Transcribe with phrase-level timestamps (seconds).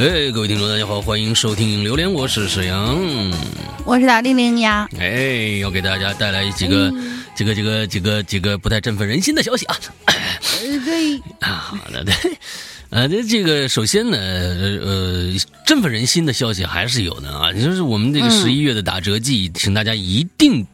[0.00, 2.98] 哎，各位听众，大家好，欢迎收听《榴莲》，我是沈阳，
[3.84, 4.88] 我是大玲玲呀。
[4.98, 6.90] 哎，要给大家带来几个、
[7.34, 9.76] 几个、几个、几个、几个不太振奋人心的消息啊。
[10.06, 10.14] 呃，
[10.86, 12.14] 对，啊，好的，对，
[12.88, 15.34] 呃，这这个首先呢，呃，
[15.66, 20.66] 振奋人心的消息还是有的啊，就是我们这个十一月的打折季，请大家一定。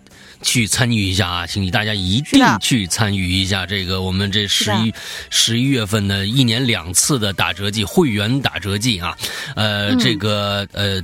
[0.43, 4.93] 去参与一下啊，请大家一定去参与一下这个我们这十一
[5.31, 9.17] 十一月份的一年两次的打折季会员打折季啊，
[9.55, 11.03] 呃，这个呃。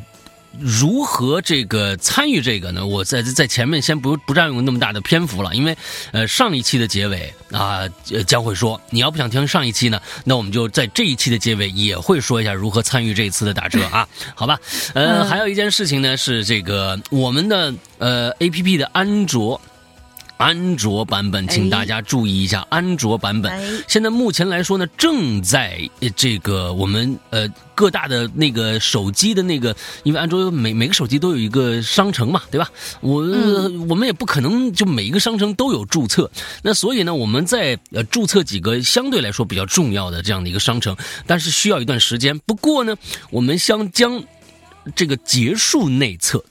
[0.60, 2.86] 如何这个参与这个呢？
[2.86, 5.76] 我在在前面先不不占用那么大的篇幅了，因为
[6.12, 7.88] 呃上一期的结尾啊
[8.26, 14.58] 将会说，你要不想听上一期呢，那我们就在这一期的结尾也会说一下如何参与这一次的打折啊， 好吧？
[14.94, 19.60] 呃，还有一件事情呢是这个我们的呃 A P P 的安卓。
[20.42, 32.68] 安卓版本，请大家注意一下，安卓版本现在目前来说呢，正在这个我们呃各大的那个手机的那个，因为安卓每每个手机都有一个商城嘛，对吧？
[33.00, 33.22] 我
[33.88, 36.28] 我们也不可能就每一个商城都有注册，
[36.62, 42.36] 那所以呢，我们在呃注册几个相对来说比较重要的这样的一个商城，但是需要一段时间。
[42.40, 42.96] 不过呢，
[43.30, 44.20] 我们将将
[44.96, 46.44] 这个结束内测，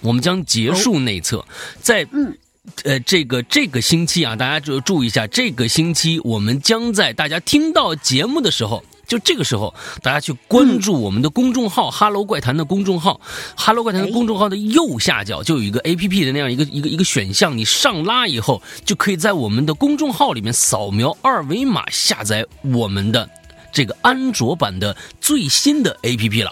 [0.00, 1.44] 我们将结束内测，
[1.80, 2.36] 在嗯。
[2.84, 13.20] 呃，这个这个星期啊，大家就注意一下，这个星期我们将在大家听到节目的时候，就这个时候，大家去关注我们的公众号“哈喽怪谈”的公众号
[13.54, 23.28] ，“哈喽怪谈”的公众号的右下角就有一个 A P P 的那样一个一个一个选项，你上拉以后，就可以在我们的公众号里面扫描二维码下载我们的
[23.70, 26.50] 这个安卓版的最新的 A P P 了。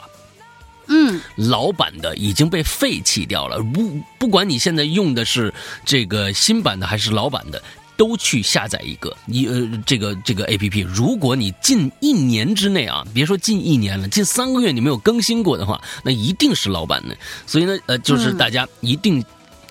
[0.92, 3.58] 嗯，老版的已经被废弃掉了。
[3.62, 5.52] 不，不管你现在用的是
[5.86, 7.62] 这个新版的还是老版的，
[7.96, 10.80] 都去下载一个一呃这个这个 A P P。
[10.80, 17.16] 如果你近一年之内啊，别说近一年了，近三个月你没有更新过的话，那一定是老版的。
[17.46, 19.24] 所以呢，呃，就是大家一定。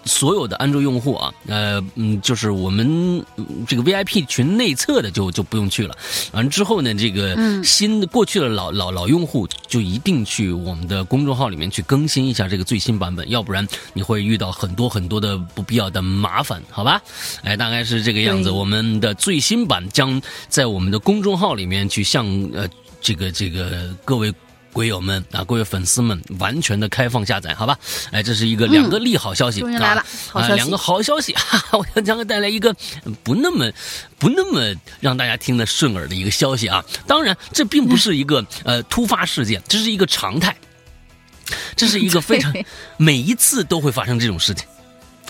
[0.06, 3.23] 所有的安卓用户啊，呃，嗯，就是我们
[3.67, 5.95] 这个 VIP 群内测的就就不用去了。
[6.31, 17.01] 完之后呢，这个新的过去的老老老用户就一定去我们的公众号里面去更新一下这个最新版本，要不然你会遇到很多很多的不必要的麻烦，好吧？
[17.44, 18.50] 哎，大概是这个样子。
[18.50, 22.68] 我们的最新版将在我们的公众号里面去向呃
[23.00, 24.33] 这个这个各位。
[24.74, 27.78] 鬼友们啊，各位粉丝们，完全的开放下载，好吧？
[28.12, 32.74] 哎，这是一个两个利好消息啊，啊，两个好消息， 哈哈我要将带来一个
[33.24, 33.72] 不那么
[34.18, 36.84] 不那么让大家听得顺耳的一个消息啊。
[37.06, 40.56] 当然，这并不是一个呃突发事件，这是一个常态，
[41.76, 42.54] 这是一个非常
[42.98, 44.66] 每一次都会发生这种事情。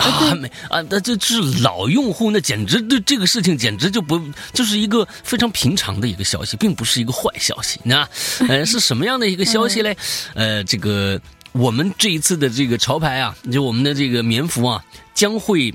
[0.01, 4.19] 啊，没啊，那这是老用户，那简直对这个事情简直就不
[4.51, 7.79] 就是一个非常平常的一个消息，并不是一个坏消息。
[7.84, 8.07] 那
[8.50, 9.95] 呃，是什么样的一个消息嘞？
[10.34, 15.73] 呃，这个我们这一次的这个潮牌啊，就我们的这个棉服啊，将会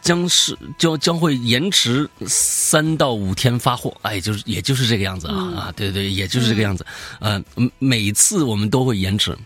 [0.00, 3.94] 将是将将会延迟三到五天发货。
[4.02, 6.86] 哎，就是也就是这个样子啊啊，对对，也就是这个样子。
[7.20, 7.42] 呃，
[7.78, 9.36] 每次我们都会延迟。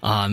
[0.00, 0.28] 啊，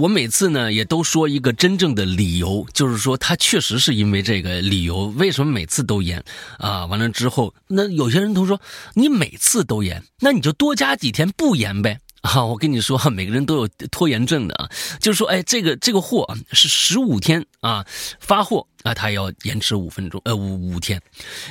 [0.00, 6.22] 我每次呢也都说一个真正的理由，就是说他确实是因为这个理由，为什么每次都延？
[6.58, 8.60] 啊，完了之后，那有些人都说
[8.94, 11.98] 你每次都延，那你就多加几天不延呗。
[12.20, 14.68] 啊， 我跟你说，每个人都有拖延症的啊，
[15.00, 17.86] 就是说，哎，这个这个货是十五天啊
[18.18, 21.00] 发货啊，他要延迟五分钟，呃五五天。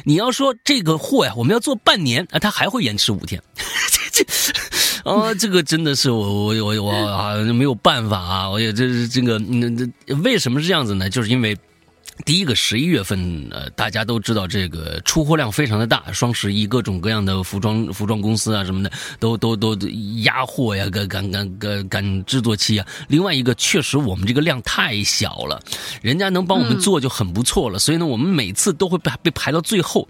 [0.04, 3.42] 你要说这个货呀，我们要做半年啊，他还会延迟五天。
[4.14, 4.54] 这这
[5.07, 11.09] 啊，这个真的是我我我我啊没有办法啊，我也这是这个那那为什么是这样子呢？
[11.09, 11.57] 就是因为。
[12.26, 19.75] 第一个十一月份，呃，大家都知道这个出货量非常的大，双十一各种各样的服装服装公司啊什么的，都都都
[20.24, 22.86] 压货呀，赶赶赶赶赶制作期啊。
[23.08, 25.62] 另外一个，确实我们这个量太小了，
[26.02, 30.08] 人家能帮我们做就很不错了，所以呢，我们每次都会被被排到最后，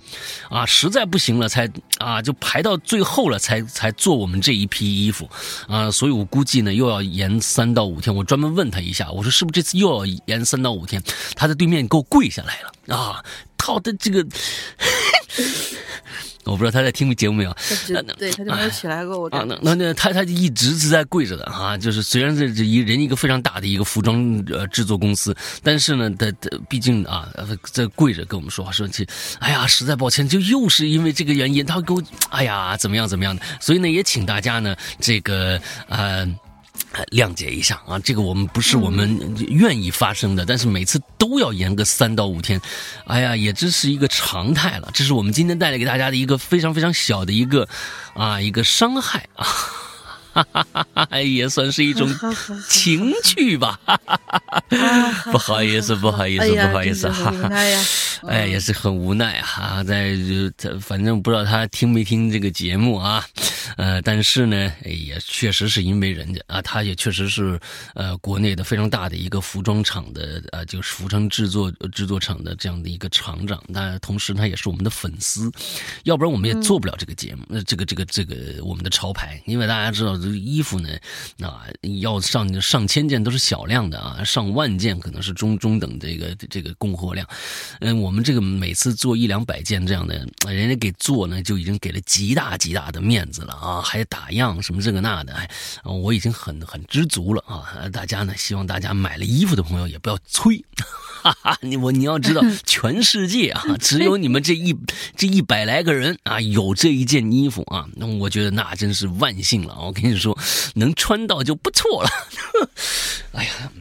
[0.49, 5.29] 啊，实在不行了才啊就排到最后了才才做我们这一批衣服，
[5.67, 8.15] 啊，所以我估计呢又要延三到五天。
[8.15, 11.01] 我专门问他一下，我说是不是这次又要延三到五天？
[11.35, 13.23] 他在对面给我跪下来了啊！
[13.57, 14.25] 他的这个，
[16.45, 17.53] 我不知道他在听节目没有？
[18.17, 19.19] 对，他就没有起来过。
[19.19, 21.77] 我啊，那那那他他一直是在跪着的啊！
[21.77, 27.27] 就是虽然是这一人一个非常大的一个服装呃制作公司，但是呢，他他毕竟啊
[27.73, 29.05] 在跪着跟我们说话说起，
[29.39, 35.59] 哎呀，实在抱歉，就又是因为这个原因，他给我哎呀怎么样怎么样的，所以呢，也请大家呢这个
[35.89, 36.25] 呃。
[37.05, 42.59] 谅解一下啊，这个我们不是我们愿意发生的，但是每次都要延个三到五天，
[43.05, 44.89] 哎呀，也这是一个常态了。
[44.93, 47.67] 这是我们今天带来给大家的一个非常非常小的一个
[48.13, 49.47] 啊一个伤害啊。
[51.23, 52.09] 也算是一种
[52.69, 53.79] 情趣吧。
[55.31, 57.33] 不好意思，不好意思，不好意思哈。
[58.27, 59.83] 哎，也是很无奈啊。
[59.83, 60.15] 在
[60.57, 63.25] 这，反正不知道他听没听这个节目啊。
[63.75, 67.59] 呃，但是呢，也确实是因为人家啊，他也确实是
[67.93, 73.61] 呃国内的非常大的一个服装厂的呃，就是服装制作制作厂的这样的一个厂长。
[73.67, 75.51] 那同时他也是我们的粉丝，
[76.03, 77.43] 要不然我们也做不了这个节目。
[77.47, 80.17] 那这个这个这个我们的潮牌，因为大家知道。
[80.35, 80.89] 衣服呢，
[81.41, 81.65] 啊，
[82.01, 87.27] 要上上千件都是小量的啊，上万件可能是中中等这个这个供货量。
[87.79, 95.35] 嗯，我们这个每次做一两百件这样的，人家给做呢就已经给了极大极大的面子了啊，还打样什么这个那的，
[95.83, 97.87] 我已经很很知足了啊。
[97.89, 100.63] 大家呢，希望大家买了衣服的朋友也不要催。
[101.23, 104.75] 哈哈，你我你要知道，全世界啊，只有你们这一
[105.15, 109.77] 这一百来个人啊，有这一件衣服啊，那我觉得那真是万幸了。
[109.79, 110.37] 我跟你说，
[110.75, 112.09] 能穿到就不错了。
[113.33, 113.71] 哎呀。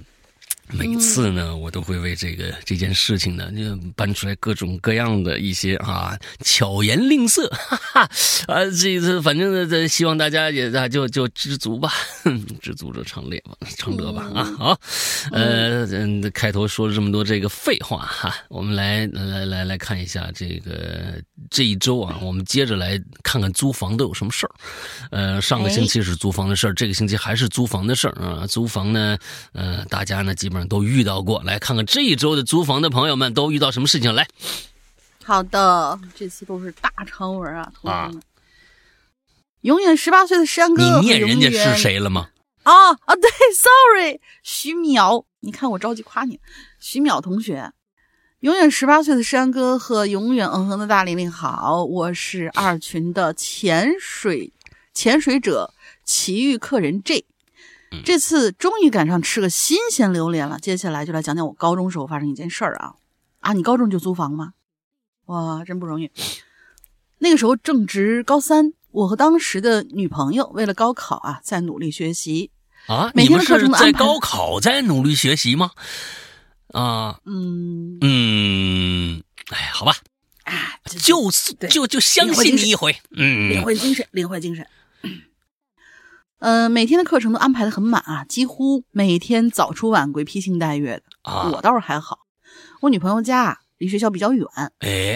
[0.72, 8.10] 每次呢，我都会为这个这件事情呢，就搬出来各种各样的一些啊巧言令色，哈哈。
[8.48, 11.92] 啊，这次反正这希望大家也啊就就知足吧，
[12.60, 14.80] 知足者常乐吧，常乐吧啊好，
[15.30, 21.20] 呃嗯，开头说了这么多这个废话哈，我们来来来来看一下这个
[21.50, 24.50] 这一周啊，我们接着来看看租房都有什么事儿，
[25.10, 29.16] 呃，上个星期是租房的事儿，这个星期还是租房的事儿啊，租房呢，
[29.52, 30.55] 呃，大家呢基本。
[30.68, 34.28] 都遇到过，来看看这一周的租房的朋友们都遇到什么事情来。
[35.24, 38.22] 好的，这次都是大长文啊，同学们。
[39.62, 42.28] 永远十八岁的山哥，你念人家是谁了吗？
[42.62, 46.38] 啊啊，对，sorry，徐淼，你看我着急夸你，
[46.78, 47.72] 徐淼同学。
[48.40, 54.52] 永远十八岁的山哥和永远嗯哼的大玲玲好，我是二群的潜水
[54.94, 55.72] 潜水者
[56.04, 57.24] 奇遇客人 J。
[58.04, 60.58] 这次终于赶上吃个新鲜榴莲了。
[60.58, 62.94] 接下来就来讲讲我高中时候发生一件事儿啊
[63.40, 63.52] 啊！
[63.52, 64.52] 你高中就租房吗？
[65.26, 66.10] 哇，真不容易。
[67.18, 72.50] 那个时候正值高三，我和当时的女朋友为了高考啊，在努力学习
[72.86, 73.10] 啊。
[73.14, 75.70] 每天的课程在高考在努力学习吗？
[76.68, 79.94] 啊，嗯嗯，哎，好吧，
[80.42, 81.30] 啊，就
[81.70, 84.66] 就就相信你一回，嗯，领会精神，领会精神。
[85.02, 85.22] 嗯，
[86.70, 91.02] 每天的课程都安排的很满啊，几乎每天早出晚归、披星戴月的。
[91.50, 92.20] 我倒是还好，
[92.80, 94.46] 我女朋友家离学校比较远，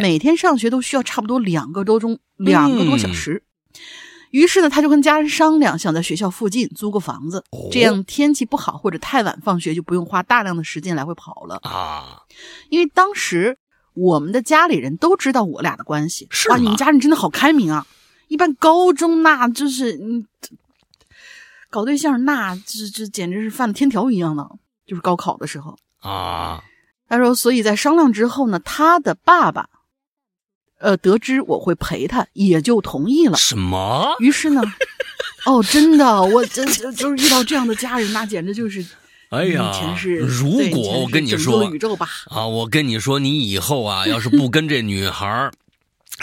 [0.01, 3.43] 每天上学都需要差不多两个多钟、两个多小时。
[4.31, 12.23] 于是呢，他就跟家人商量，想在学校附近租个房子，这样天气不好或者太晚放学就不用花大量的时间来回跑了啊。
[12.69, 13.59] 因为当时
[13.95, 17.87] 我们的家里人都知道我俩的关系，哇，你们家人真的好开明啊！
[18.29, 20.27] 一般高中那就是嗯。
[21.71, 24.47] 搞对象，那这这简直是犯了天条一样的。
[24.87, 26.65] 就是高考的时候啊，
[27.09, 29.69] 他说，所以在商量之后呢，他的爸爸，
[30.81, 33.37] 呃，得知我会陪他，也就同意了。
[33.37, 34.17] 什么？
[34.19, 34.61] 于是呢，
[35.47, 38.85] 哦，真的，我真就是遇到这样的家人，那简直就是，
[39.29, 39.73] 哎呀。
[40.41, 41.65] 如果我跟你说，
[42.31, 45.53] 啊，我跟你说，你以后啊，要是不跟这女孩。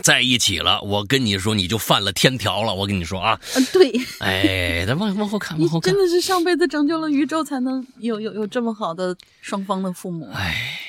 [0.04, 2.74] 在一起了，我跟你说，你就犯了天条了。
[2.74, 10.30] 我跟你说啊，嗯，对， 哎，咱往往后看，往后看，真的是上辈子拯救了宇宙，才能有有有这么好的双方的父母。
[10.34, 10.80] 哎，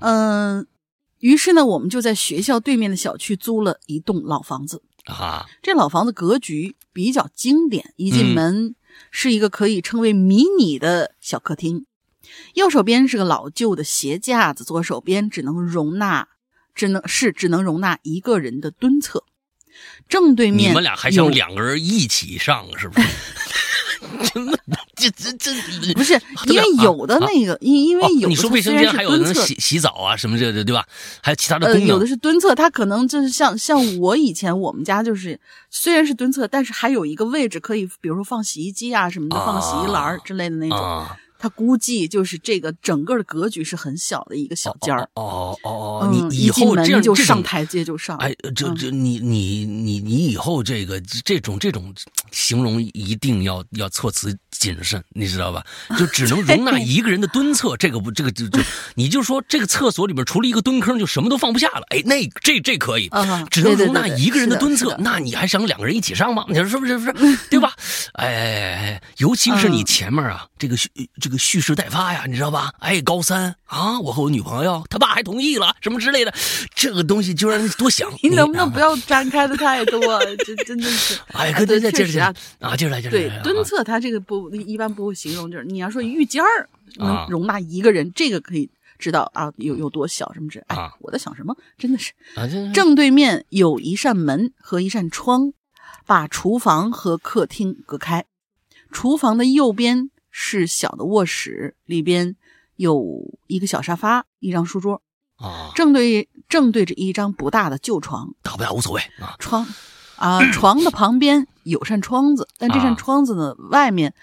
[0.00, 0.66] 嗯，
[1.20, 5.46] 于是呢，我们就在学校对面的小区租了一栋老房子啊。
[5.62, 8.74] 这老房子格局比较经典，一进门
[9.10, 11.86] 是一个可以称为迷你的小客厅，
[12.54, 16.28] 右手边是个老旧的鞋架子，左手边只能容纳。
[16.74, 19.24] 只能是只能容纳一个人的蹲厕，
[20.08, 23.08] 正对面你们俩还想两个人一起上是不是？
[24.96, 25.50] 这这这
[25.94, 26.12] 不是
[26.46, 30.86] 因为有的那个，因因为有你说卫生间还有能洗洗澡啊什么这这对吧？
[31.22, 35.38] 还有其他的功能，有的是蹲厕，它可能就是像像我以前我们家就是
[35.70, 41.06] 虽然是蹲厕，但是还有一个位置可以，比如说放洗衣机啊什么的，放洗衣篮之类的那种。
[41.40, 45.70] 他估计就是这个整个的格局是很小的一个小间儿哦哦
[46.02, 51.94] 哦，你以后这样就上台阶就上哎，这这你你你你以后这个这种这种
[52.30, 55.64] 形容一定要要措辞谨慎，你知道吧？
[55.98, 58.60] 就只能容纳 一个人的蹲厕，这个不这个就就
[58.94, 63.10] 你就说这个厕所里边除了一个蹲坑就什么都放不下了，哎，那这这可以，
[63.50, 66.44] 只能容纳一个人的蹲厕，那你还想两个人一起上吗？
[66.48, 66.98] 你说是不是？
[66.98, 67.38] 是不是？
[67.48, 67.72] 对吧？
[68.14, 70.88] 哎哎哎，尤其是你前面啊，这个蓄
[71.20, 72.72] 这个蓄势待发呀，你知道吧？
[72.80, 76.34] 哎，高三啊，我和我女朋友，他爸还同意了，什么之类的，
[76.74, 78.10] 这个东西就让人多想。
[78.22, 80.00] 你能不能不要展开的太多？
[80.44, 81.18] 这真的是。
[81.32, 83.28] 哎，可对对，接着讲啊，接着来，接着来。
[83.28, 90.64] 对，蹲厕它这个不一般不会形容，就是你要说浴间儿能容纳一个人，这个可以知道啊，有有多小什么之。
[90.68, 91.56] 哎，我在想什么？
[91.76, 92.12] 真的是。
[92.72, 95.52] 正对面有一扇门和一扇窗。
[96.06, 98.24] 把厨房和客厅隔开，
[98.90, 102.34] 厨房的右边是小的卧室，里边
[102.74, 105.02] 有一个小沙发，一张书桌，
[105.36, 109.36] 啊，正对正对着一张不大的旧床，大不大无所谓啊。
[109.38, 109.64] 窗
[110.16, 114.14] 啊，床的旁边有扇窗子，但这扇窗子呢，外面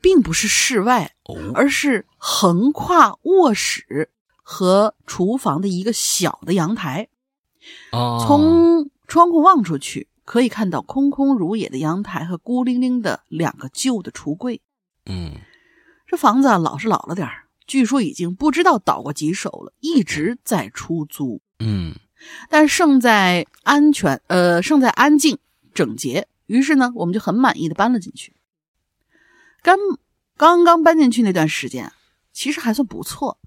[0.00, 1.14] 并不是室外，
[1.54, 4.10] 而是横跨卧室
[4.42, 7.08] 和厨房的一个小的阳台，
[7.92, 10.08] 从窗户望出去。
[10.24, 14.60] 可以看到空空如也的阳台和孤零零的两个旧的橱柜。
[15.06, 15.32] 嗯，
[16.06, 17.26] 这房子啊老是老了点
[17.66, 21.40] 据说已经不知道倒过几手了，一直在出租。
[21.60, 21.94] 嗯，
[22.50, 25.38] 但胜在安全，呃，胜在安静
[25.72, 26.28] 整洁。
[26.48, 28.34] 于是呢，我们就很满意的搬了进去。
[29.62, 29.78] 刚
[30.36, 31.92] 刚刚搬进去那段时间，
[32.32, 33.38] 其实还算不错。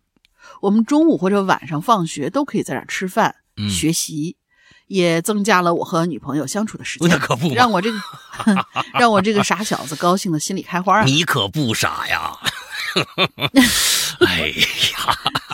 [0.62, 3.36] 我们中午或者晚上放学都可以在这儿吃饭、
[3.70, 4.38] 学习。
[4.88, 7.98] 也增加了我和女朋友相处的时间，那可不，让我这个
[9.00, 11.04] 让我这个傻小子高兴的心里开花啊！
[11.06, 12.38] 你可不傻呀！
[14.28, 14.56] 哎呀，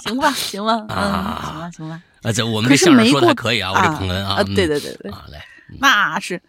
[0.04, 2.02] 行吧，行吧，嗯，行吧，行吧。
[2.24, 5.46] 啊，这我们这相声说的还可以啊，我这捧哏啊，对对对对，来，
[5.80, 6.42] 那是。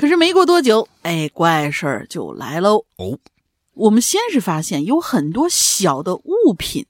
[0.00, 2.86] 可是没过多久，哎，怪事儿就来喽。
[2.96, 3.18] 哦，
[3.74, 6.86] 我们先是发现有很多小的物品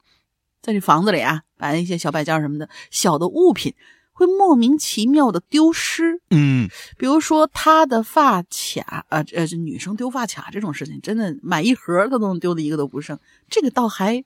[0.62, 3.75] 在这房子里啊，摆一些小摆件什么的，小的物品。
[4.12, 14.23] 会莫名其妙的丢失，嗯，比如说她的发卡，啊呃，这女生丢发卡这种事情，真的买一盒她都能丢的一个都不剩，这个倒还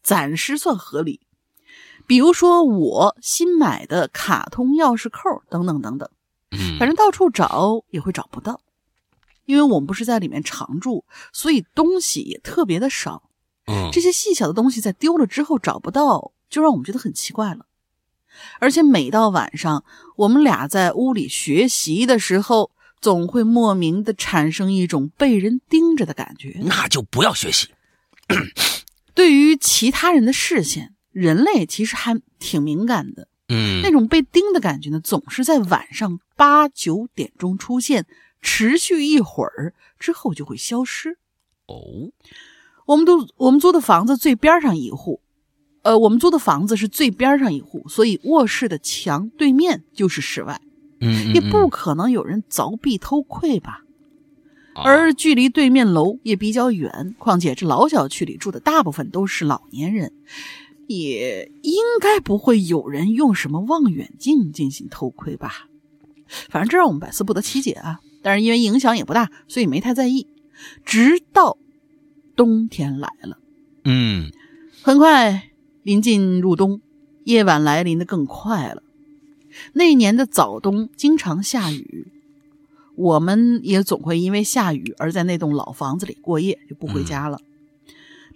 [0.00, 1.18] 暂时算合理。
[2.06, 6.08] 比如说我新买的卡通钥匙扣等等等等，
[6.50, 8.60] 嗯，反正到处找也会找不到，
[9.44, 13.30] 因为我们不是在里面常住，所以东西也特别的少，
[13.66, 17.66] 嗯，这些细小的东西在丢了之后找不到，就让我们觉得很奇怪了。
[18.60, 19.84] 而且每到晚上，
[20.16, 26.60] 我们俩在屋里学习的时候，总会莫名的产生一种被人盯着的感觉。
[26.64, 27.68] 那就不要学习。
[29.14, 33.26] 对于其他人的视线，人类其实还挺敏感的。
[33.48, 38.06] 嗯，那种被盯的感觉呢，总是在晚上八九点钟出现，
[38.40, 41.18] 持续一会儿之后就会消失。
[41.66, 42.10] 哦，
[42.86, 45.20] 我们都我们租的房子最边上一户。
[45.82, 50.60] 呃，我们租的房子是最边上一户，所以卧室的墙对面就是室外，
[51.00, 53.82] 嗯，也不可能有人凿壁偷窥吧。
[54.74, 60.12] 而距离对面楼也比较远，况且这老小区里住的大部分都是老年人，
[60.88, 65.68] 也应该不会有人用什么望远镜进行偷窥吧。
[66.48, 68.00] 反正这让我们百思不得其解啊。
[68.20, 70.26] 但是因为影响也不大，所以没太在意。
[70.84, 71.56] 直到
[72.34, 73.38] 冬天来了，
[73.84, 74.32] 嗯，
[74.82, 75.50] 很快。
[75.84, 76.80] 临近入冬，
[77.24, 78.82] 夜晚来临的更快了。
[79.72, 82.08] 那年的早冬经常下雨，
[82.96, 87.40] 我们也总会因为下雨而在那栋老房子里过夜，就不回家了。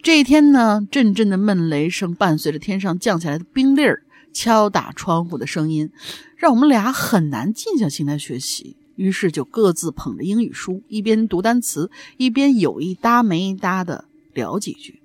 [0.03, 5.91] 这一天呢，阵阵的闷雷声伴随着天上降下来的冰粒儿敲打窗户的声音，
[6.35, 8.75] 让我们俩很难静下心来学习。
[8.97, 15.01] 于是就各自捧着英语书，一边读单词，一边有一搭没一搭的聊几句。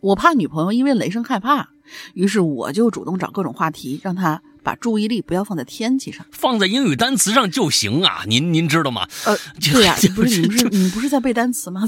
[0.00, 1.68] 我怕女朋友因为雷声害怕，
[2.14, 8.24] 于是我就主动找各种话题，让她把注意力不要放在天气上，放在英语单词上就行啊。
[8.26, 9.06] 您您知道吗？
[9.26, 11.86] 呃，对呀， 不是你不是你不是在背单词吗？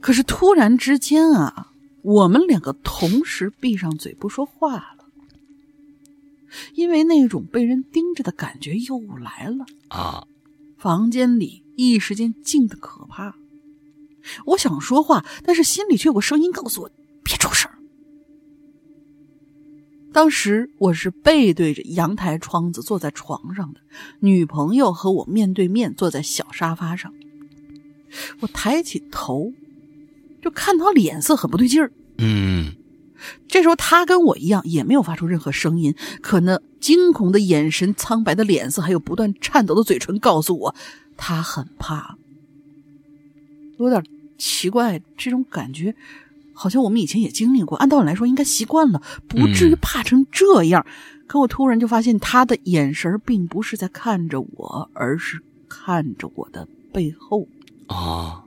[0.00, 5.04] 可是突然之间啊，我们两个同时闭上嘴不说话了，
[6.74, 10.26] 因为那种被人盯着的感觉又来了啊。
[10.78, 13.34] 房间里一时间静的可怕。
[14.46, 16.90] 我想说话，但是心里却有个声音告诉我
[17.22, 17.70] 别出声。
[20.12, 23.80] 当时我是背对着阳台窗子坐在床上的，
[24.20, 27.12] 女朋友和我面对面坐在小沙发上。
[28.40, 29.52] 我抬起头，
[30.40, 31.92] 就看他脸色很不对劲儿。
[32.18, 32.74] 嗯，
[33.48, 40.74] 这时候他跟我一样，也没有发出任何声音，可那惊恐的眼神、苍白的脸色，还有不断颤抖的嘴唇，告诉我
[41.16, 42.16] 他很怕。
[43.78, 44.02] 有点
[44.36, 45.94] 奇怪，这种感觉
[46.52, 47.78] 好像我们以前也经历过。
[47.78, 50.84] 按道理来说，应该习惯了，不至于怕成这样。
[51.26, 57.46] 可我突然就发现，他的眼神并不是在看着我，而是看着我的背后
[57.86, 58.44] 啊！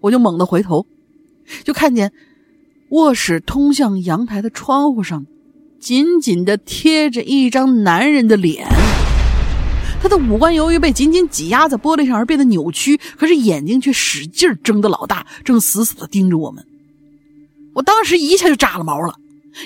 [0.00, 0.86] 我就猛地回头，
[1.64, 2.12] 就看见
[2.90, 5.26] 卧室通向阳台的窗户上，
[5.80, 8.66] 紧紧的贴着一张男人的脸。
[10.00, 16.64] 他的五官由于被紧紧挤压在玻璃上而变得扭曲，可是眼睛却使劲睁得老大，正死死的盯着我们。
[17.74, 19.14] 我当时一下就炸了毛了，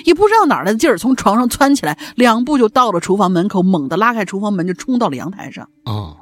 [0.05, 5.69] 也不知道哪来的劲儿，从床上窜起来，两步就到了厨房门口，猛地拉开厨房门，就冲到了阳台上。
[5.85, 6.17] 哦，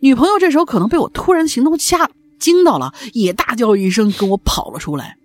[0.00, 5.16] 女朋友这时候可能被我突然行动吓惊到了，也大叫一声跟我跑了出来。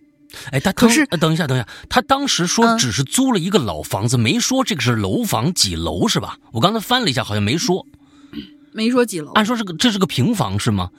[0.51, 6.37] 哎，他可是等一下，等一下，他当时说只是租了一个老房子，没说这个是楼房几楼是吧？
[6.53, 7.85] 我刚才翻了一下，好像没说。
[8.71, 10.89] 没说几楼，按说是个这是个平房是吗？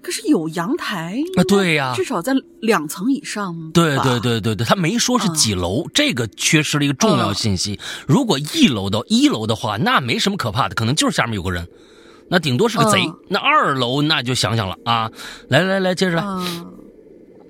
[0.00, 3.70] 可是有阳台啊，对呀，至少在两层以上。
[3.72, 7.80] 对对对对对，他没说是几楼，这个缺失了一个重要信息。
[8.06, 11.66] 如果一楼到一楼的话，那没什么可怕的，可能就是下面有个人，
[12.34, 12.98] 那顶多是个贼。
[13.28, 15.08] 那二楼那就想想了啊！
[15.46, 16.24] 来来来，接着来。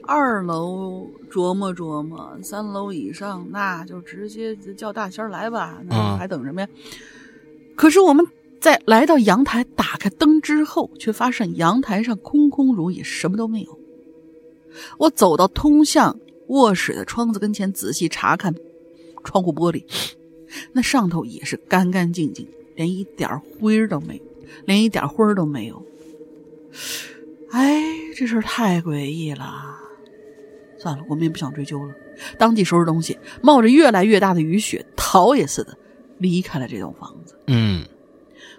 [0.06, 6.68] 二楼琢磨琢磨，三楼以上那就直接叫大仙来吧，那还等什么呀？
[7.74, 8.26] 可是我们。
[8.60, 13.78] 在来到阳台，打开灯之后，却发现阳台上空空如也，什么都没有。
[14.96, 18.54] 我走到通向卧室的窗子跟前，仔细查看
[19.22, 19.84] 窗户玻璃，
[20.72, 24.22] 那上头也是干干净净，连一点灰都没有，
[24.66, 25.84] 连一点灰儿都没有。
[27.50, 27.82] 哎，
[28.16, 29.76] 这事儿太诡异了。
[30.78, 31.94] 算了，我们也不想追究了，
[32.36, 35.78] 当即收拾东西，冒着越来越大的雨雪，逃也似的
[36.18, 37.38] 离开了这栋房子。
[37.46, 37.84] 嗯。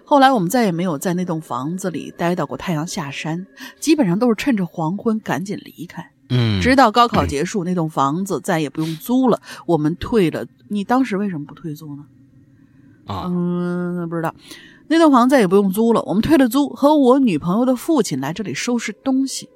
[0.04, 3.46] 后来我们再也没有在那栋房子里待到过太阳下山，
[3.80, 6.12] 基本上都是趁着黄昏赶紧离开。
[6.28, 10.46] 嗯，直到高考结束，那栋房子再也不用租了，我们退了。
[10.68, 12.04] 你当时为什么不退租呢？
[13.06, 14.34] 啊，嗯，不知道。
[14.88, 19.48] 那栋房再也不用租了，我们退了租，和我女朋友的父亲来这里收拾东西。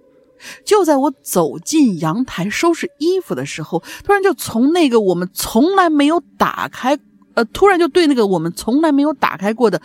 [0.64, 6.98] 就在我走进阳台收拾衣服的时候，突然就从那个我们从来没有打开，
[7.34, 9.80] 呃，突然就对那个我们从来没有打开过的。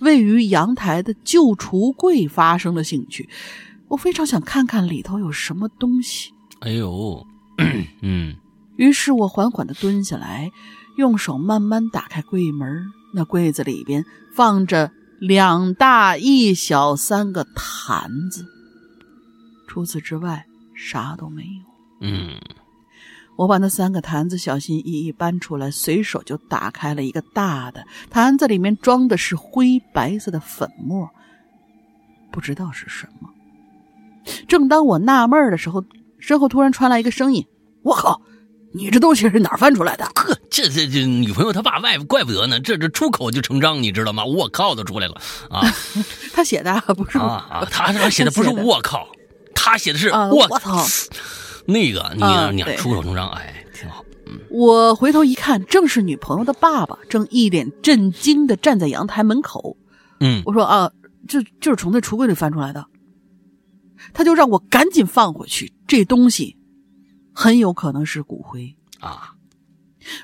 [0.00, 3.28] 位于阳台的旧橱柜发生了兴趣，
[3.88, 6.30] 我非常想看看里头有什么东西。
[6.60, 7.26] 哎呦，
[8.00, 8.36] 嗯，
[8.76, 10.52] 于是我缓缓的蹲下来，
[10.96, 12.86] 用手慢慢打开柜门。
[13.12, 18.44] 那柜子里边放着两大一小三个坛子，
[19.66, 22.08] 除此之外啥都没有。
[22.08, 22.40] 嗯。
[23.36, 31.08] 我把那三个坛子小心翼翼搬出来，随手就打开了一个大的坛子，里面装的是灰白色的粉末，
[32.32, 33.30] 不知道是什么。
[34.48, 35.84] 正当我纳闷的时候，
[36.18, 37.46] 身后突然传来一个声音
[37.82, 38.20] ：“我靠，
[38.72, 44.24] 你这东西是哪儿翻出来的？” 呵，这这这女朋友他爸外怪不得呢，这这出口就成章，你知道吗？
[44.24, 45.14] 我靠，都出来了
[45.50, 45.62] 啊！
[46.32, 49.08] 他写的不是啊，他他写的不是我靠，
[49.54, 50.84] 他写的是我操。
[51.66, 54.04] 那个你你出口成章，哎，挺好。
[54.26, 59.76] 嗯，我回头一看，正是女朋友的爸爸，正一脸震惊的站在阳台门口。
[60.20, 60.90] 嗯，我说啊，
[61.28, 62.86] 就就是从那橱柜里翻出来的。
[64.14, 66.56] 他就让我赶紧放回去，这东西
[67.38, 69.32] 很有可能是骨灰啊！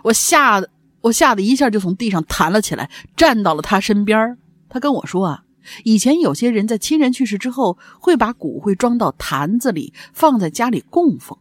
[0.03, 0.68] 我吓得
[1.00, 4.37] 我吓得一下就从地上弹了起来，站到了他身边。
[4.68, 5.44] 他跟我说啊。
[5.85, 11.38] 以前有些人在亲人去世之后，会把骨灰装到坛子里，放在家里供奉。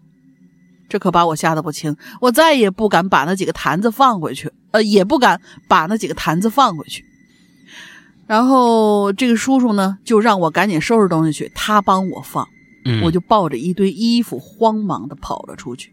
[0.88, 7.04] 这可把我吓得不轻，我再也不敢把那几个坛子放回去，呃，也不敢把那几个坛子放回去。
[8.28, 12.48] 然后这个叔叔呢，就让我赶紧收拾东西去，他帮我放，
[13.04, 15.92] 我就抱着一堆衣服，慌忙的跑了出去。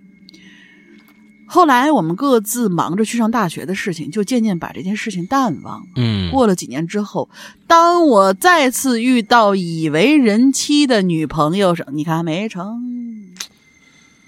[1.46, 5.86] 后来我们各自忙着去上大学的事情，就渐渐把这件事情淡忘了。
[5.96, 7.28] 嗯，过了几年之后，
[7.66, 12.80] 当我再次遇到已为人妻的女朋友时，你看没成？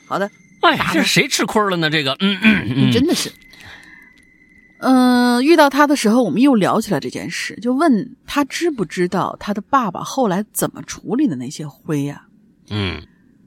[0.06, 0.28] 好的，
[0.62, 1.88] 哎呀，这谁吃亏了呢？
[1.88, 3.30] 这个，嗯嗯嗯，真的是。
[4.78, 12.24] 嗯，遇到他的时候，我们又聊起了这件事，就问他知不知道他的爸爸后来怎么处理的那些灰呀？
[12.72, 13.00] 嗯。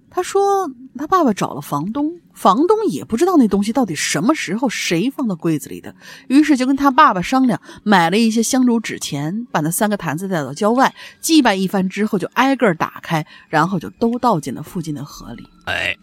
[0.10, 5.94] 他说，他爸爸找了房东，房东也不知道那东西到底什么时候谁放到柜子里的，
[6.30, 15.44] 于是就跟他爸爸商量，买了一些香烛纸钱，把那三个坛子带到郊外祭拜一番之后，就挨个打开，然后就都倒进了附近的河里。
[15.66, 15.94] 哎，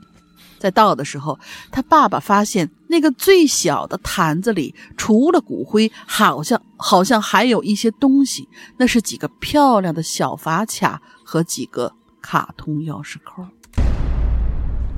[0.58, 1.38] 在倒的时候，
[1.70, 13.44] 他爸爸发现那个最小的坛子里，除了骨灰，好像好像还有一些东西，那是几个漂亮的小发卡和几个卡通钥匙扣。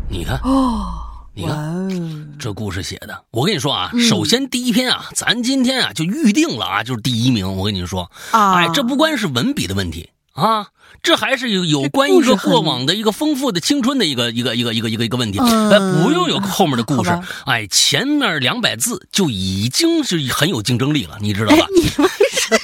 [0.09, 0.85] 你看哦，
[1.35, 7.57] 你看这故事写的，我跟你说啊，首先第一篇啊，咱今天啊就预定了啊，就是第一名。
[7.57, 10.69] 我跟你说，哎，这不光是文笔的问题啊，
[11.03, 15.39] 这还是有有关一个过往的一个丰富的青春的一个一个一个一个一个一个问题。
[15.39, 21.67] 哎，不用有后面的故事，哎，前面两百字就已经是很有竞争力了，你知道吧？
[21.75, 22.59] 你为什么？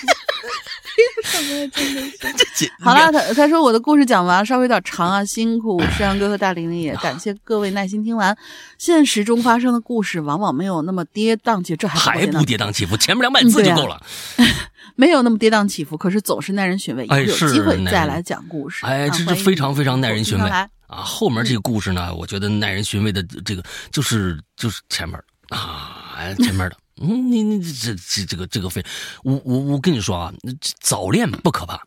[1.42, 1.70] 什么
[2.18, 2.70] 真的是？
[2.80, 8.36] 好了，他他说我的故事讲完，稍微有点长啊，辛苦山阳哥和大玲玲，也感谢各位耐心听完。
[8.78, 14.00] 现实中发生的故事往往没有那么跌宕起，这还不跌宕起伏，前面两百字就够了。
[14.96, 17.06] 没有那么跌宕起伏，可是总是耐人寻味。
[17.06, 18.84] 哎，有机会再来讲故事。
[18.84, 20.68] 哎，这是非常非常耐人寻味啊！
[20.88, 25.99] 后面这个故事呢，我觉得耐人寻味的这个就是就是前面啊，
[26.36, 26.76] 前面的。
[27.02, 28.84] 嗯，你你这这这个这个非，
[29.24, 30.32] 我我我跟你说啊，
[30.80, 31.80] 早恋不可怕，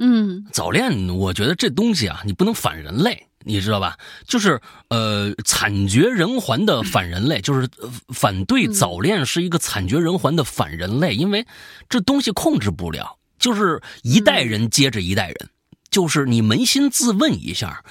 [0.00, 3.98] 嗯，早恋我觉得这东西啊，你不能反人类，你知道吧？
[4.26, 7.68] 就是呃，惨绝人寰的反人类，就是
[8.14, 11.46] 反对早恋是一个惨绝人寰的反人类，因为
[11.90, 15.50] 这东西控制不了，就是一代人接着一代人，
[15.90, 17.84] 就是你扪心自问一下。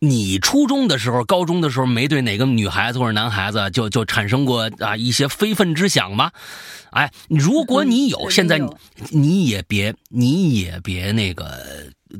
[0.00, 6.32] 你初中的时候、高中的时候，没对哪个女孩子或者男孩子就就产生过啊一些非分之想吗？
[6.90, 8.70] 哎，如果你有，现在你
[9.10, 11.62] 你也别你也别那个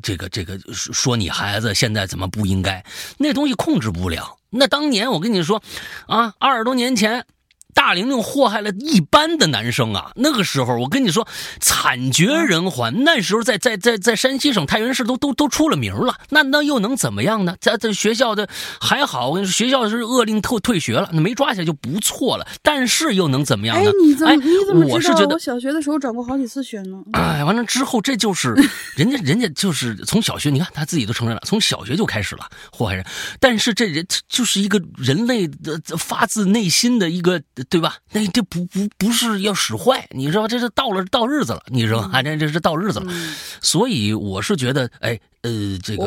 [0.03, 2.85] 这个这个说你孩子现在怎么不应该，
[3.17, 4.37] 那东西控制不了。
[4.51, 5.63] 那当年我跟你说，
[6.05, 7.25] 啊，二十多年前。
[7.73, 10.11] 大玲玲祸害了一般的男生啊！
[10.15, 11.27] 那个时候，我跟你说，
[11.59, 13.03] 惨绝人寰。
[13.03, 16.15] 那时候，在在在在山西省太原市都都都出了名了。
[16.29, 17.55] 那那又能怎么样呢？
[17.59, 18.47] 在在学校的
[18.79, 22.47] 还好，我跟你说，学校是勒令退退学了，那没抓起来就不错了。
[22.61, 23.89] 但是又能怎么样呢？
[23.89, 25.25] 哎，你怎么你怎么知道？
[25.29, 26.97] 我小学的时候转过好几次学呢。
[27.13, 28.53] 哎，完了之后，这就是
[28.95, 33.05] 人家人家就是从小学，你看他自己都承认了，从小学就开始了祸害人。
[33.39, 37.41] 但是这人就是一个人类的发自内心的一个。
[37.69, 37.97] 对吧？
[38.11, 42.21] 那这不不不是要使坏，你知道这是到了到日子了，你知道啊？
[42.23, 43.13] 这这是到日子了，
[43.61, 46.05] 所以我是觉得，哎呃，这个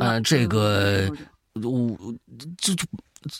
[0.00, 1.10] 呃，这个
[1.54, 1.96] 我
[2.58, 2.84] 就就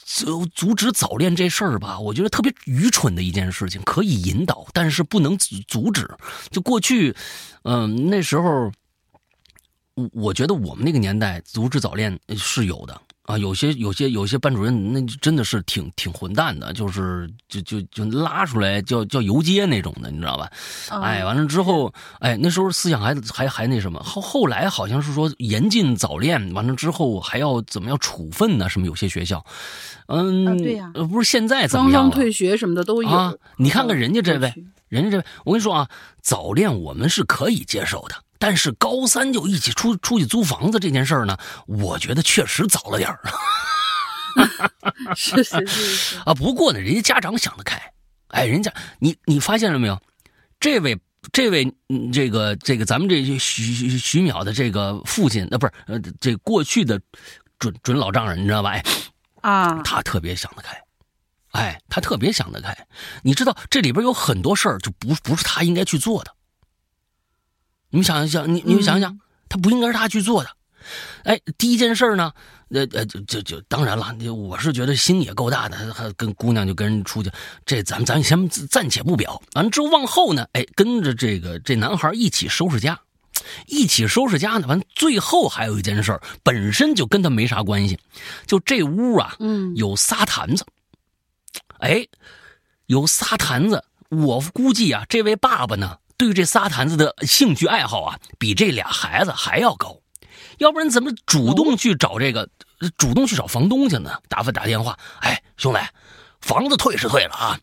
[0.04, 6.08] 就阻止早恋这事儿吧，我觉得特别愚蠢的一件事情，可以引导，但是不能阻阻止。
[6.50, 7.14] 就过去，
[7.62, 8.72] 嗯，那时候，
[9.94, 13.00] 我我觉得我们那个年代阻止早恋是有的。
[13.26, 20.50] 啊，有些有些有些班主任，那真的是挺挺混蛋的，就是就就就拉出来叫叫游街那种的，你知道吧？
[21.02, 28.68] 哎，完了之后，哎，那时候思想还还还那什么，后后来好像是说严禁早恋，完了之后还要怎么样处分呢？
[28.68, 29.44] 什么有些学校，
[30.06, 33.34] 嗯，对呀，不是现在怎么样退学什么的都有啊？
[33.56, 34.54] 你看看人家这位，
[34.88, 35.88] 人家这位，我跟你说啊，
[36.22, 38.14] 早恋我们是可以接受的。
[38.38, 43.20] 但是高三就一起出出去租房子这件事儿呢，我觉得确实早了点儿。
[45.16, 47.80] 是是是 啊，不过呢，人家家长想得开，
[48.28, 49.98] 哎，人家你你发现了没有？
[50.60, 50.98] 这位
[51.32, 51.74] 这位
[52.12, 57.00] 这个这个咱们这徐徐徐淼的这个父亲，那不是呃这过去的
[57.58, 58.70] 准准老丈人，你知道吧？
[58.70, 58.82] 哎
[59.40, 60.76] 啊，他特别想得开，
[61.52, 62.76] 哎，他特别想得开。
[63.22, 66.35] 你知道这里边有很多事儿就不不是他应该去做的。
[67.90, 69.18] 你们想一想，你你们想想，
[69.48, 70.50] 他不应该是他去做的。
[71.24, 72.32] 哎，第一件事呢，
[72.70, 77.30] 呃呃，就就就当然了，我是觉得心也够大的，还跟姑娘就跟人出去，
[77.64, 79.42] 这咱咱先暂且不表。
[79.54, 83.00] 完之后往后呢，哎，跟着这个这男孩一起收拾家，
[83.66, 84.68] 一起收拾家呢。
[84.68, 87.98] 完最后还有一件事本身就跟他没啥关系，
[88.46, 90.64] 就这屋啊，嗯，有仨坛子，
[91.80, 92.06] 哎，
[92.86, 95.98] 有仨坛子，我估计啊，这位爸爸呢。
[96.18, 99.98] 对这仨坛子的兴趣爱好啊，比这俩孩子还要高，
[100.58, 102.48] 要不然怎么主动去找这个，
[102.96, 104.18] 主动去找房东去呢？
[104.28, 105.80] 打发打电话，哎，兄弟，
[106.40, 107.60] 房子退是退了啊，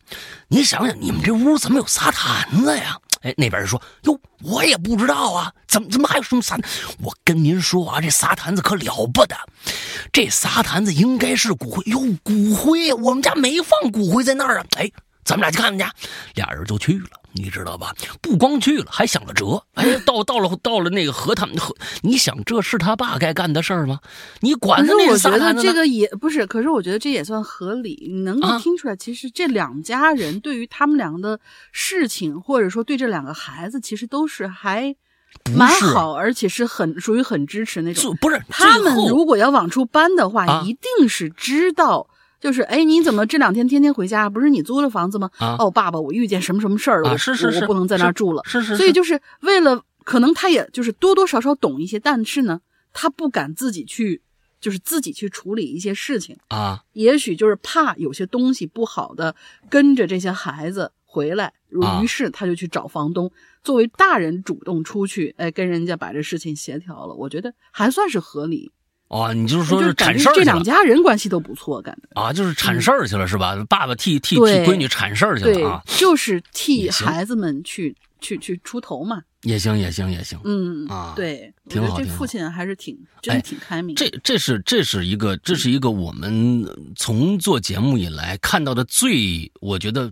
[0.48, 2.96] 你想想，你们这屋怎么有仨坛子呀？
[3.22, 6.56] 哎，那边人说，哟，我也不知道啊，怎么怎么还有什么仨？
[7.00, 9.36] 我跟您说啊，这仨坛子可了不得，
[10.12, 14.90] 这仨坛子应该是骨灰哟，骨灰，我们家没放骨灰在那儿啊，哎。
[15.24, 17.92] 咱们俩去看看去，俩人就去了，你知道吧？
[18.22, 19.60] 不光去了，还想了辙。
[19.74, 23.98] 哎，到到了到了那个和他们和，你想这是他爸该干的事儿吗？
[24.40, 28.08] 你管他那我觉得这个也不是，可是我觉得这也算合理。
[28.08, 31.40] 你能够听出来，其实这两家人对于他们两个的
[31.72, 34.94] 事情，或者说对这两个孩子，其实都是还
[35.56, 38.16] 蛮好，而且是很属于很支持那种。
[38.20, 42.08] 不是他们如果要往出搬的话，一定是知道。
[42.44, 44.28] 就是哎，你怎么这两天天天回家？
[44.28, 45.30] 不是你租了房子吗？
[45.58, 47.10] 哦，爸爸，我遇见什么什么事儿了？
[47.10, 48.42] 我是是是，我不能在那儿住了。
[48.44, 48.76] 是是。
[48.76, 52.60] 所以就是为了，可能他也就是多多少少懂一些，但是呢，
[52.92, 54.20] 他不敢自己去
[54.60, 59.34] 就是自己去处理一些事情啊，也许就是怕有些东西不好的
[59.70, 61.50] 跟着这些孩子回来，
[62.02, 63.32] 于是他就去找房东。
[63.62, 68.70] 作为大人主动出去，哎，跟人家把这事情协调了，我觉得还算是合理。
[69.08, 73.54] 哦，你就是说是铲事儿这两家人关系都不错，感觉啊，就是铲事儿去了是吧？
[73.68, 79.22] 爸爸替替替闺女铲事儿去了啊，就是替孩子们去去去出头嘛。
[79.42, 80.40] 也行，也行，也行。
[80.44, 82.00] 嗯啊，对，挺好。
[82.00, 83.94] 这父亲还是挺真挺开明。
[83.94, 90.10] 这这是这是一个这是一个我们从做节目以来看到的最，我觉得，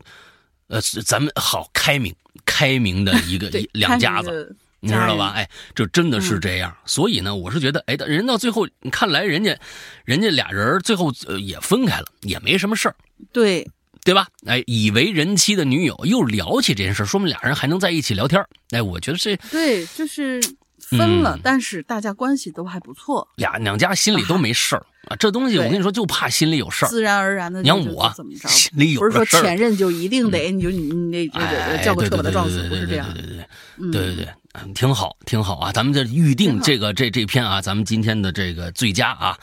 [0.69, 5.33] 呃，咱们好开明开明的一个 两家子，你知道吧？
[5.37, 6.77] 哎，这真的是这样。
[6.85, 9.57] 所以呢，我是觉得，哎，人到最后，看来人家
[10.05, 12.95] 人家俩人最后也分开了，也没什么事儿。
[13.33, 13.67] 对。
[14.05, 14.27] 对吧？
[14.47, 18.45] 哎，以为人妻的女友又聊起这件事，说明俩人还能在一起聊天。
[18.71, 20.43] 哎，我觉得这对，就是
[20.81, 25.15] 分了，但是大家关系都还不错，俩两家心里都没事儿 啊。
[25.15, 27.63] 这东西我跟你说，就怕心里有事儿，自然而然的。
[27.63, 33.07] 你像我怎么着，心里有不是说前任就一定得，你就你你那叫个车把他撞死，不是这样。
[33.15, 33.47] 对对对
[33.93, 35.73] 对对对对，挺好挺好啊。
[35.73, 39.39] 咱们这预定这个这这篇啊，咱们今天的这个最佳啊，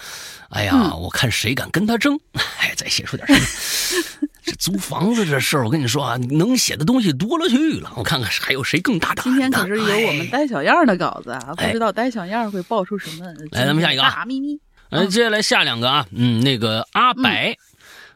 [0.50, 2.20] 哎呀，我看谁敢跟他争，
[2.60, 4.28] 哎，再写出点什么。
[4.44, 7.92] 这租房子这事儿，我跟你说啊，能写的东西多了去了。
[7.96, 9.24] 我看看还有谁更大胆。
[9.24, 13.34] 今天可是有我们呆小样的稿子啊，不知道呆小样会爆出什么来。
[13.52, 14.60] 咱们下一个大秘密。
[14.90, 17.56] 呃，接下来下两个啊，嗯，那个阿白，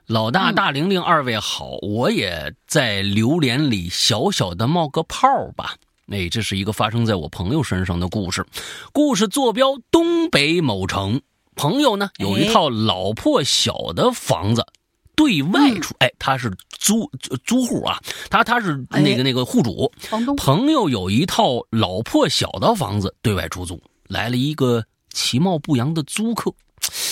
[0.08, 5.75] 老大大玲玲二位好，我也在榴莲里小小的冒个泡吧。
[6.13, 8.45] 哎，这是一个发生在我朋友身上的故事。
[8.91, 11.21] 故事坐标东北某城，
[11.56, 14.65] 朋友呢有一套老破小的房子。
[15.15, 17.08] 对外出，哎，他是租
[17.45, 17.99] 租户啊，
[18.32, 19.91] 他他是那个那个户主。
[19.99, 26.52] 房东朋友有一套老破小的房子对外出租，来了一个其貌不扬的租客，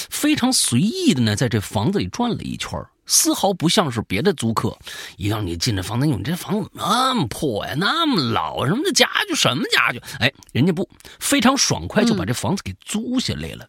[0.10, 2.72] 非常随意的呢，在这房子里转了一圈，
[3.06, 4.78] 丝毫不像是别的租客。
[5.18, 10.02] 一让你进这房子，你这房子那么破呀，那么老，什么的家具，什么家具？
[10.20, 10.88] 哎，人家不，
[11.20, 13.68] 非常爽快就把这房子给租下来了。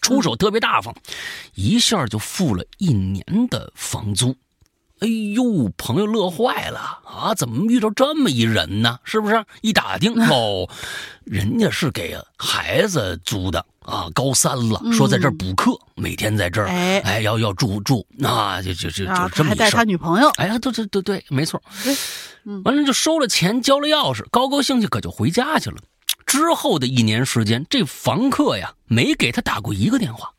[0.00, 0.94] 出手特别大方，
[1.54, 4.34] 一下就付了一年的房租。
[5.00, 7.34] 哎呦，朋友乐坏了啊！
[7.34, 8.98] 怎么遇到这么一人呢？
[9.04, 9.44] 是不是？
[9.62, 10.68] 一打听 哦，
[11.24, 20.28] 人家是给孩子租的啊，高三了，说在这儿补课，每天在这儿，哎，要要住住，那就就就就这么还带他女朋友。
[20.36, 21.60] 哎呀，对对对对，没错。
[22.64, 25.76] 完了就收了钱，交了钥匙，高高兴兴可就回家去了。
[26.24, 30.32] 之后的一年时间，这房客呀没给他打过一个电话。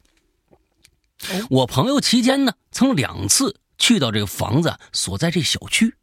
[1.49, 5.93] 我朋友期间呢，曾两次去到这个房子所在这小区，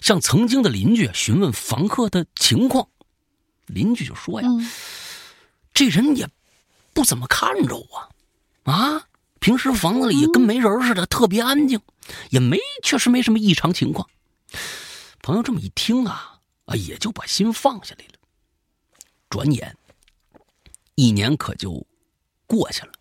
[0.00, 2.88] 向曾经的邻居询问房客的情况。
[3.66, 4.48] 邻居就说呀
[5.72, 6.28] ：“这人也
[6.94, 9.02] 不怎么看着我，啊，
[9.40, 11.78] 平时房子里也跟没人似的，特别安静，
[12.30, 14.08] 也没确实没什么异常情况。”
[15.20, 18.12] 朋友这么一听啊，啊，也就把心放下来了。
[19.28, 19.76] 转眼，
[20.94, 21.84] 一年可就
[22.46, 22.92] 过去了，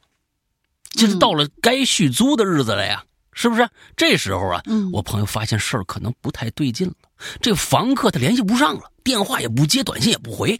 [0.92, 3.70] 就是到了该续租的日子了呀，是不是？
[3.96, 6.96] 这时候啊，我朋友发现事儿可能不太对劲了。
[7.42, 10.60] 这房客他联系不上了，电话也不接，短信也不回，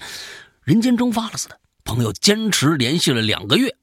[0.64, 1.60] 人间蒸发了似的。
[1.84, 3.76] 朋友坚持联系了两个月，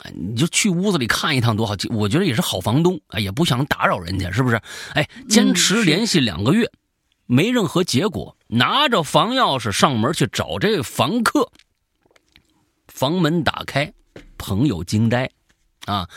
[0.00, 4.60] 哎，你就去屋子里看一趟多好，我觉得也是好房东啊，也不想打扰人家，是不是？
[4.94, 6.70] 哎，坚持联系两个月。
[7.26, 11.50] 没任何结果，拿着房钥匙上门去找这个房客。
[12.88, 13.94] 房门打开，
[14.36, 15.30] 朋友惊呆，
[15.86, 16.10] 啊，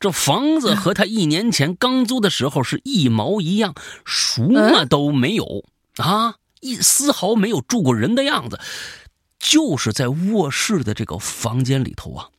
[0.00, 3.74] 这房子和他一年前刚租的时候是一毛一样，
[4.06, 5.64] 什么都没有
[5.96, 8.58] 啊，一丝毫没有住过人的样子，
[9.42, 12.30] 就是在卧室的这个房间里头啊，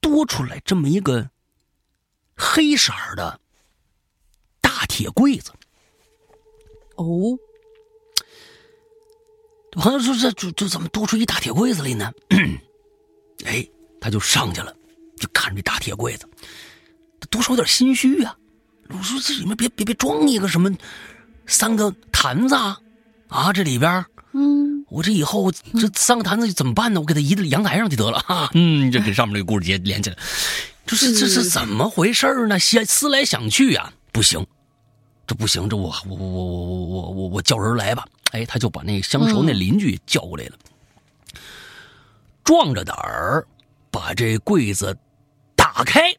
[0.00, 1.30] 多出来这么一个
[2.34, 3.38] 黑色的。
[4.62, 5.52] 大铁柜子，
[6.96, 7.36] 哦，
[9.72, 12.10] 朋友说：“这这这怎么多出一大铁柜子来呢？”
[13.44, 13.68] 哎，
[14.00, 14.74] 他就上去了，
[15.18, 16.26] 就看这大铁柜子，
[17.28, 18.36] 多少有点心虚啊。
[18.88, 20.74] 我说：“这里面别别别装一个什么
[21.46, 22.80] 三个坛子啊？
[23.30, 27.00] 啊，这里边，嗯，我这以后这三个坛子怎么办呢？
[27.00, 28.50] 我给他移到阳台上去得了哈。
[28.54, 30.16] 嗯，这跟上面这个故事节连起来，
[30.84, 32.58] 就是这是怎么回事呢？
[32.58, 34.46] 想思来想去呀，不行。”
[35.26, 38.04] 这不行，这我我我我我我我我叫人来吧。
[38.32, 40.52] 哎，他就把那相熟那邻居叫过来了，
[42.42, 43.46] 壮着胆儿
[43.92, 44.96] 把这柜子
[45.54, 46.12] 打开。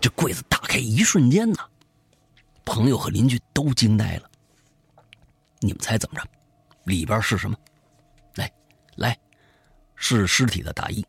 [0.00, 1.58] 这柜子打开一瞬间呢，
[2.64, 4.30] 朋友和邻居都惊呆了。
[5.60, 6.26] 你们猜怎么着？
[6.84, 7.56] 里边是什么？
[8.34, 8.52] 来，
[8.96, 9.16] 来，
[9.94, 11.06] 是尸体的打一，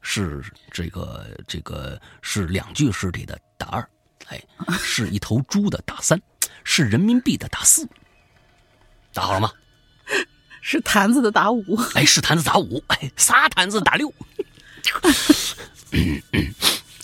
[0.00, 3.90] 是这个这个是两具尸体的打二，
[4.28, 4.42] 哎，
[4.78, 6.18] 是一头猪的打三，
[6.64, 7.86] 是人民币的打四，
[9.12, 9.52] 打好了吗？
[10.62, 14.10] 是坛子的打五，哎，是坛子打五，哎，仨坛子打六。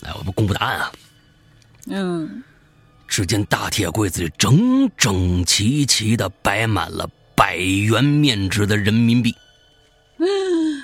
[0.01, 0.91] 来， 我们公布答案啊。
[1.85, 2.43] 嗯。
[3.07, 9.35] 只见大铁柜子里整整齐齐的摆满了百元面值的人民币。
[10.17, 10.83] 嗯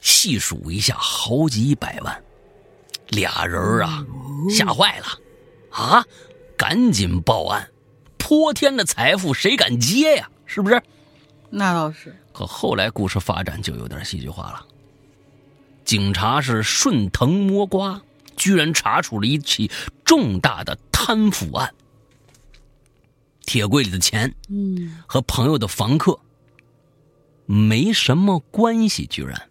[0.00, 2.22] 细数一下，好几百万。
[3.08, 4.04] 俩人啊，
[4.48, 5.06] 吓坏了，
[5.70, 6.04] 啊，
[6.56, 7.68] 赶紧报案。
[8.16, 10.30] 泼天的财富，谁敢接呀？
[10.46, 10.80] 是不是？
[11.50, 12.14] 那倒是。
[12.32, 14.64] 可后来故事发展就有点戏剧化了。
[15.84, 18.00] 警察是顺藤摸瓜。
[18.40, 19.70] 居然查处了一起
[20.02, 21.74] 重大的贪腐案。
[23.42, 26.18] 铁柜里的钱，嗯，和朋友的房客
[27.44, 29.06] 没什么关系。
[29.06, 29.50] 居然，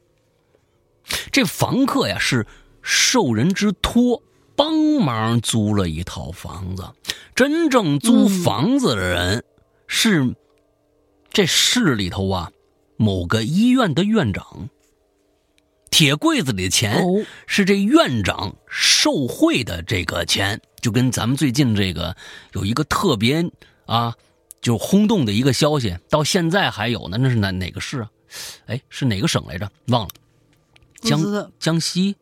[1.32, 2.48] 这房客呀是
[2.82, 4.24] 受人之托
[4.56, 6.90] 帮忙租了一套房子，
[7.36, 9.44] 真正租房子的人
[9.86, 10.34] 是
[11.30, 12.52] 这市里头啊
[12.96, 14.70] 某个医院的院长。
[15.90, 17.04] 铁柜子里的钱
[17.48, 22.16] 是这院长受贿的这个钱，就跟咱们最近这个
[22.54, 23.44] 有一个特别
[23.86, 24.14] 啊，
[24.62, 27.18] 就轰动的一个消息，到现在还有呢。
[27.20, 28.10] 那是哪哪个市啊？
[28.68, 29.70] 哎，是哪个省来着？
[29.88, 30.10] 忘了，
[31.02, 32.16] 江江西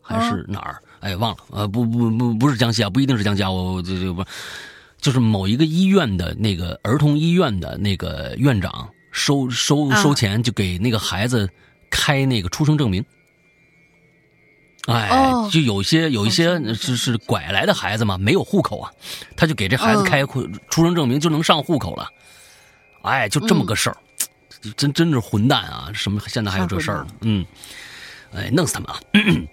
[0.00, 0.82] 还是哪儿？
[1.00, 1.44] 哎，忘了。
[1.50, 3.50] 呃，不不不，不是江西啊，不一定是江西啊。
[3.50, 4.24] 我这这不，
[5.00, 11.48] 就是某一个医院的那个儿童医院的那个院长收收收钱，就给那个孩子。
[11.90, 13.04] 开那个出生证明，
[14.86, 15.10] 哎，
[15.50, 18.90] 就有些有一些是是拐来的孩子嘛，没有户口啊，
[19.36, 22.08] 他就给这孩子开出出生证明就能上户口了，
[23.02, 23.96] 哎，就这么个事儿，
[24.76, 25.90] 真真是混蛋啊！
[25.92, 27.08] 什么现在还有这事儿呢？
[27.22, 27.44] 嗯，
[28.32, 29.00] 哎，弄死他们啊！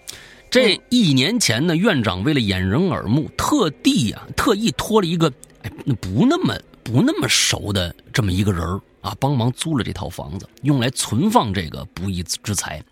[0.50, 5.30] 这一年前呢，院长为了掩人耳目，特地啊，特意托了一个
[5.62, 5.70] 哎
[6.00, 8.80] 不那么不那么熟的这么一个人儿。
[9.00, 12.82] 啊，帮忙租了这套房子，用来存放这个不义之财。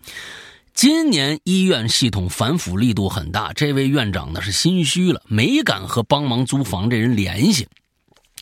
[0.73, 7.67] 今年医院系统反腐力度很大，这位院长呢是心虚了，没敢和帮忙租房这人联系。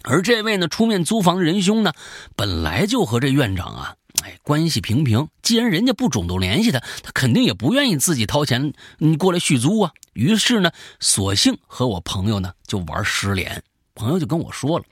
[0.04, 1.93] 而这位呢出面租房的仁兄呢，
[2.36, 5.28] 本来就和这院长啊，哎，关系平平。
[5.41, 9.91] 既然人家不主动联系他，他肯定也不愿意自己掏钱你过来续租啊。
[10.13, 13.63] 于是呢，索性和我朋友呢就玩失联。
[13.95, 14.86] 朋友就跟我说了，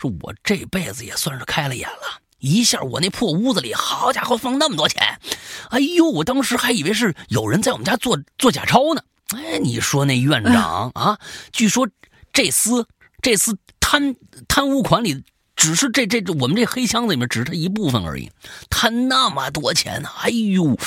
[0.00, 5.20] 说我这辈子也算是开了眼了，一下我那破屋子里，好家伙，放那么多钱，
[5.68, 9.02] 哎呦，我当时还以为是有人在我们家做做假钞呢。
[9.34, 11.18] 哎，你说那院长啊，
[11.52, 11.86] 据说
[12.32, 12.86] 这厮
[13.20, 14.16] 这厮贪
[14.48, 15.22] 贪污款里，
[15.54, 18.30] 只是这这我们这黑箱子里面只是他一部分而已，
[18.70, 20.78] 贪那么多钱呢，哎呦，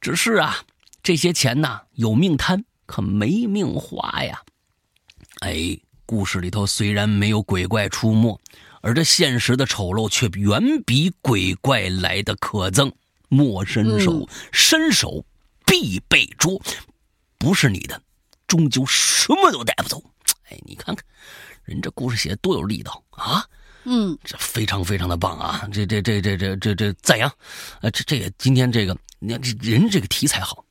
[0.00, 0.58] 只是啊，
[1.02, 4.42] 这些钱呐，有命贪，可没命花呀，
[5.40, 5.80] 哎。
[6.08, 8.40] 故事里头虽然没有鬼怪出没，
[8.80, 12.90] 而这现实的丑陋却远比鬼怪来的可憎。
[13.28, 15.22] 莫伸手，伸手
[15.66, 16.58] 必被捉。
[17.36, 18.00] 不是你的，
[18.46, 20.02] 终究什么都带不走。
[20.48, 21.04] 哎，你看看，
[21.64, 23.44] 人这故事写的多有力道啊！
[23.84, 25.68] 嗯，这非常非常的棒啊！
[25.70, 27.30] 这这这这这这这赞扬。
[27.82, 30.64] 呃，这这也今天这个，你看这人这个题材好。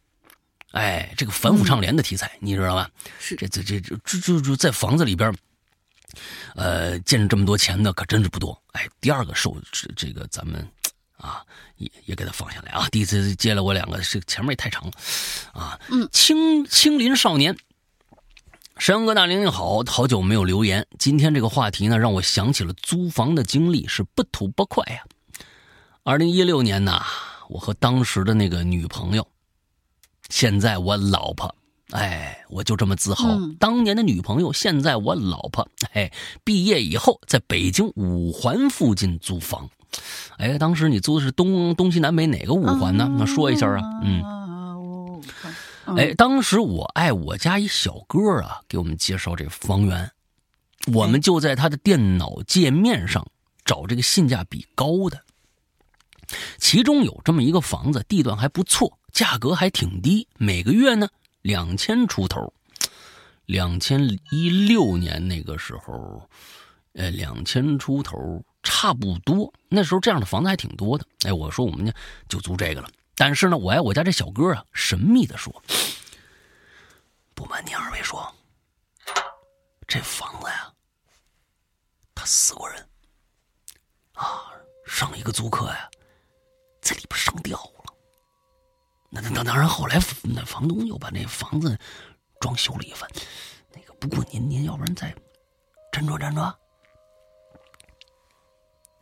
[0.72, 2.90] 哎，这个反腐倡廉的题材，你知道吧？
[3.20, 5.34] 是这这这这这这在房子里边，
[6.56, 8.62] 呃，见着这么多钱的可真是不多。
[8.74, 10.68] 哎，第二个受这这个咱们
[11.18, 11.42] 啊，
[11.78, 12.88] 也也给他放下来啊。
[12.92, 14.92] 第一次接了我两个，这前面也太长了
[15.54, 15.80] 啊。
[15.90, 17.58] 嗯，青青林少年，
[18.78, 20.86] 山阳哥大玲玲好好久没有留言。
[21.00, 25.02] 今天这个话题呢，让我想起了租房的经历，是不吐不快呀。
[26.04, 27.06] 二零一六年呐，
[27.48, 29.26] 我和当时的那个女朋友。
[30.30, 31.54] 现在我老婆，
[31.92, 33.26] 哎，我就这么自豪。
[33.60, 36.12] 当年的女朋友，现在我老婆，哎，
[36.44, 39.70] 毕业以后在北京五环附近租房。
[40.38, 43.10] 哎，当时你租的是东东西南北哪个五环呢？
[43.18, 43.82] 那说一下啊。
[44.04, 45.22] 嗯，
[45.98, 50.12] 哎，当时我爱我家一小哥啊，给我们介绍这房源，
[50.94, 53.26] 我们就在他的电脑界面上
[53.64, 55.22] 找这个性价比高的，
[56.58, 58.98] 其中有这么一个房子，地段还不错。
[59.12, 61.10] 价格还挺低，每个月呢
[61.42, 62.54] 两千出头。
[63.46, 66.30] 两千一六年那个时候，
[66.94, 69.54] 呃，两千出头差不多。
[69.70, 71.06] 那时候这样的房子还挺多的。
[71.24, 71.94] 哎，我说我们家
[72.28, 72.90] 就租这个了。
[73.16, 75.64] 但是呢，我爱我家这小哥啊，神秘的说
[77.34, 78.32] ：“不瞒你二位说，
[79.88, 80.72] 这房子呀，
[82.14, 82.88] 他死过人
[84.14, 84.52] 啊。
[84.86, 85.90] 上一个租客呀，
[86.88, 87.94] 在里边上吊了。
[89.10, 91.78] 那那当然，后来那房东又把那房子
[92.40, 93.10] 装修了一番。
[93.74, 95.14] 那个不过您您要不然再
[95.92, 96.42] 站住站住。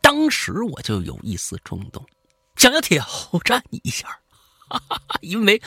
[0.00, 2.04] 当时我就有一丝冲动，
[2.56, 3.06] 想要挑
[3.44, 4.08] 战你一下，
[4.68, 5.62] 哈 哈因为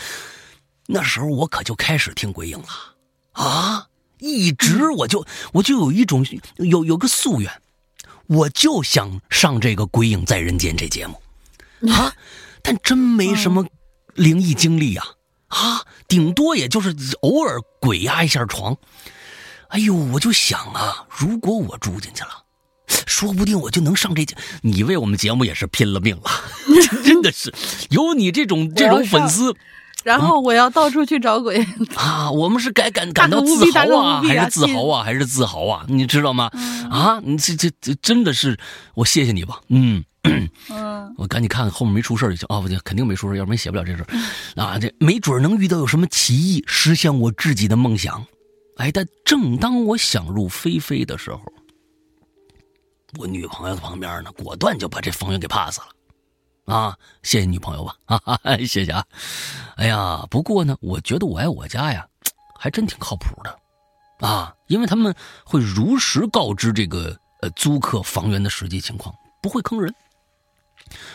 [0.88, 2.68] 那时候我可就开始听鬼影了
[3.32, 3.88] 啊！
[4.20, 6.26] 一直我就我就有一种
[6.58, 7.62] 有有个夙愿，
[8.28, 11.22] 我就想上这个《鬼影在人间》这节目
[11.88, 12.14] 啊，
[12.62, 13.66] 但真没什么
[14.16, 15.04] 灵异经历呀
[15.48, 18.78] 啊，顶多也就是偶尔鬼压一下床。
[19.70, 22.30] 哎呦，我就想啊，如果我住进去了。
[23.06, 26.24] 说不定我就能上这节，你为我们节目也是拼了命了，
[27.04, 27.54] 真的是
[27.90, 29.56] 有你这种这种粉丝，
[30.04, 31.64] 然后我要到处去找鬼
[31.96, 32.32] 啊！
[32.32, 35.86] 我们是该感感到自豪啊，还是自豪啊，还是自豪啊？
[35.88, 36.50] 你知道吗？
[36.90, 38.58] 啊，你这这这真的是
[38.96, 39.60] 我谢谢你吧？
[39.68, 42.60] 嗯嗯， 我赶紧看看后面没出事就行啊！
[42.60, 44.06] 不对，肯定没出事要不然写不了这事
[44.60, 44.78] 啊！
[44.80, 48.26] 这没准能遇到有什么奇异，实现我自己的梦想。
[48.78, 51.42] 哎，但正当我想入非非的时候。
[53.18, 59.04] 我女朋友在旁边呢，果断就把这房源给 pass 了，啊，谢谢女朋友吧，哈哈，谢谢啊。
[59.78, 62.06] 哎呀，不过呢，我觉得我爱我家呀，
[62.60, 69.94] 还真挺靠谱的，啊，因为他们会如实告知这个呃租客房源的实际情况，不会坑人。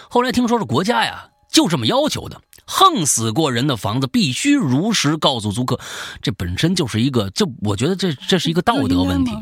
[0.08, 5.78] 后来听说是国家呀就这么要求的，横死过人的房子必须如实告诉租客，
[6.22, 9.32] 这本身就是一个，这我觉得这这是一个道德问题。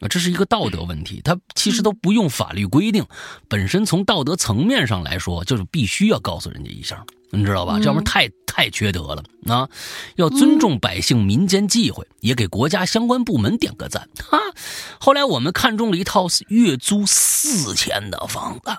[0.00, 3.04] 啊，这是一个道德问题，它其实都不用法律规定，
[3.48, 7.80] 本身从道德层面上来说，就是必须要告诉人家一下，你知道吧？
[7.82, 9.68] 这不太太缺德了啊！
[10.14, 14.38] 要尊重百姓民间忌讳，也给国家相关部门点个赞哈。
[15.00, 18.70] 后来我们看中了一套月租四千的房子，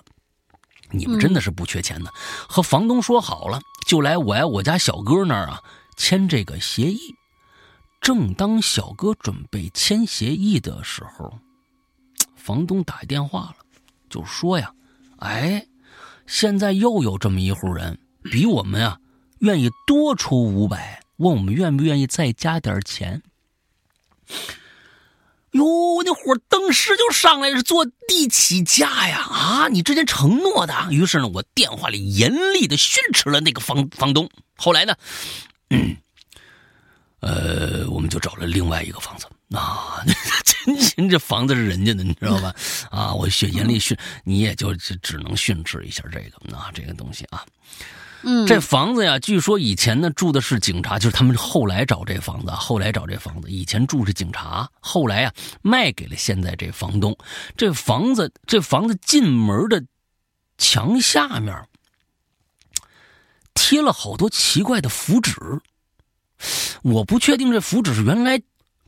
[0.91, 2.11] 你们真的是不缺钱的，
[2.47, 5.63] 和房东说好了，就来我爱我家小哥那儿啊
[5.97, 7.15] 签这个协议。
[8.01, 11.39] 正当小哥准备签协议的时候，
[12.35, 13.55] 房东打电话了，
[14.09, 14.73] 就说呀
[15.19, 15.67] ：“哎，
[16.25, 18.99] 现在又有这么一户人，比我们啊
[19.39, 23.21] 愿意多出五百，问我们愿不愿意再加点钱。”
[25.51, 29.19] 哟，我那火登时就上来，是坐地起价呀！
[29.19, 30.87] 啊，你之前承诺的。
[30.91, 34.29] 于是呢，我电话里严厉的训斥了那个房房东。
[34.55, 34.95] 后来呢？
[37.21, 40.01] 呃，我们就找了另外一个房子啊，
[40.45, 42.55] 真心这房子是人家的，你知道吧？
[42.89, 47.43] 啊，我训严厉训，你也就只能训斥一下这个啊，这个东西啊。
[48.45, 57.17] 这房子呀，据说以前呢住的是警察，就是他们后来找这房子，后来找这房子，以前住是警察，后来啊卖给了现在这房东。
[57.55, 59.83] 这房子，这房子进门的
[60.57, 61.65] 墙下面
[63.53, 65.33] 贴了好多奇怪的符纸。
[66.81, 68.41] 我不确定这符纸是原来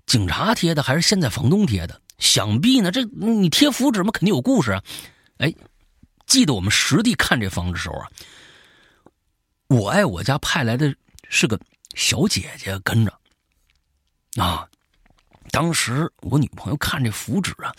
[0.05, 2.01] 警察贴的还是现在房东贴的。
[2.17, 4.83] 想必呢，这你贴符纸嘛，肯定有故事啊。
[5.37, 5.53] 哎，
[6.27, 8.07] 记得我们实地看这房子的时候啊，
[9.71, 10.93] 我爱我家派来的
[11.29, 11.57] 是个
[11.95, 13.19] 小姐姐跟着
[14.35, 14.67] 啊。
[15.49, 17.73] 当时我女朋友看这符纸啊，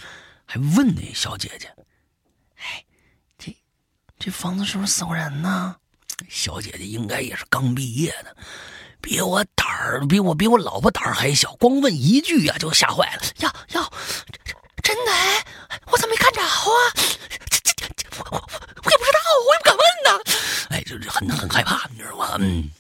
[0.47, 1.71] 还问那小姐姐
[2.57, 2.83] ：“哎，
[3.37, 3.55] 这
[4.19, 5.77] 这房子是不是死过人呢？”
[6.31, 8.35] 小姐姐应该也是刚毕业的。
[9.03, 13.23] 比我胆儿，比我比我老婆胆儿还小，光问一句呀就吓坏了。
[13.41, 13.91] 呀呀，
[14.83, 15.45] 真的哎？
[15.89, 16.49] 我怎么没看着啊？
[17.51, 20.11] 这这这，我我我也不知道，我也不敢问呐。
[20.71, 22.37] 哎，就是很很害怕，你知道吗？
[22.39, 22.71] 嗯。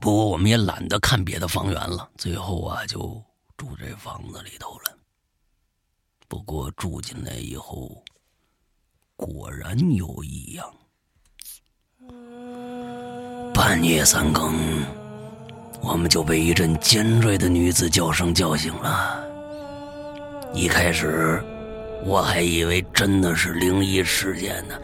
[0.00, 3.22] 不过我们也懒得看别的房源了，最后啊就
[3.56, 4.98] 住这房子里头了。
[6.26, 8.02] 不过住进来以后，
[9.16, 10.74] 果然有异样。
[13.54, 14.84] 半夜三更。
[15.80, 19.24] 我们就被一阵尖锐的女子叫声叫醒了。
[20.54, 21.42] 一开始，
[22.04, 24.74] 我还以为真的是灵异事件呢。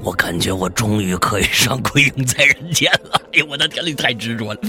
[0.00, 3.22] 我感觉我终于可以上《鬼影在人间》了。
[3.32, 4.60] 哎呦，我的天，你太执着了！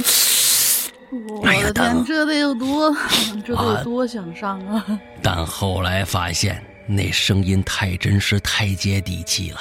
[1.42, 2.96] 我的天，这得有多，
[3.46, 4.86] 这得有多想上啊！
[5.22, 9.60] 但后来发现，那声音太真实，太接地气了，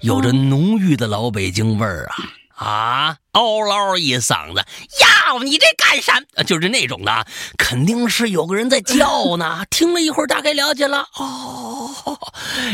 [0.00, 2.16] 有着浓郁的老北京味儿啊。
[2.56, 3.16] 啊！
[3.32, 4.60] 嗷唠一嗓子，
[5.00, 5.42] 呀！
[5.44, 6.20] 你这干啥？
[6.44, 7.26] 就是那种的，
[7.58, 9.64] 肯定是有个人在叫呢。
[9.70, 11.06] 听了一会儿，大概了解了。
[11.16, 11.90] 哦，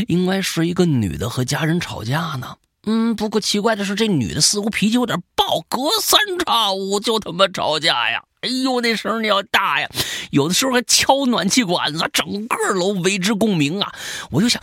[0.07, 2.57] 应该是一个女的和家人吵架呢。
[2.85, 8.22] 嗯，不过奇怪的是，这女的似乎脾气有点暴，隔三差五就他妈吵架呀。
[8.43, 9.89] 哎呦，那声要大呀，
[10.30, 13.93] 有的时候还敲暖气管子，整个楼为之共鸣啊。
[14.30, 14.62] 我就想，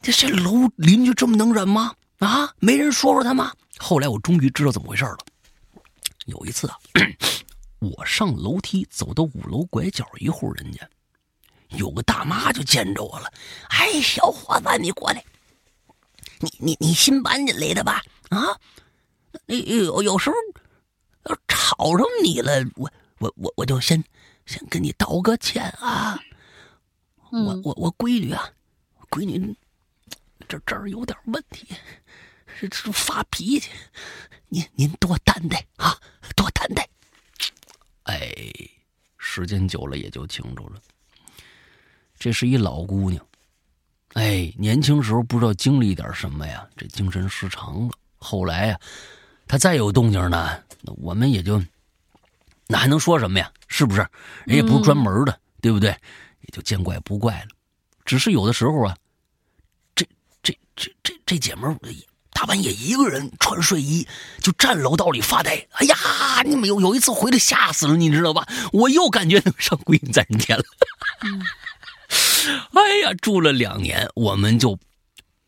[0.00, 1.92] 这这楼邻居这么能忍吗？
[2.20, 3.52] 啊，没人说说他吗？
[3.78, 5.18] 后来我终于知道怎么回事了。
[6.26, 6.78] 有一次啊，
[7.80, 10.88] 我上楼梯走到五楼拐角一户人家，
[11.70, 13.30] 有个大妈就见着我了。
[13.68, 15.24] 哎，小伙子，你过来。
[16.40, 18.02] 你你你新搬进来的吧？
[18.30, 18.58] 啊，
[19.46, 20.36] 有有时候
[21.24, 24.02] 要吵着你了，我我我我就先
[24.46, 26.18] 先跟你道个歉啊。
[27.30, 28.50] 我我我闺女啊，
[29.10, 29.56] 闺女
[30.48, 31.66] 这这儿有点问题，
[32.60, 33.70] 这这发脾气，
[34.48, 35.98] 您您多担待啊，
[36.36, 36.88] 多担待。
[38.04, 38.32] 哎，
[39.18, 40.80] 时间久了也就清楚了，
[42.18, 43.24] 这是一老姑娘。
[44.12, 47.90] 哎，年轻时候不知道经历点什么呀，这精神失常了。
[48.16, 48.80] 后来呀，
[49.48, 51.60] 她再有动静呢，我们也就
[52.68, 53.52] 那还能说什么呀？
[53.66, 54.06] 是不是？
[54.46, 55.90] 人也不是专门的，对不对？
[55.90, 57.48] 也就见怪不怪了。
[58.04, 58.96] 只是有的时候啊，
[59.96, 60.06] 这
[60.42, 61.76] 这这这这姐们儿
[62.34, 64.06] 大半夜一个人穿睡衣
[64.40, 65.66] 就站楼道里发呆。
[65.70, 65.96] 哎呀，
[66.44, 68.46] 你们有有一次回来吓死了，你知道吧？
[68.72, 70.64] 我又感觉能上归隐在人间了。
[72.74, 74.78] 哎呀，住了两年，我们就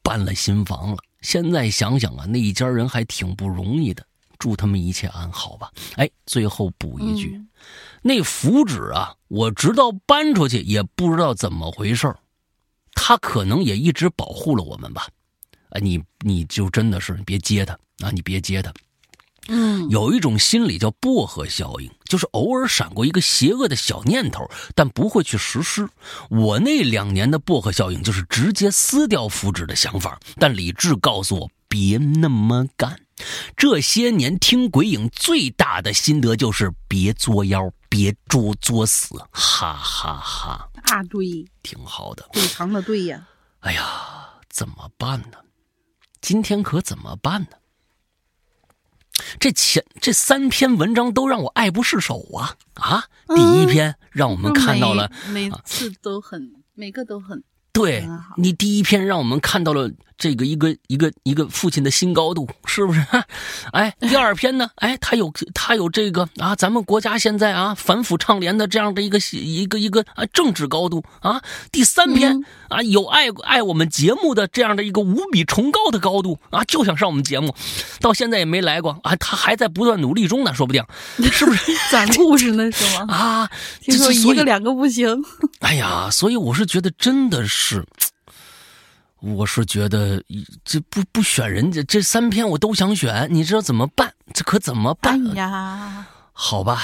[0.03, 0.97] 搬了新房了。
[1.21, 4.07] 现在想想啊，那一家人还挺不容易的。
[4.39, 5.71] 祝他们一切安好吧。
[5.97, 7.41] 哎，最后补一句，
[8.03, 12.15] 那符纸啊，我直到搬出去也不知道怎么回事
[12.95, 15.09] 他可能也一直保护了我们吧。
[15.77, 18.73] 哎，你你就真的是你别接他啊，你别接他。
[19.49, 25.87] 嗯，有一种心理叫薄荷效应，就是偶尔闪过一个邪恶的小念头，但不会去实施。
[26.31, 32.99] 我那两年的薄荷效应就是直接撕掉符纸的想法，但理智告诉我别那么干。
[33.55, 40.69] 这些年听鬼影最大的心得就是别作妖，别作作死，哈哈哈。
[40.85, 43.29] 啊，对，挺好的，非常的对呀。
[43.61, 43.83] 哎呀，
[44.49, 45.39] 怎么办呢？
[46.27, 47.49] 今天可怎么办呢？
[49.39, 53.05] 这前这三篇文章都让我爱不释手啊啊！
[53.29, 57.45] 第一篇让我们看到了，每次都很，每个都很。
[57.71, 58.05] 对
[58.37, 59.89] 你第一篇让我们看到了
[60.19, 63.05] 这个一个一个一个父亲的新高度，是不是？
[63.73, 64.71] 哎，第二篇呢？
[64.77, 71.43] 哎，他有他有这个啊，咱们国家现在啊反腐倡廉的这样的一个一个一个啊政治高度啊。
[71.71, 77.55] 第三篇啊，有爱爱我们节目的这样的一个无比崇高的高度啊，就想上我们节目，
[78.01, 80.83] 到现在也没来过啊，他还在不断努力中呢，说不定
[81.31, 81.73] 是不是？
[81.91, 83.07] 攒故事呢是吗？
[83.15, 83.51] 啊，
[83.81, 85.23] 听说一个两个不行。
[85.61, 87.85] 哎呀，所以我是觉得真的是。
[89.21, 90.23] 是，我是觉得
[90.65, 94.13] 这不不选人家这三篇我都想选，你知道怎么办？
[94.35, 96.07] 这可怎么办呀？
[96.39, 96.83] 好吧，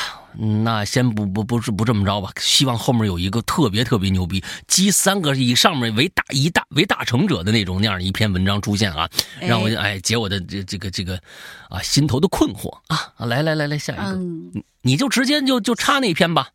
[0.64, 2.32] 那先不不不是不这么着吧？
[2.40, 9.06] 希望后面有一个特别特别牛逼，集三个以上面为大一大为大成者的那种那样的一篇文章出现啊，
[9.40, 11.20] 让我哎解我的这这个这个
[11.68, 13.12] 啊心头的困惑啊！
[13.26, 16.48] 来来来来，下一个，你你就直接就就插那篇吧，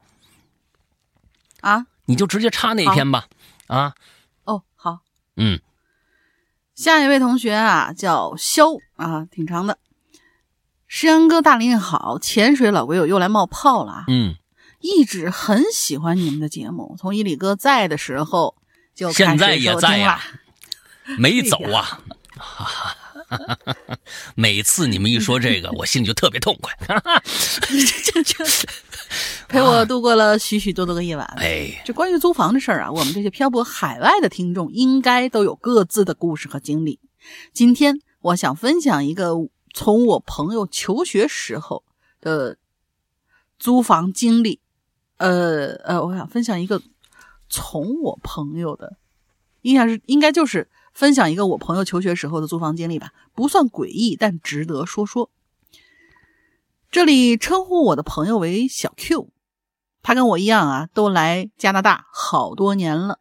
[1.61, 3.27] 啊，你就直接插那篇吧，
[3.67, 3.93] 啊。
[4.45, 5.01] 哦，好
[5.35, 5.59] 嗯，
[6.77, 8.67] 下一位同学啊，叫肖
[8.97, 9.79] 啊，挺长的。
[10.87, 14.03] 诗阳哥，大林好，潜水老鬼友又来冒泡了啊。
[14.07, 14.35] 嗯，
[14.79, 18.55] 一直很喜欢你们的节目，从伊里哥在的时候
[18.93, 20.21] 就现在也在呀，
[21.17, 21.99] 没走啊。
[24.35, 26.71] 每次你们一说这个， 我心里就特别痛快。
[29.47, 31.25] 陪我度过了许许多多个夜晚。
[31.37, 36.99] 哎，这关于租房的事儿啊，我们这些漂泊海外的听众应该都有各自的故事和经历。
[37.53, 39.31] 今天我想分享一个
[39.73, 41.83] 从我朋友求学时候
[42.19, 42.57] 的
[43.57, 44.59] 租房经历。
[45.17, 46.81] 呃呃，我想分享一个
[47.49, 48.97] 从我朋友的，
[49.63, 55.31] 印象是应该就是分享一个我朋友求学时候的租房经历吧，不算诡异，但值得说说。
[56.97, 59.29] 这里称呼我的朋友为小 Q。
[60.01, 63.19] 他跟我一样啊，都来加拿大好多年了。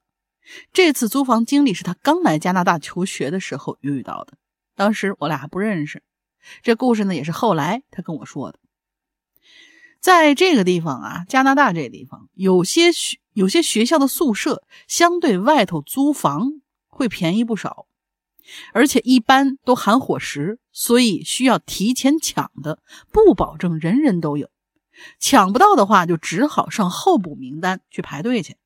[0.72, 4.38] 这次租房经历是他刚来加拿大求学的时候遇到的，
[4.76, 6.02] 当时我俩还不认识。
[6.62, 8.58] 这故事呢，也是后来他跟我说的。
[10.00, 17.86] 在这个地方啊，加拿大这个地方，有些学有些学校的宿舍相对外头租房会便宜不少，
[18.72, 24.50] 而且一般都含伙食，所以需要提前抢的，不保证人人都有。
[25.18, 28.56] 抢不到的话，就只好上候补名单去排队去。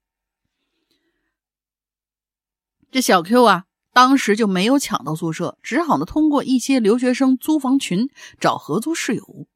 [2.90, 9.46] 这小 Q 啊，当时就没有抢到宿舍，只好呢通过一些留学生租房群找合租室友。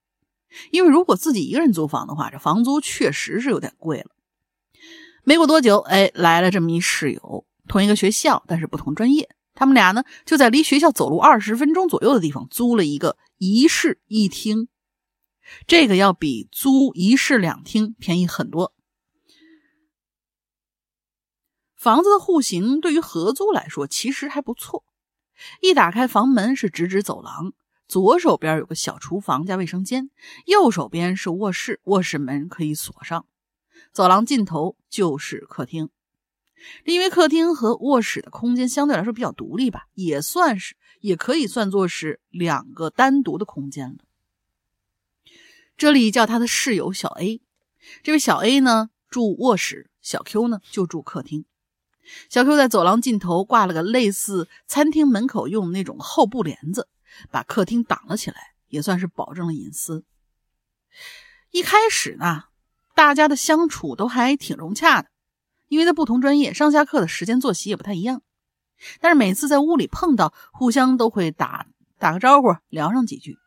[0.70, 4.12] 因为如果自己一个人租房的话，这房租确实是有点贵了。
[5.24, 14.68] 没过多久，哎，来了这么一室友，同一个学校，但是不同专业，他们俩呢就在离学校走路二十分钟左右的地方租了一个一室一厅，
[15.66, 18.74] 这个要比租一室两厅便宜很多。
[21.76, 24.84] 房子的户型对于合租来说其实还不错，
[25.60, 27.52] 一打开房门是直指走廊，
[27.86, 30.10] 左手边有个小厨房加卫生间，
[30.46, 33.26] 右手边是卧室，卧室门可以锁上，
[33.92, 35.90] 走廊尽头就是客厅。
[36.84, 43.98] 因为客厅和卧室的空间相对来说比较独立吧，也算是，也可以算作是两个单独的空间了。
[45.76, 47.42] 这里叫他的室友小 A，
[48.02, 51.44] 这位小 A 呢住卧室，小 Q 呢就住客厅。
[52.28, 56.88] 小 Q 在走廊尽头挂了个类似餐厅门口用的那种厚布帘子，
[57.30, 60.04] 把客厅挡了起来，也算是保证了隐私。
[61.50, 62.44] 一开始呢，
[62.94, 65.08] 大家的相处都还挺融洽的。
[65.74, 68.22] 因为在不同专业，上下课的时间作息也不太一样，
[69.00, 71.66] 但是每次在屋里碰到，互相都会打
[71.98, 73.38] 打个招呼，聊上几句。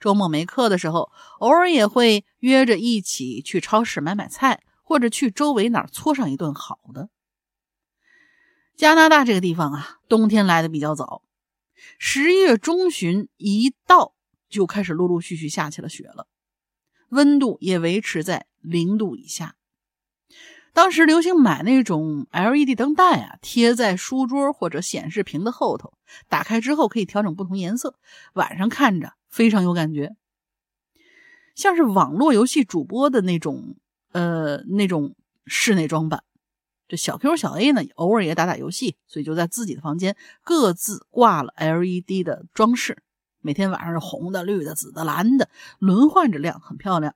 [0.00, 7.08] 周末没课的时候，偶尔也会约着一起去超市买买菜，或者去周围哪儿搓上一顿好的。
[8.74, 11.22] 加拿大这个地方啊，冬天来的比较早，
[12.00, 14.16] 十一月中旬一到
[14.48, 16.26] 就开始陆陆续续下起了雪了，
[17.10, 19.54] 温度也维持在零度以下。
[20.72, 25.92] 当时流行买那种 LED 灯带啊，贴在书桌或者显示屏的后头，
[26.28, 27.96] 打开之后可以调整不同颜色，
[28.34, 30.14] 晚上看着非常有感觉，
[31.54, 33.76] 像是网络游戏主播的那种，
[34.12, 35.14] 呃，那种
[35.46, 36.22] 室内装扮。
[36.88, 43.02] 这小 Q 小 A 呢，偶尔也打打游戏，所以就在自己的房间各自挂了 LED 的装饰，
[43.40, 45.48] 每天晚上是红的、绿的、紫的、蓝的，
[45.78, 47.14] 轮换着亮，很漂亮。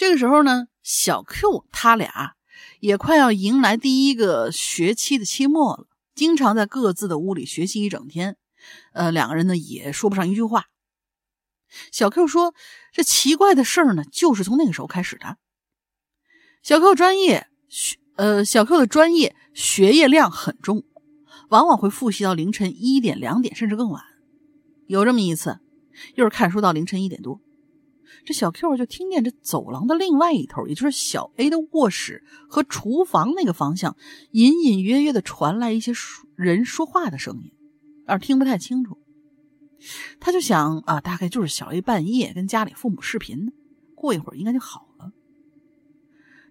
[0.00, 2.32] 这个时候呢，小 Q 他俩
[2.80, 8.38] 也快要迎来第一个学期的期末了，经常在各自的屋里学习一整天。
[8.94, 10.68] 呃，两个人呢也说不上一句话。
[11.92, 12.54] 小 Q 说
[12.94, 15.36] ：“这奇怪的事儿呢，就是从那个时候开始的。
[16.62, 20.82] 小 Q 专业学，呃，小 Q 的专业学业量很重，
[21.50, 24.02] 往往会复习到凌晨一点、两点，甚至更晚。
[24.86, 25.60] 有这么一次，
[26.14, 27.42] 又是看书到凌晨一点多。”
[28.24, 33.96] 这小 Q 就听见这走廊的另外一头，也就是小 A 的卧室和厨房那个方向，
[34.32, 35.92] 隐隐约约的传来一些
[36.36, 37.52] 人说话的声音，
[38.06, 38.98] 但是听不太清楚。
[40.20, 43.52] 他就想啊，大概就是小 A 半夜跟家里父母视频呢，
[43.94, 45.12] 过一会儿应该就好了。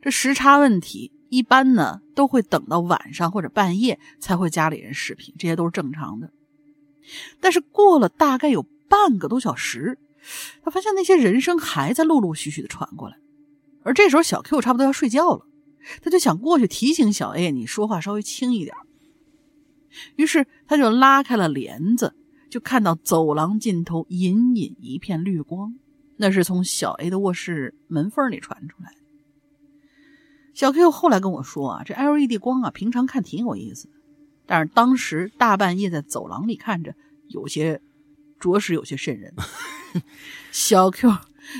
[0.02, 6.32] 这时差问题，一般呢都会等到晚上或者半夜才会家里人视频，这些都是正常的。
[7.40, 10.00] 但是过了大概有半个多小时。
[10.64, 13.18] 他发现那些人声还在陆陆续续的传过来，
[13.84, 15.46] 而这时候小 Q 差不多要睡觉了，
[16.02, 18.76] 他就想过去提醒小 A：“ 你说话稍微轻一点。”
[20.18, 22.14] 于是他就拉开了帘子，
[22.50, 25.74] 就看到走廊尽头隐隐一片绿光，
[26.18, 28.98] 那是从小 A 的卧室门缝里传出来的。
[30.54, 33.94] 小 Q 后来跟我说啊，这 LED 光啊，平常看挺有意思的，
[34.46, 36.94] 但是当时大半夜在走廊里看着，
[37.30, 37.82] 有些
[38.40, 39.34] 着实有些瘆人。
[40.52, 41.18] 小 Q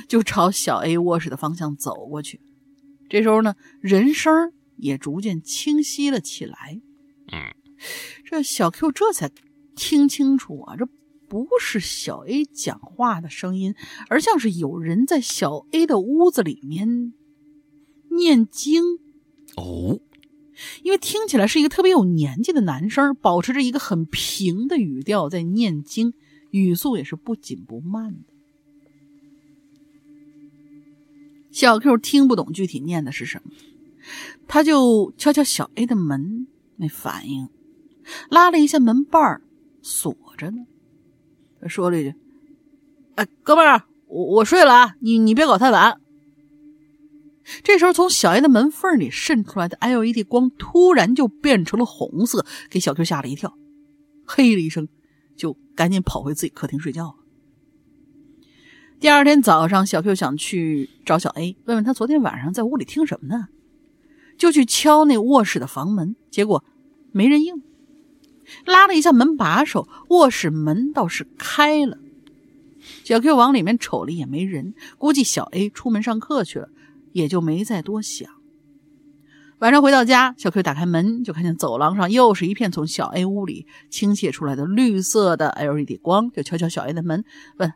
[0.08, 2.40] 就朝小 A 卧室的方向走过去，
[3.08, 6.80] 这时候呢，人声也逐渐清晰了起来。
[7.32, 7.54] 嗯，
[8.24, 9.30] 这小 Q 这才
[9.74, 10.86] 听清楚啊，这
[11.28, 13.74] 不是小 A 讲话的声音，
[14.08, 17.12] 而像是有人在小 A 的屋子里面
[18.10, 18.82] 念经。
[19.56, 20.00] 哦，
[20.82, 26.14] 因为听起来是一个特别有年纪的男生，保持着一个很平的语调在念经。
[26.50, 28.32] 语速也是不紧不慢的。
[31.50, 33.50] 小 Q 听不懂具体念的是什么，
[34.46, 36.46] 他就敲敲小 A 的门，
[36.76, 37.48] 没反应，
[38.28, 39.40] 拉了一下门把
[39.82, 40.66] 锁着呢。
[41.60, 42.14] 他说了一句
[43.16, 46.00] ：“哎，哥们儿，我我睡了啊，你你别搞太晚。”
[47.64, 53.58] 这时候，从小 A 的门缝里渗出来的 LED 光突然就变成了红色，给小 Q 吓了一跳，
[54.24, 54.86] 嘿了一声。
[55.40, 57.14] 就赶紧跑回自己客厅睡觉了。
[59.00, 63.48] 第二天早上，小 Q 想去找小 A，问问他昨天晚上在屋里听什么呢？
[64.36, 66.62] 就去敲那卧室的房门，结果
[67.10, 67.62] 没人应。
[68.66, 71.96] 拉了一下门把手，卧室门倒是开了。
[73.04, 76.68] 小 Q 往里面瞅了一眼，没人，估计小 A 出门上课去了，
[77.12, 78.30] 也就没再多想。
[79.60, 87.22] 晚上回到家，小 Q 打开门，就看见走廊上又是一片从小 A 屋里倾泻出来的绿色的 LED 光，就敲敲小 A 的门，
[87.58, 87.70] 问：“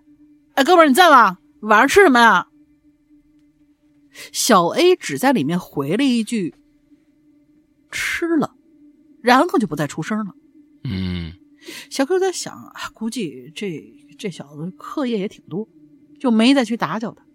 [0.56, 1.36] 哎，哥们儿你在吗？
[1.60, 2.48] 晚上吃什么呀？”
[4.32, 6.54] 小 A 只在里面回了一句
[7.92, 8.54] ：“吃了。”
[9.20, 10.34] 然后就不再出声了。
[10.84, 11.34] 嗯，
[11.90, 15.68] 小 Q 在想啊，估计这这小子课业也挺多，
[16.18, 17.26] 就没再去打搅他。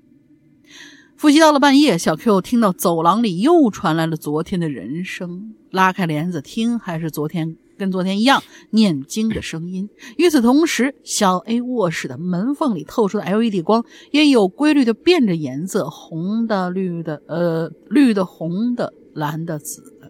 [1.19, 9.89] 复习到了半夜，小 Q 听到走廊里又传来了昨天的人声，拉开帘子听，还是昨天跟昨天一样念经的声音。
[10.15, 20.09] 与此同时，小 A 卧室的门缝里透出的 LED 光也有规律的变着颜色，红的、绿的，呃，绿的、红的、蓝的、紫的。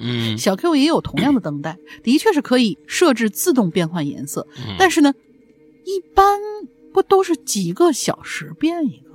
[0.00, 4.46] 嗯，小 Q 也有同样的灯带，的确是可以设置自动变换颜色，
[4.78, 5.14] 但是呢，
[5.86, 6.38] 一般
[6.92, 9.05] 不都是几个小时变一个？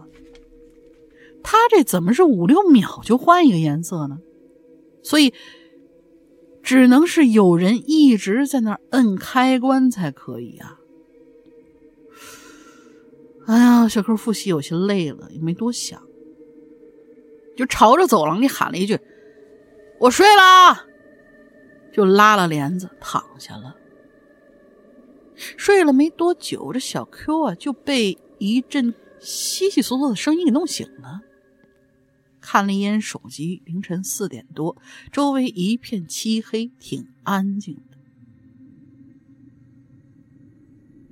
[1.44, 4.20] 他这怎么是五六秒就换一个颜色呢？
[5.04, 5.34] 所以
[6.62, 10.78] 只能是有人一直在那摁开关才可以啊！
[13.48, 16.02] 哎呀，小 Q 复习有些累了，也没多想，
[17.58, 19.00] 就朝着走廊里喊了一句
[20.00, 20.86] ：“我睡了！”
[21.92, 23.76] 就拉了帘子躺下了。
[25.36, 31.22] 睡了没多久，这小 Q 啊就被一阵悉悉索索的声音给弄醒了。
[32.42, 34.76] 看了一眼手机，凌晨四点多，
[35.12, 37.98] 周围一片漆黑，挺安静的。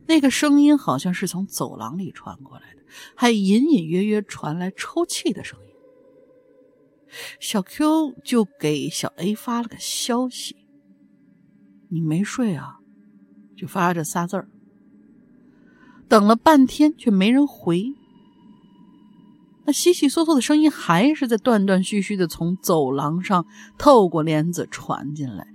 [0.07, 2.81] 那个声音好像是从走廊里传过来的，
[3.15, 5.65] 还隐隐约约传来抽泣的声音。
[7.39, 10.55] 小 Q 就给小 A 发了个消息
[11.89, 12.79] ：“你没睡啊？”
[13.55, 14.49] 就发这仨字儿。
[16.07, 17.93] 等了半天，却没人回。
[19.69, 23.45] 那悉悉嗦嗦的声音还是在断断续续的从走廊上
[23.77, 25.45] 透过帘子传进来。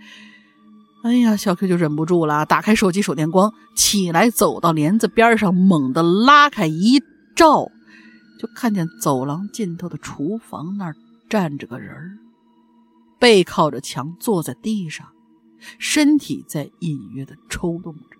[1.02, 7.02] 哎呀，小 Q 就忍不住了，打开手机手电光，起来走到帘子边上，猛地拉开一
[7.34, 7.72] 照，
[8.38, 10.94] 就看见走廊尽头的厨房那儿
[11.28, 12.20] 站着个人
[13.18, 15.08] 背靠着墙坐在地上，
[15.80, 18.16] 身体在隐约的抽动着。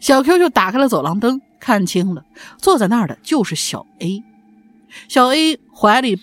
[0.00, 2.24] 小 Q 就打开了走廊灯，看清了，
[2.58, 4.22] 坐在那儿的就是小 A。
[5.08, 6.18] 小 A 怀里，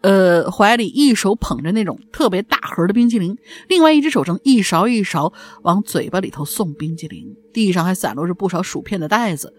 [0.00, 3.36] 呃，怀里一手捧着那种特别大盒的冰淇淋，
[3.68, 5.32] 另外一只手正一勺一勺
[5.62, 9.52] 往嘴巴里头送冰淇淋，地上还散落着不少薯片的袋子。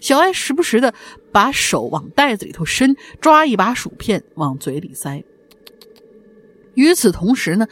[0.00, 0.94] 小 A 时不时的
[1.32, 5.22] 把手往袋子里头伸，抓一把薯片往嘴里塞。
[6.74, 7.66] 与此同时呢，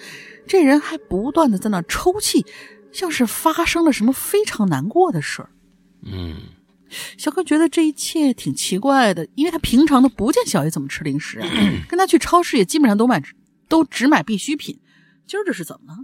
[0.47, 2.47] 这人还不断的在那抽泣。
[2.95, 5.51] 像是发生了什么非常难过的事儿，
[6.07, 6.36] 嗯，
[7.18, 11.49] 小哥觉得这一切挺奇怪的，因为他平常都不见小 A 怎么吃零食啊，
[11.88, 13.22] 跟他去超市也基本上都买，
[13.68, 14.80] 都只买必需品。
[15.26, 15.99] 今儿这是怎么了？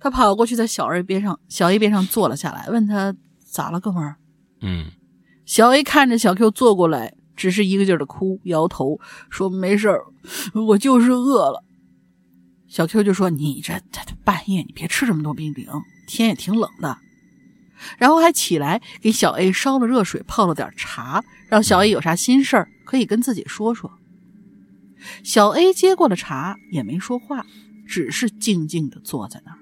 [0.00, 3.14] 他跑过去，在小 A 边上，小 A 边上坐了下来，问他
[3.44, 4.16] 咋了，哥们儿？
[4.62, 4.86] 嗯，
[5.44, 10.04] 小 A 看着小 Q 坐过来，只是一个劲儿的哭，摇头说没事儿，
[10.66, 11.62] 我就是饿了。
[12.74, 15.64] 小 Q 就说：“你这这半夜你别吃这么多冰冰，
[16.08, 16.98] 天也挺冷的。”
[17.98, 23.96] 然后还起来给小 A 烧了热水，泡了点茶，让小 A 有啥心事儿可以跟自己说说。
[25.22, 27.46] 小 A 接过了茶，也没说话，
[27.86, 29.58] 只是静静的坐在那儿。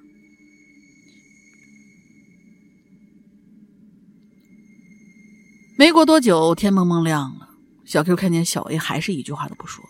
[5.77, 7.51] 没过多久，天蒙蒙亮了，
[7.85, 9.87] 小 Q 看见小 A 还是一句话都不说。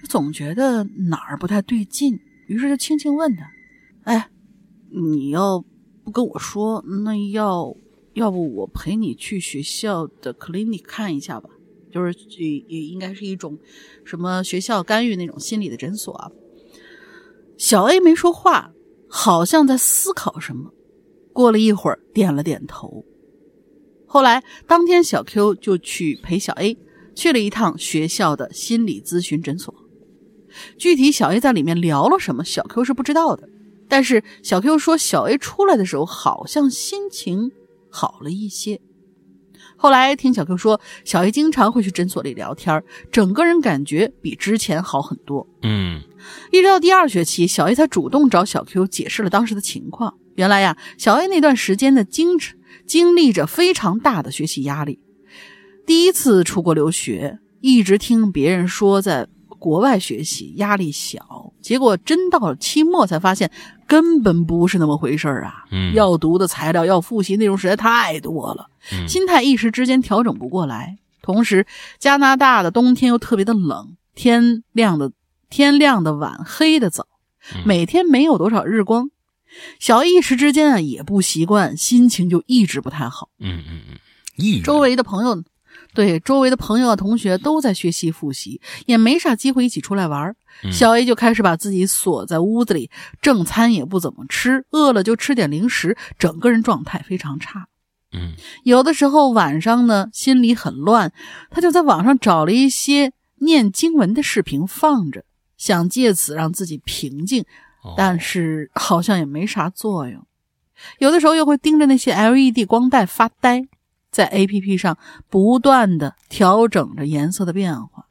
[0.00, 3.50] 就总觉得哪儿不太对劲，于是就轻轻问他
[4.04, 4.30] ：“哎，
[4.90, 5.64] 你要
[6.04, 7.76] 不跟我说，那要
[8.14, 11.50] 要不我陪你去学校的 clinic 看一下吧？
[11.92, 13.58] 就是也也应该是一种
[14.04, 16.30] 什么学校干预那种心理的诊所啊。”
[17.58, 18.72] 小 A 没说话，
[19.08, 20.72] 好像在思考什么。
[21.32, 23.04] 过了一会儿，点了点头。
[24.06, 26.76] 后来当天，小 Q 就去陪小 A。
[27.16, 29.74] 去了一趟学校的心理咨询诊所，
[30.78, 33.48] 具体小 A 在里面聊了什么，小 Q 是不知道的。
[33.88, 37.50] 但是小 Q 说，小 A 出来的时候好像心情
[37.90, 38.80] 好了一些。
[39.78, 45.46] 后来听小 Q 说，小 A 经常会去诊所里聊天，整个人感觉比之前好很多。
[45.62, 46.02] 嗯，
[46.52, 50.18] 一直到第二学期，小 A 才主动找小 Q 解释了当时的情况。
[50.34, 52.38] 原来呀，小 A 那段时间的经
[52.86, 54.98] 经历着非常大的学习压力。
[55.86, 59.26] 第一次出国留学，一直听别人说在
[59.58, 63.50] 国外学习压力小，结果真到了期末才发现
[63.86, 65.64] 根本不是那么回事儿啊！
[65.70, 68.66] 嗯，要读的材料、要复习内容实在太多了，
[69.08, 70.98] 心态一时之间调整不过来。
[71.22, 71.66] 同时，
[71.98, 75.12] 加拿大的冬天又特别的冷，天亮的
[75.48, 77.06] 天亮的晚，黑的早，
[77.64, 79.10] 每天没有多少日光，
[79.78, 83.30] 小一时之间啊也不习惯，心情就一直不太好。
[83.38, 83.80] 嗯嗯
[84.36, 85.42] 嗯，周围的朋友。
[85.96, 90.36] 对，周围的朋友啊、同学都在学习复习，也没啥机会一起出来玩。
[90.70, 92.90] 小 A 就开始把自己锁在屋子里，
[93.22, 97.68] 正餐也不怎么吃，饿了就吃点零食，整个人状态非常差。
[98.12, 101.14] 嗯，有的时候晚上呢，心里很乱，
[101.50, 105.24] 他就在网上找了一些念经文的视频放着，
[105.56, 107.46] 想借此让自己平静，
[107.96, 110.26] 但是好像也没啥作用。
[110.98, 113.66] 有的时候又会盯着那些 LED 光带发呆。
[114.16, 114.96] 在 A P P 上
[115.28, 118.06] 不断的调整着颜色的变化，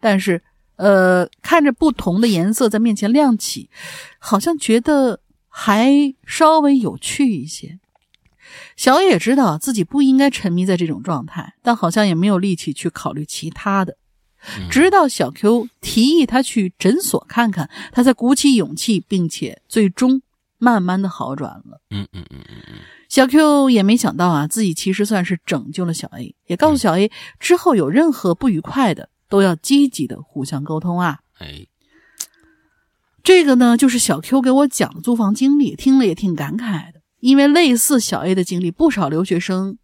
[0.00, 0.42] 但是，
[0.76, 3.68] 呃，看着不同的颜色在面前亮起，
[4.18, 5.20] 好像觉得
[5.50, 7.78] 还稍微有趣一些。
[8.74, 13.98] 小野知道自己不应该沉迷在这种状态，但好像也没有力气去考虑其他的。
[14.70, 20.22] 直到小 Q 提议他去诊所看看，他才鼓起勇气，并且最终
[20.56, 21.82] 慢慢的好转了。
[21.90, 22.78] 嗯嗯嗯嗯嗯。
[23.08, 31.20] 小 Q 也没想到啊，自己其实算是拯救了小 A，也告诉小 A 之后有任何不愉快的都要积极的互相沟通啊。
[31.38, 31.66] 哎，
[33.22, 39.78] 这个呢就是小 Q 给我讲的租房经历，听了也挺感慨的，因为类似小 A 的经历，不少留学生。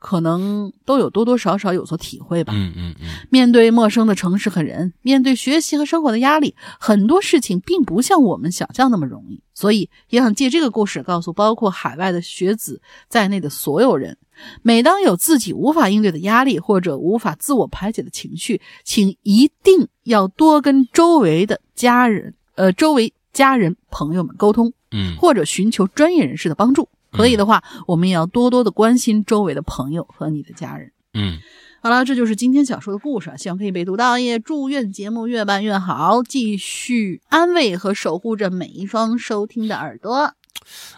[0.00, 2.52] 可能都有多多少少有所体会吧。
[2.56, 3.08] 嗯嗯嗯。
[3.30, 9.40] 面对陌生的城市和人，面对学习和生活的压力，很多事情并不像我们想象那么容易。
[9.54, 14.16] 所以，也想借这个故事告诉包括海外的学子在内的所有人：
[14.62, 26.88] 每当有自己无法应对的压力或者无法自我排解的情绪，请一定要多跟周围的家人、呃，周围家人朋友们沟通，嗯，或者寻求专业人士的帮助。
[27.10, 30.92] 可以的话，我们也要多多的关心周围的朋友和你的家人。
[31.14, 31.38] 嗯，
[31.82, 34.18] 好了，这就是今天想说的故事，希望可以被读到。
[34.18, 40.34] 也祝愿节目越办越好，继续安慰和守护着每一双收听的耳朵。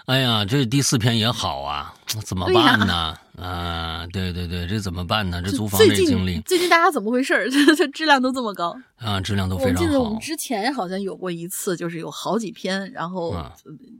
[0.04, 1.94] 哎呀，这第四篇也好啊，
[2.24, 3.16] 怎么办呢？
[3.42, 5.42] 啊，对对对，这怎么办呢？
[5.42, 7.50] 这租房这经历，最近大家怎么回事？
[7.74, 9.80] 这质量都这么高啊，质量都非常好。
[9.80, 13.34] 我记得我们之前好像有过一次，就是有好几篇，然后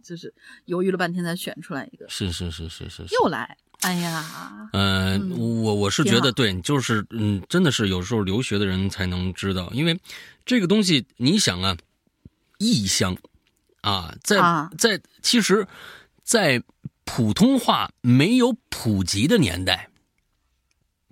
[0.01, 0.33] 就是
[0.67, 2.07] 犹豫了半天才选出来一个。
[2.09, 9.99] 是是是是是，又来，哎呀，嗯，我我是觉得对，就是嗯，真的是有时候留学的人才能知道，因为
[10.47, 11.77] 这个东西，你想啊，
[12.59, 13.17] 异乡
[13.81, 14.39] 啊，在
[14.79, 15.67] 在其实，
[16.23, 16.63] 在。
[17.05, 19.89] 普通话没有普及的年代，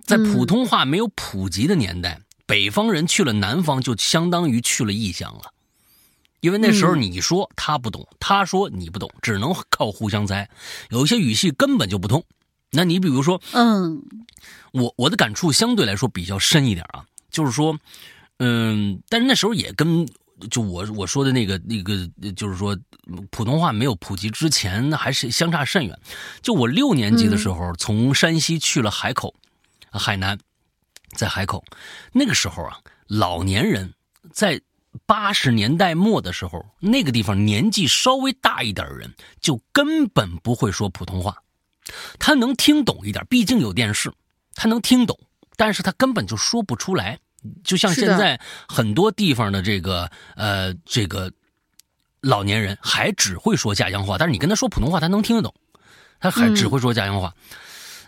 [0.03, 5.53] 在普通话没有普及的年代，北方人去了南方就相当于去了异乡了，
[6.39, 10.49] 因为那时候你说他不懂，他说你不懂，只能靠互相猜，
[10.89, 12.23] 有一些语系根本就不通。
[12.71, 14.01] 那你比如说，嗯，
[14.71, 17.77] 我我的感触相对来说比较深一点啊，就是说，
[18.39, 20.07] 嗯，但是那时候也跟。
[20.49, 22.77] 就我我说的那个那个，就是说
[23.29, 25.99] 普通话没有普及之前，还是相差甚远。
[26.41, 29.35] 就我六年级的时候，从山西去了海口，
[29.91, 30.39] 海南，
[31.15, 31.63] 在海口，
[32.11, 33.93] 那个时候啊，老年人
[34.31, 34.61] 在
[35.05, 41.37] 八十年代末的时候，那个地方年纪稍微大一点的人，就根本不会说普通话。
[42.19, 44.11] 他能听懂一点，毕竟有电视，
[44.53, 45.19] 他能听懂，
[45.55, 47.19] 但是他根本就说不出来。
[47.63, 51.31] 就像现在很多地方的这个呃这个
[52.21, 55.53] 老年人还只会说家乡话，但是你跟他说普通话，他能听得懂，
[56.19, 57.33] 他还只会说家乡话。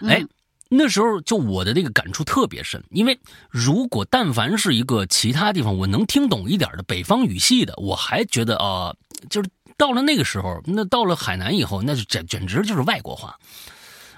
[0.07, 0.23] 哎，
[0.69, 3.19] 那时候就我的这个感触特别深，因为
[3.49, 8.93] 如果但凡是一个其他地方我能听懂一点的北方语系的，我还觉得啊，
[9.29, 13.37] 就是到了那个时候，那到了海南以后，那就简简直就是外国话。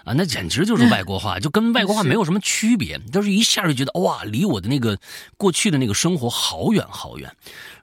[0.05, 4.97] 啊，那简直就是外国话，就跟外国话没有什么区别，就是一下就觉得哇，离我的那个
[5.35, 7.35] 过去的那个生活好远好远。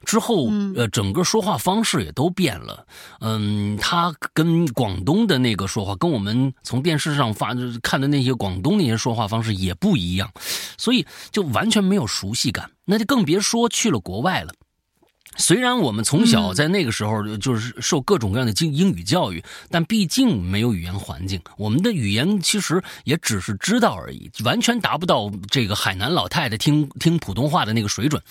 [0.05, 2.85] 之后，呃，整个说话方式也都变了。
[3.19, 10.31] 嗯，他跟广东的那个说话，跟我们从电视上发看的那些广东那些说话方式也不一样，
[10.77, 12.71] 所以就完全没有熟悉感。
[12.85, 14.53] 那就更别说去了国外了。
[15.35, 28.21] 虽然我们从小在那个时候就是受各种各样的英英语教育，但毕竟没有语言环境，我们的语言其实也只是知道而已，完全达不到这个海南老太太听听普通话的那个水准，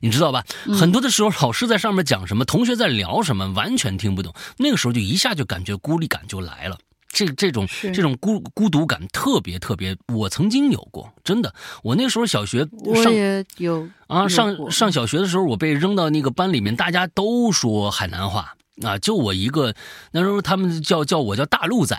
[0.00, 0.44] 你知道吧？
[0.78, 6.78] 很多的时候老师在上面讲什么，同学在聊什么，完全听不懂，那个时候就一下就感觉孤立感就来了。
[7.16, 11.54] 这这种这种孤孤独感特别特别，我曾经有过，真的。
[11.82, 12.68] 我那时候小学，
[13.02, 14.28] 上也有啊。
[14.28, 19.74] 上上小学的时候，我被扔到那个班里面，大家都说海南话啊，就我一个。
[20.12, 21.96] 那时候他们叫叫我叫大陆仔，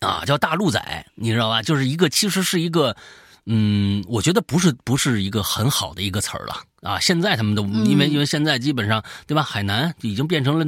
[0.00, 1.60] 啊，叫大陆仔，你知道吧？
[1.60, 2.96] 就是一个其实是一个
[3.44, 6.98] 嗯，我觉得不是不是一个很好的一个词儿了啊。
[6.98, 10.64] 现在他们都因为因为现在基本上对吧，海南已经变成了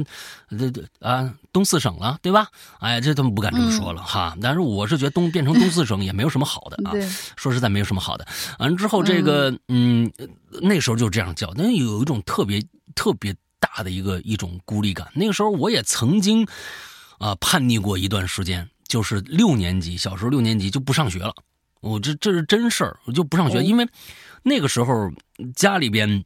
[0.59, 2.49] 这这啊东四省了，对吧？
[2.79, 4.35] 哎，这他们不敢这么说了哈。
[4.41, 6.91] 但是我是觉得东变成东四省也没有什么好的啊。
[7.37, 8.27] 说实在没有什么好的。
[8.59, 10.11] 完了之后这个嗯，
[10.61, 12.61] 那时候就这样叫，那有一种特别
[12.93, 15.07] 特别大的一个一种孤立感。
[15.13, 16.45] 那个时候我也曾经
[17.19, 21.33] 啊叛逆过一段时间，就是六年级小时候六年级就不上学了。
[21.79, 23.87] 我这这是真事儿，我就不上学，因为
[24.43, 25.09] 那个时候
[25.55, 26.25] 家里边。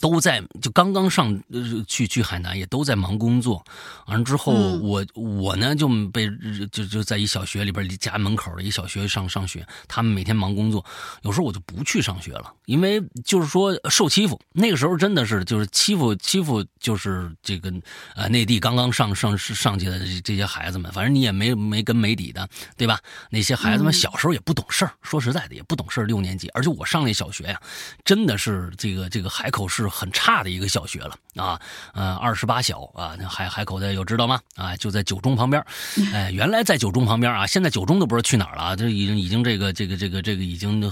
[0.00, 1.38] 都在就刚刚上
[1.86, 3.64] 去去海南，也都在忙工作。
[4.06, 6.28] 完了之后，我我呢就被
[6.70, 9.66] 就就在一小学里边，家门口的一小学上上学。
[9.88, 10.84] 他们每天忙工作，
[11.22, 14.38] 有时候我就不去上学了，因为就是说受欺负。
[14.52, 17.72] 那个时候真的是就是欺负 欺负，就是这个
[18.14, 23.00] 呃内地刚刚上上上去的这些孩子们，反正你也没没根没底的，对吧？
[23.30, 26.04] 那些孩子们小时候也不懂事儿，说实在的也不懂事儿。
[26.04, 27.60] 六年级，而且我上那小学呀，
[28.04, 29.86] 真的是这个这个海口市。
[29.96, 31.58] 很差的一个小学了啊，
[31.94, 34.38] 呃，二十八小啊，那海海口的有知道吗？
[34.54, 35.64] 啊，就在九中旁边，
[36.12, 40.82] 哎，原来在九中旁边啊，现在九中都不知道去哪儿了，这已经已经这个这个这个这个已经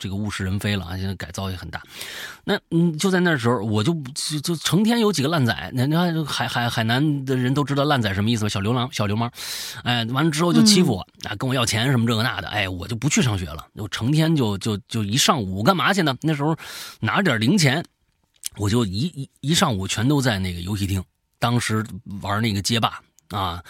[0.00, 1.80] 这个物是人非了啊，现在改造也很大。
[2.42, 8.48] 那嗯，就在那时候，我就就就成天有几个烂仔，那你看海海海南的人都知道烂仔什么意思吧？
[8.48, 9.30] 小流氓小流氓，
[9.84, 16.16] 哎，完了之后就欺负我啊，跟我要钱什么这个那的，哎，我就不去上学了，我成天就就就一上午干嘛去呢？
[16.22, 16.56] 那时候
[17.00, 17.84] 拿点零钱。
[18.56, 21.02] 我就一一一上午全都在那个游戏厅，
[21.38, 21.84] 当时
[22.22, 23.62] 玩那个街霸啊，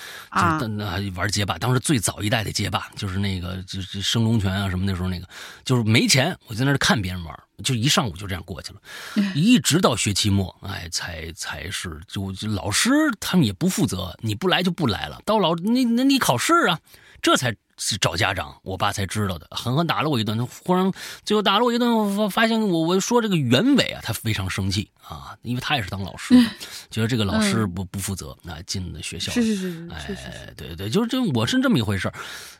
[0.60, 1.58] 就那玩街霸。
[1.58, 5.28] 当时最早一代的街霸就是那个就是升龙拳啊什么那时候那个，
[5.64, 8.80] 就是没钱，我在那看别人玩，就一上午就这样过去了，
[9.34, 16.80] 一直到学期末，哎，才才是就老师他们也不负责，你不来就不来了，到老你那你考试啊，
[17.20, 17.56] 这才。
[17.78, 20.38] 是找家长，我爸才知道的，狠狠打了我一顿。
[20.38, 20.90] 他忽然
[21.24, 26.50] 最后打了我一顿，发发现我我说这个原委啊，他非常生气啊，因为他也是当老师的，
[26.90, 29.30] 觉得这个老师不不负责啊，进了学校。
[29.32, 32.10] 是是是，哎，对对对，就是这，我是这么一回事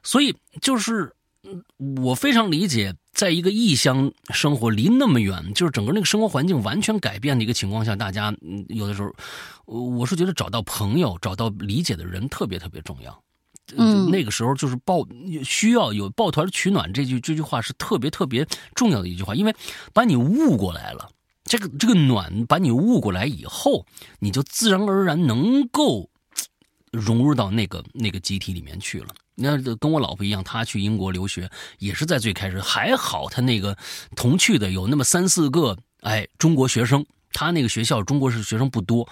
[0.03, 1.15] 所以就是
[1.97, 8.35] 我非常理解，在一个异乡生活，离那么远，就是整个那个生活环境完全改变的一个情况下，大家
[8.69, 9.15] 有的时候，
[9.65, 13.23] 我是觉得找到朋友、找到理解的人特别特别重要。
[13.77, 15.05] 嗯，那个时候就是抱
[15.45, 19.55] 需要有抱团取暖这句这句话是特别特别重要的一句话，因为
[19.93, 21.11] 把你悟过来了，
[21.45, 23.85] 这个这个暖把你悟过来以后，
[24.21, 26.09] 你就自然而然能够
[26.93, 29.09] 融入到那个那个集体里面去了。
[29.35, 33.77] 那跟我老婆一样，她去英国留学也是在最开始，还好她那个
[34.15, 37.05] 同去的有那么三四个哎中国学生。
[37.37, 39.07] 他那个学校中国是学生不多，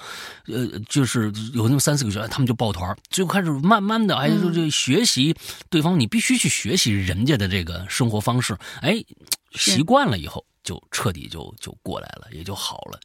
[0.46, 5.36] 呃，就是有那么三四个学，他们就抱团最后开始慢慢的，哎，就就学习
[5.68, 9.04] 对方，你必须去学习人家的这个生活方式，哎，
[9.52, 12.98] 习惯了以后就彻底就就过来了，也就好了。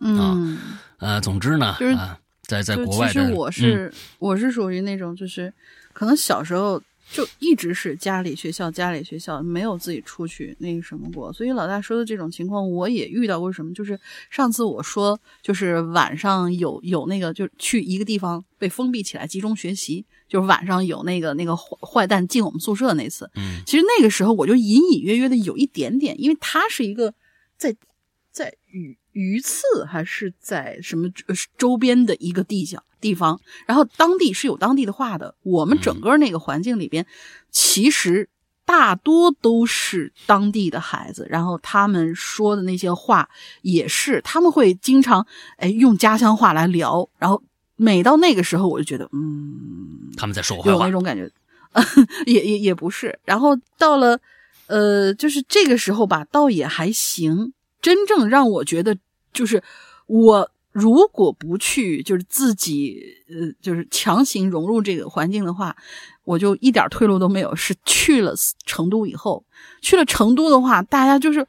[0.00, 0.58] 嗯，
[0.98, 1.96] 呃，总之呢，就是
[2.42, 5.50] 在在国外，其实我是我是属于那种，就是
[5.94, 6.82] 可能小时候。
[7.10, 11.32] 就一直是家里学校家里学校，没有自己出去那个什么过。
[11.32, 13.52] 所以老大说的这种情况，我也遇到过。
[13.52, 13.72] 什么？
[13.72, 13.98] 就是
[14.30, 23.30] 上次我说，就是晚上有有那个，就去一个地方被封闭起来集中学习，就是晚上有那个那个坏坏蛋进我们宿舍那次。
[23.36, 27.14] 嗯，其实那个时候我就隐隐约约的有一点点，因为他是一个
[27.56, 27.76] 在
[28.32, 28.98] 在与。
[29.14, 31.08] 榆次还是在什么
[31.56, 35.34] 周边的一个地角地方，然后当地是有当地的话的。
[35.42, 37.06] 我们整个那个环境里边，
[37.50, 38.28] 其实
[38.64, 43.28] 大多都是当地的孩子，然后他们说的那些话
[43.62, 45.26] 也是，他们会经常
[45.58, 47.08] 哎用家乡话来聊。
[47.18, 47.42] 然后
[47.76, 51.30] 每到那个时候，我就觉得嗯，他们在说话，有那种感觉，
[52.26, 53.18] 也也也不是。
[53.24, 54.18] 然后到了
[54.66, 57.52] 呃，就是这个时候吧，倒也还行。
[57.84, 58.96] 真正让我觉得，
[59.30, 59.62] 就是
[60.06, 65.76] 我如果不去，就是自己，呃，就是强行融入这个环境的话，
[66.24, 67.54] 我就一点退路都没有。
[67.54, 68.32] 是去了
[68.64, 69.44] 成都以后，
[69.82, 71.46] 去了成都的话，大家就是，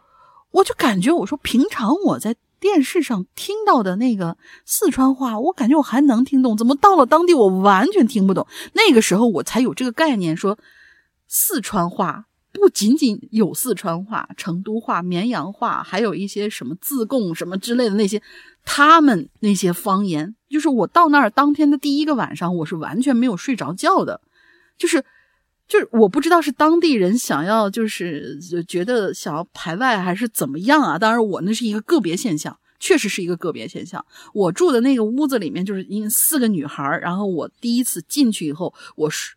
[0.51, 8.45] 我就感觉，我说平常我在电视上听到的那个四川话，我感觉我还能听懂，怎么到了当地我完全听不懂？
[8.73, 10.59] 那个时候我才有这个概念，说
[11.29, 12.25] 四川话。
[12.55, 18.21] 不仅仅有四川话、成都话、绵阳话，还有一些什么自贡什么之类的那些，
[18.63, 24.21] 他们那些方言，就是我到那儿当天的第一个晚上，我是完全没有睡着觉的，
[24.77, 25.03] 就是，
[25.67, 30.97] 就是我不知道是当地人想要就是觉得想要排外还是怎么样啊？
[30.97, 34.03] 当然，我那是一个个别现象，确实是一个个别现象。
[34.33, 39.35] 我住的那个屋子里面就是因四个女孩，然后我第一次进去以后，我是。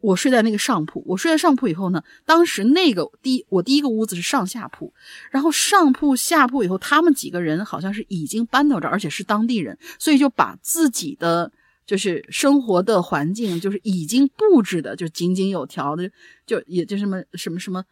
[0.00, 4.92] 我睡在那个上铺，我睡在上铺以后呢，当时那个第我第一个屋子是上下铺，
[5.30, 11.52] 然后上铺下铺以后，他们几个人好像是已经搬到这儿，而且是当地人，所以就把自己的
[11.86, 16.10] 就是生活的环境就是已经布置的就井井有条的，
[16.46, 17.84] 就也就什么什么什么，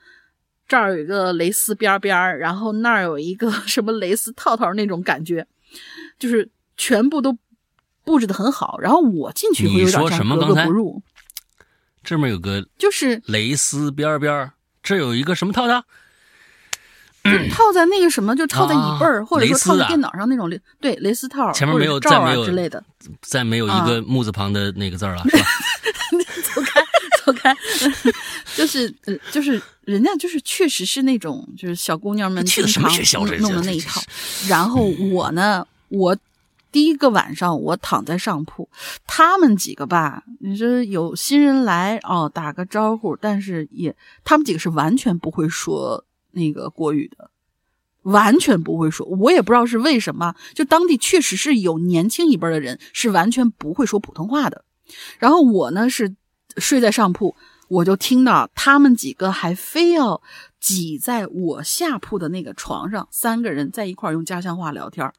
[0.67, 5.47] 这儿有一个蕾丝边边然后那儿有一个 什么蕾丝套套那种感觉，
[6.19, 7.37] 就是全部都
[8.05, 11.01] 布置的很好，然后我进去会有点像格格不入。
[12.03, 14.51] 这面有个就是蕾丝边边
[14.83, 15.85] 这有一个什么套套？
[17.53, 22.83] 套在那个什么，就套在椅背儿，或者说套在电脑上那种蕾对蕾丝套，前面没有罩啊之类的，
[23.21, 25.45] 再没有一个木字旁的那个字了，是吧？
[26.55, 26.81] 走开，
[27.25, 27.55] 走开，
[28.57, 28.93] 就是
[29.31, 34.01] 就是人家就是确实是那种就是小姑娘们去的什么学校弄的那一套，
[34.49, 34.83] 然后
[35.13, 36.17] 我呢，我。
[36.73, 38.69] 第一个晚上，我躺在上铺，
[39.07, 47.31] 他们几个吧，你说有新人来哦，打个招呼，但是也，他们几个是完全不会说那个国语的，
[48.03, 54.65] 完全不会说，我也不知道是为什么，就当地确实是有年轻一辈的人是完全不会说普通话的，
[55.19, 56.15] 然后我呢是
[56.57, 57.35] 睡在上铺，
[57.69, 60.23] 我就听到他们几个还非要
[60.61, 65.13] 挤在我下铺的那个床上，三个人在一块用家乡话聊天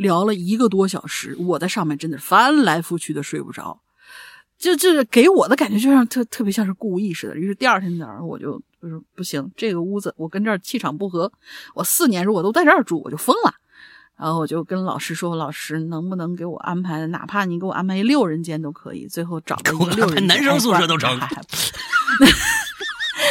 [0.00, 3.78] 聊了一个多小时，我在上面真的翻来覆去的睡不着，
[4.58, 7.36] 就这给我的感觉就像特特别像是故意似的。
[7.36, 11.30] 于是第二天早上我就就是不行，这个屋子我跟这儿气场不合，
[11.74, 13.52] 我四年如果都在这儿住，我就疯了。
[14.16, 19.06] 然后我就跟老师说，老师能不能给我安排，哪怕你给我安排一六人间都可以。
[19.06, 21.10] 最后找了 一个六人间，男生宿舍都成。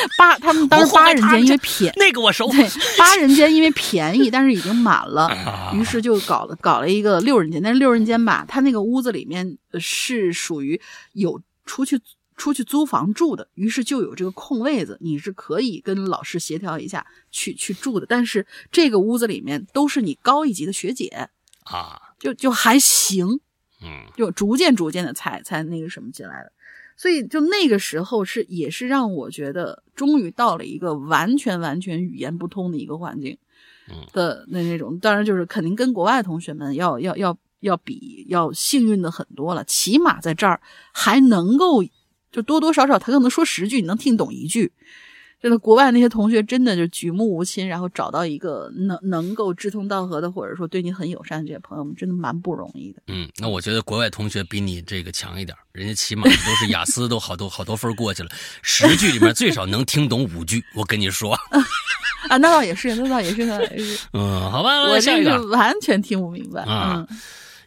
[0.18, 2.48] 八，他们当时八人间因为便那个我熟。
[2.52, 5.30] 对， 八人间因为便宜，但是已经满了，
[5.74, 7.62] 于是就搞了搞了一个六人间。
[7.62, 10.80] 但是六人间吧，他那个屋子里面是属于
[11.14, 12.00] 有出去
[12.38, 18.06] 出去租房住的，于是就有这个空位子，你是可以跟老师协调一下去去住的。
[18.06, 21.30] 但是这个屋子里面都是你高一级的学姐
[21.66, 23.40] 啊，就就还行，
[23.82, 26.52] 嗯，就逐渐逐渐的才才那个什么进来的。
[27.00, 33.38] 所以，就那个时候是也是让我觉得，终于到了一个完全完全语言不通的一个环境，
[34.12, 40.60] 的那那种，当然就是肯定跟国外同学们要要要要比要幸运的很多了，起码在这儿
[40.92, 41.82] 还能够
[42.34, 44.74] 就多多少少他可能说十句你能听懂一句。
[45.42, 53.02] 真的，国外那些同学真的就举目无亲，然后找到一个能能够志同道合的，或者说对你很友善的这些朋友们，真的蛮不容易的。
[53.08, 58.30] 嗯，那我觉得国外同学比你这个强一点，人家起码都是雅思都好多好多分过去了，
[58.62, 60.64] 十句里面最少能听懂五句。
[60.76, 61.34] 我跟你说，
[62.28, 64.08] 啊，那倒也是，那倒也是，那倒也是。
[64.12, 67.08] 嗯，好吧，我这个完全听不明白啊。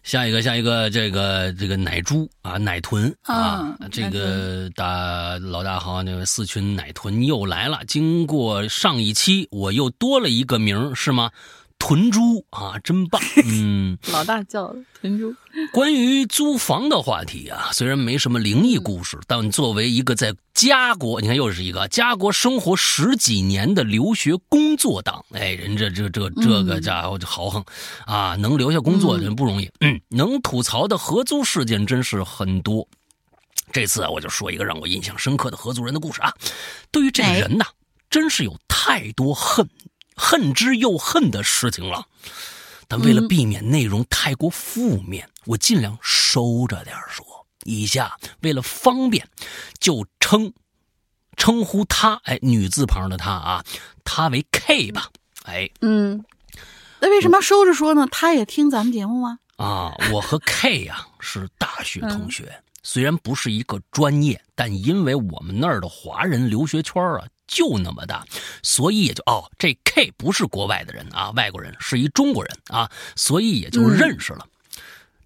[0.03, 7.81] 下一个，下一个，这个这个奶猪啊，奶豚啊，这个大老大好，那个四群奶豚又来了。
[7.87, 11.31] 经过上一期，我又多了一个名是吗？
[11.85, 13.21] 屯猪啊，真棒！
[13.45, 15.35] 嗯，老大叫了屯猪。
[15.73, 27.65] 关于租房的话题啊，虽然没什么灵异故事，但作为一个在家国，你看又是一个家国生活十几年的留学工作党，哎，人这这这这个家伙就豪横
[28.07, 29.69] 啊，能留下工作人不容易。
[29.81, 32.87] 嗯，能吐槽的合租事件真是很多。
[33.73, 36.33] 这次啊，我就说一个让我印象深刻的合租人的故事啊。
[36.93, 37.67] 对于这个人呐，
[38.09, 39.69] 真是有太多恨。
[40.15, 42.07] 恨之又恨的事情了，
[42.89, 47.25] 但为了避免内容太过负面，我尽量收着点说。
[47.65, 49.29] 以下为了方便，
[49.79, 50.53] 就称
[51.37, 53.65] 称呼她，哎，女字旁的她啊，
[54.05, 55.09] 她为 K 吧。
[55.45, 56.25] 哎，嗯，
[57.01, 58.07] 那为什么要收着说呢？
[58.11, 59.39] 她也听咱们节目吗？
[59.57, 67.25] 啊，我和 K 呀是大学同学，虽然不是一个专业，但因为我们那儿的华人留学圈啊。
[67.47, 68.25] 就那么大，
[68.63, 74.47] 所以也就哦，这 K 不是国外的人啊，外国人是一中国人啊，所以也就认识了。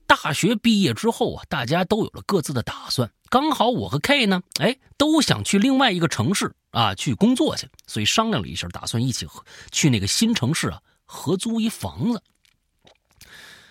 [0.06, 3.10] 大学毕业之后啊，大家都有了各自的打算。
[3.28, 9.26] 刚好我和 K 呢，哎，都想去另外一个城市啊去工作去，所以商量了一下，打算一起
[9.72, 12.22] 去那个新城市啊合租一房子。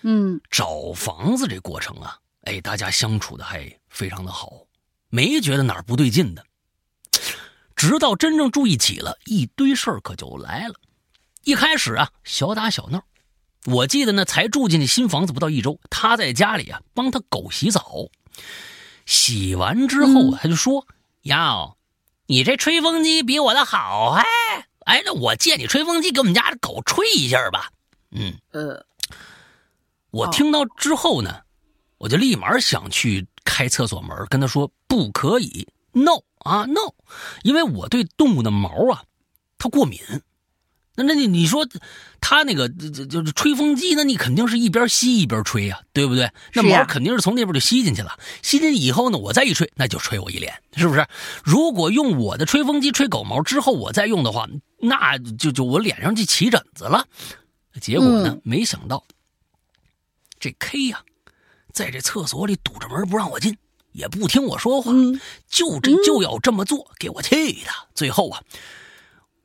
[0.02, 4.52] 嗯，找房子这过程啊，哎，大家相处的还非常的好，
[5.10, 6.46] 没觉得哪儿不对劲的。
[7.86, 10.74] 直到真正住一起了，一堆事儿可就来了。
[11.44, 13.04] 一开始啊，小打小闹。
[13.66, 18.08] 我记得呢，才住进去新房子不到一周，他在家里啊帮他狗洗澡。
[19.06, 20.88] 洗完之后，他就说
[21.30, 21.74] ：“呀，
[22.26, 24.24] 你这吹风机比我的好哎！
[24.88, 27.70] 哎，那我借你吹风机给我们家的狗吹一下吧。”
[28.10, 28.84] 嗯呃，
[30.10, 31.42] 我听到之后呢，
[32.00, 36.94] 我就立马想去开厕所门，跟他说：“不可以。” No 啊 no，
[37.44, 39.04] 因为我对动物的毛啊，
[39.58, 40.00] 它过敏。
[40.98, 41.68] 那那你你说，
[42.22, 46.32] 它那个就就是吹风机，那你肯定是一边吸一边吹呀，对不对？
[46.54, 51.06] 那毛肯定是从那边就吸进去了，吸进去以后呢，我再一吹，那就吹我一脸，是不是？
[51.44, 54.48] 如果用我的吹风机吹狗毛之后，我再用的话，
[54.80, 57.06] 那就就我脸上就起疹子了。
[57.82, 59.04] 结果呢，没想到
[60.40, 61.04] 这 K 呀，
[61.74, 63.58] 在这厕所里堵着门不让我进，
[63.96, 64.92] 也不听我说话，
[65.48, 67.72] 就这就要这么做，给我气的。
[67.96, 68.44] 最后啊。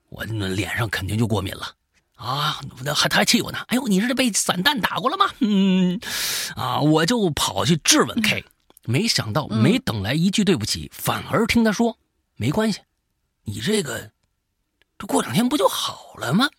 [0.09, 1.73] 我那脸上肯定就过敏了，
[2.17, 3.59] 啊，那还他还气我呢。
[3.69, 5.31] 哎呦，你是被散弹打过了吗？
[5.39, 6.01] 嗯，
[6.57, 8.45] 啊，我就跑去质问 K，
[8.87, 11.97] 没想到没等来一句对不起，反而听他说
[12.35, 12.81] 没关系，
[13.45, 14.11] 你这个
[14.99, 16.51] 这过两天不就好了吗？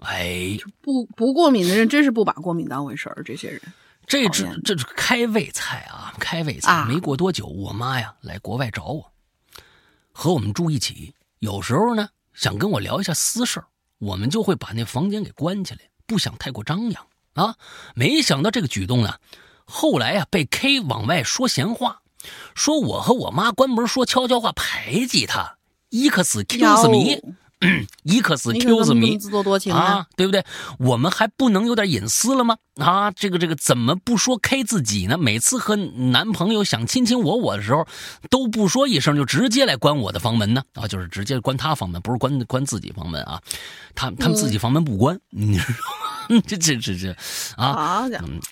[0.00, 3.60] 哎，不不过敏的人真是不把过敏当回事儿，这些人。
[4.08, 6.84] 这只这是开胃菜啊，开胃菜。
[6.86, 9.12] 没过多久，我妈呀来国外找我，
[10.12, 11.14] 和我们住一起。
[11.40, 13.62] 有时候呢，想跟我聊一下私事
[13.98, 17.54] 我们就会把那房间给关起来，不想太过张扬啊。
[17.94, 19.14] 没想到这个举动呢，
[19.66, 22.00] 后来啊被 K 往外说闲话，
[22.54, 25.58] 说我和我妈关门说悄悄话排挤他。
[25.90, 27.20] 伊克斯 Q 子迷
[29.18, 30.44] 自作多情啊，对不对？
[30.78, 32.56] 我们还不能有点隐私了吗？
[32.76, 35.18] 啊，这个这个怎么不说 K 自己呢？
[35.18, 37.86] 每次和男朋友想亲亲我我的时候，
[38.30, 40.62] 都不说一声就直接来关我的房门呢？
[40.74, 43.40] 啊，就是直接关他房门，不是关关自己房门啊？
[43.94, 46.07] 他他们自己房门不关，你知道吗？
[46.46, 47.16] 这这这这，
[47.56, 48.06] 啊，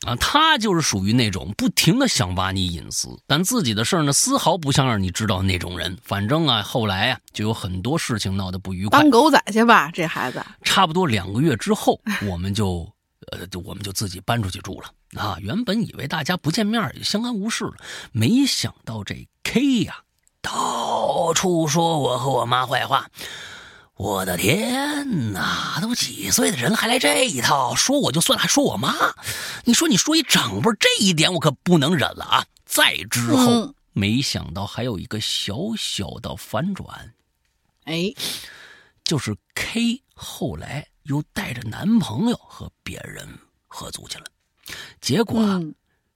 [0.06, 5.96] 啊，他就是属于那种不停的想挖你隐私，但自己的事儿呢，丝毫不想让你知道那种人。
[6.02, 9.00] 反正啊，后来啊，就有很多事情闹得不愉快。
[9.00, 10.42] 当狗仔去吧，这孩子。
[10.62, 12.90] 差不多两个月之后，我们就，
[13.32, 14.90] 呃，我们就自己搬出去住了。
[15.20, 17.74] 啊，原本以为大家不见面也相安无事了，
[18.12, 19.98] 没想到这 K 呀，
[20.42, 23.08] 到处说我和我妈坏话。
[23.96, 27.74] 我的天哪，都几岁的人了还来这一套？
[27.74, 28.94] 说我就算了，还说我妈。
[29.64, 32.44] 你说你说一长辈，这一点我可不能忍了啊！
[32.66, 37.14] 再之后，没想到还有一个小小的反转，
[37.84, 38.12] 哎，
[39.02, 43.26] 就是 K 后来又带着男朋友和别人
[43.66, 44.26] 合租去了。
[45.00, 45.42] 结果，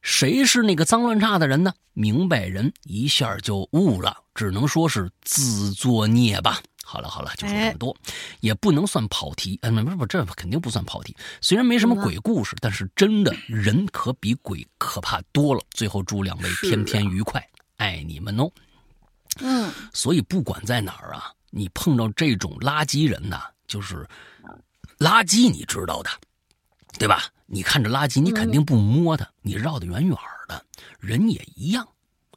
[0.03, 1.73] 谁是那个脏乱差的人呢？
[1.95, 6.61] 明白人一下就悟了，只能说是自作孽吧。
[6.91, 7.97] 好了好了，就说这么多，
[8.41, 9.57] 也不能算跑题。
[9.63, 11.17] 哎，不不不，这肯定不算跑题。
[11.41, 15.61] 虽然没什么鬼故事，但是真的人可比鬼可怕多了。
[15.71, 17.41] 最后祝两位天天愉快，
[17.77, 18.51] 爱你们哦。
[19.39, 24.05] 嗯，所以不管在哪儿啊，你碰到这种垃圾人呐，就是
[24.99, 26.11] 垃圾，你知道的，
[26.99, 27.23] 对吧？
[27.47, 30.17] 你看着垃圾，你肯定不摸它，你绕得远远
[30.49, 30.67] 的。
[30.99, 31.87] 人也一样。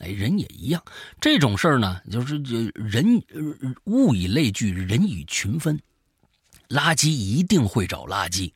[0.04, 0.84] 哎，人也一样，
[1.22, 3.24] 这种事儿呢，就是就人
[3.86, 5.80] 物以类聚，人以群分，
[6.68, 8.52] 垃圾一定会找垃圾，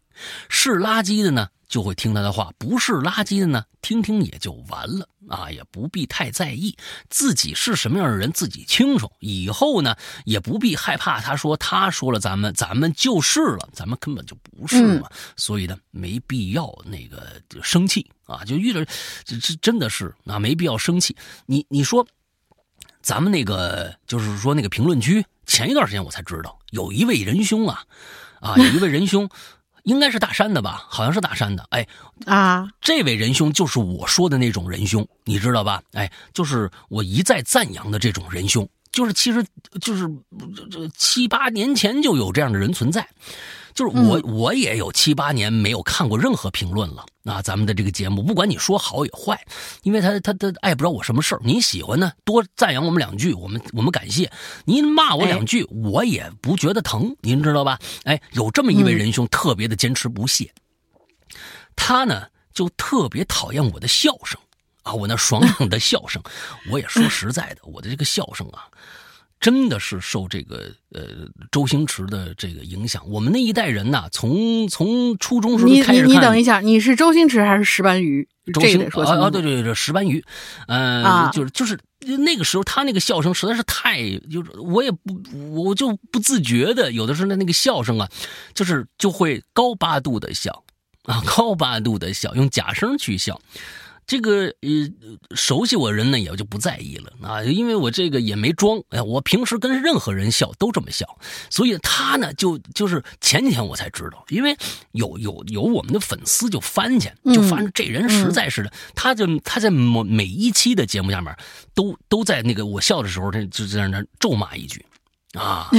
[0.49, 1.49] 是垃圾的呢。
[1.67, 6.75] 就会听他的话，不是垃圾的呢，听听也就完了啊，也不必太在意。
[7.09, 9.11] 自己是什么样的人，自己清楚。
[9.19, 15.09] 以后呢，也不必害怕他说他说了咱们，咱们就是了，咱们根本就不是嘛。
[15.35, 18.85] 所以呢，没必要那个生气啊，就遇着
[19.25, 21.15] 这这真的是啊，没必要生气。
[21.45, 22.07] 你你说，
[23.01, 27.83] 咱们那个就是说那个评论区，前一段时间我才知道，有一位仁兄啊，
[28.39, 29.29] 啊，有一位仁兄。
[29.87, 31.65] 应该是大山的吧，好像是大山的。
[31.69, 31.87] 哎，
[32.25, 35.81] 啊，这位仁兄就是我说的那种仁兄，你知道吧？
[35.93, 39.41] 哎，就是我一再赞扬的这种仁兄，就是其实
[39.79, 40.05] 就是
[40.69, 43.07] 这七八年前就有这样的人存在。
[43.77, 47.43] 就是我，我也有七八年没有看过任何评论了啊！
[47.43, 49.39] 咱们的这个节目，不管你说好也坏，
[49.83, 51.41] 因为他他他碍不着我什么事儿。
[51.43, 54.27] 你喜欢呢，多赞扬我们两句，我们我们感谢；
[54.65, 57.77] 您骂我两句，我也不觉得疼，您知道吧？
[58.05, 60.51] 哎，有这么一位仁兄，特别的坚持不懈。
[61.75, 62.23] 他呢，
[62.55, 64.41] 就特别讨厌我的笑声
[64.81, 66.19] 啊，我那爽朗的笑声。
[66.71, 68.65] 我也说实在的，我的这个笑声啊。
[69.39, 71.03] 真的是受这个呃
[71.51, 75.93] 周星驰的这个影响，我们那一代人呐，从从初中时候开。
[75.93, 78.27] 你你等一下，你是周星驰还是石斑鱼？
[78.53, 80.23] 周星啊啊对对对，石斑鱼，
[80.67, 81.77] 嗯，就是就是
[82.17, 84.01] 那个时候他那个笑声实在是太，
[84.31, 85.21] 就是我也不
[85.53, 88.09] 我就不自觉的，有的时候那个笑声啊，
[88.53, 90.63] 就是就会高八度的笑
[91.03, 93.39] 啊，高八度的笑，用假声去笑。
[94.07, 101.19] 这个呃，熟悉我人呢也就不在意了啊，因为我这个也没装，哎，我平时跟任何人笑都这么笑，
[101.49, 104.55] 所以他呢就就是前几天我才知道，因为
[104.93, 111.37] 有有有我们的粉丝就翻去，就发现这人实在是的，他就他在每每一期的节目下面
[111.75, 114.85] 都都在那个我笑的时候，他就在那咒骂一句，
[115.33, 115.69] 啊，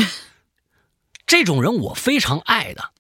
[1.27, 2.91] 这种人我非常爱的。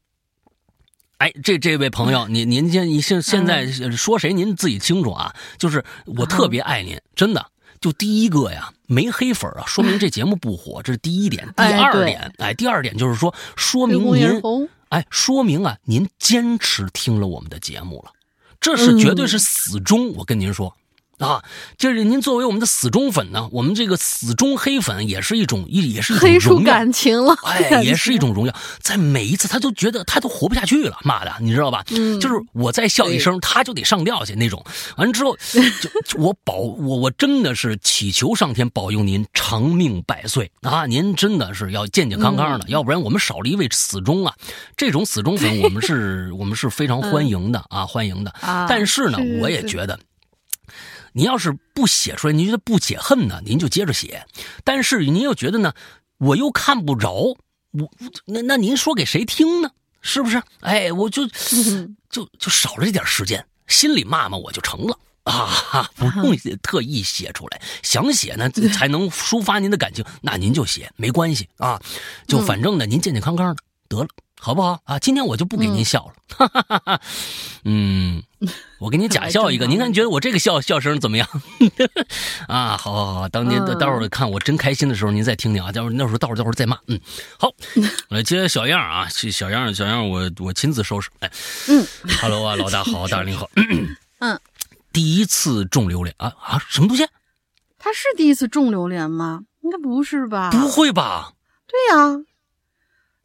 [1.19, 4.32] 哎，这这位朋友，您您现你现现在说谁？
[4.32, 5.35] 您自己清楚啊。
[5.59, 7.45] 就是我特别爱您，真的。
[7.81, 11.47] 就第一个呀，没黑粉啊，说明这节目不火，这是第一点。
[11.57, 14.40] 第二点，哎，第二点就是说，说明您，
[14.89, 18.12] 哎，说明啊，您坚持听了我们的节目了，
[18.61, 20.12] 这是绝对是死忠。
[20.15, 20.74] 我跟您说。
[21.19, 21.43] 啊，
[21.77, 28.55] 就是您作为我们的死忠粉呢，我们这个死忠黑粉也是一种，一也是一种黑出感情了，哎，也是一种荣耀。
[28.81, 31.85] 在每一次，他都觉得他都活不下去了，妈的，你知道吧？
[31.90, 34.65] 嗯，就是我再笑一声，他就得上吊去那种。
[34.97, 35.36] 完了之后，
[36.05, 40.86] 就我保我我真的是祈求上天保佑您长命百岁啊！
[40.86, 44.32] 您真的是要健健康康的，要不然我们少了一位死忠啊。
[44.77, 48.32] 这种死忠粉，我们是我们是非常欢迎的啊，欢迎的。
[48.69, 49.99] 但是呢，我也觉得。
[51.12, 53.40] 您要是不写出来，您觉得不解恨呢？
[53.44, 54.26] 您就接着写。
[54.64, 55.72] 但是您又觉得呢？
[56.18, 57.36] 我又看不着，
[57.70, 57.90] 我
[58.26, 59.70] 那那您说给谁听呢？
[60.01, 60.43] 是不是？
[60.60, 61.26] 哎，我就
[62.09, 65.90] 就就少了这点时间，心里骂骂我就成了啊！
[65.94, 71.80] 不用特意写出来，想写呢才能抒发您的感情，那您就写，没关系啊。
[72.26, 74.09] 就反正呢，您健健康康的得了。
[74.40, 74.98] 好不好啊？
[74.98, 77.01] 今天我就不给您笑了。
[77.65, 78.23] 嗯，
[78.78, 81.28] 我给您假笑一个， 您看觉得我这个笑笑声怎么样？
[82.47, 85.73] 啊，好好好，当您待会儿看我真开心的时候，您再听听啊。
[85.73, 86.78] 待会儿那时候，待会儿待会儿再骂。
[86.86, 87.01] 嗯，
[87.39, 87.52] 好，
[88.09, 91.10] 来接小样啊，小样小样，我我亲自收拾。
[91.20, 91.31] 哎，
[91.69, 91.85] 嗯
[92.20, 93.51] ，Hello 啊，老大好，大林好。
[94.20, 94.39] 嗯，
[94.93, 97.06] 第一次种榴莲啊啊，什么东西？
[97.78, 99.43] 他是第一次种榴莲吗？
[99.62, 100.51] 应该不是吧？
[100.51, 101.32] 不会吧？
[101.66, 102.24] 对呀。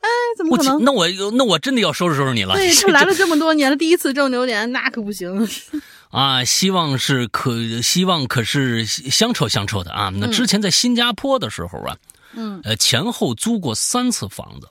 [0.03, 0.84] 哎，怎么可能？
[0.84, 2.55] 那我那我真的要收拾收拾你了。
[2.55, 5.47] 对， 这来了这么多年了，第一次种榴莲，那可不行。
[6.11, 10.11] 啊，希望是可希望可是香臭香臭的啊。
[10.13, 11.97] 那之前在新加坡的时候啊，
[12.34, 14.67] 嗯，呃，前后租过三次房子，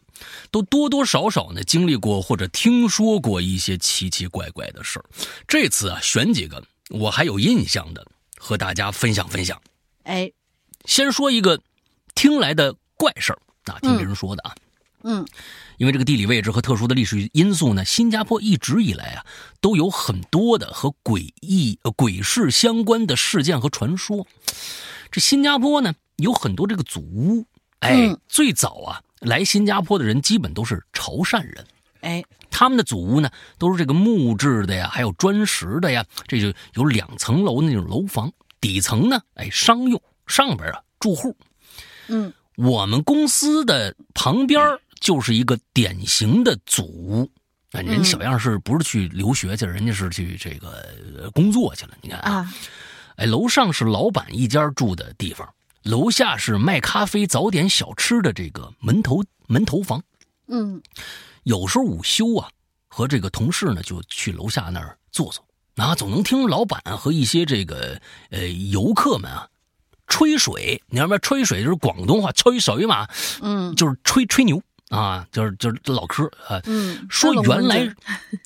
[0.51, 5.05] 都多多少少呢经历过或者听说过一些奇奇怪怪的事儿。
[5.49, 8.07] 这次啊，选几个我还有印象的
[8.39, 9.61] 和大家分享分享。
[10.05, 10.31] 哎，
[10.85, 11.59] 先说一个
[12.15, 14.55] 听来的怪事儿啊，听别人说的啊。
[15.05, 15.27] 嗯，
[15.79, 19.27] 因为这个地理位置和特殊的历史因素呢，新加坡一直以来啊
[19.61, 24.27] 都有很多的和诡异、呃鬼事相关的事件和传说。
[25.11, 27.45] 这新加坡呢有很多这个祖屋，
[27.81, 31.67] 哎，最早啊来新加坡的人基本都是潮汕人，
[32.01, 41.37] 哎，他们的祖屋呢都是这个木质的呀，还有砖石的呀，这就有两层楼那种楼房，底层呢哎商用，上边啊住户，
[42.07, 44.61] 嗯，我们公司的旁边
[45.03, 47.29] 就是一个典型的祖屋，
[47.73, 49.67] 啊，人小样是不是去留学去？
[49.67, 51.99] 人家是去这个工作去了。
[52.01, 52.55] 你看啊，
[53.17, 55.53] 哎，楼上是老板一家住的地方，
[55.83, 60.01] 楼下是卖咖啡、早点、小吃的这个门头门头房。
[60.47, 60.81] 嗯，
[61.43, 62.49] 有时候午休啊，
[62.87, 65.45] 和这个同事呢就去楼下那儿坐坐，
[65.85, 68.01] 啊，总能听老板和一些这个
[68.31, 69.49] 呃游客们啊
[70.07, 70.81] 吹水。
[70.87, 71.19] 你知道吗？
[71.19, 73.09] 吹水就是广东话，吹水嘛，
[73.41, 74.63] 嗯，就是吹吹牛。
[74.93, 76.61] 啊，就是就是老嗑啊，
[77.09, 77.95] 说原来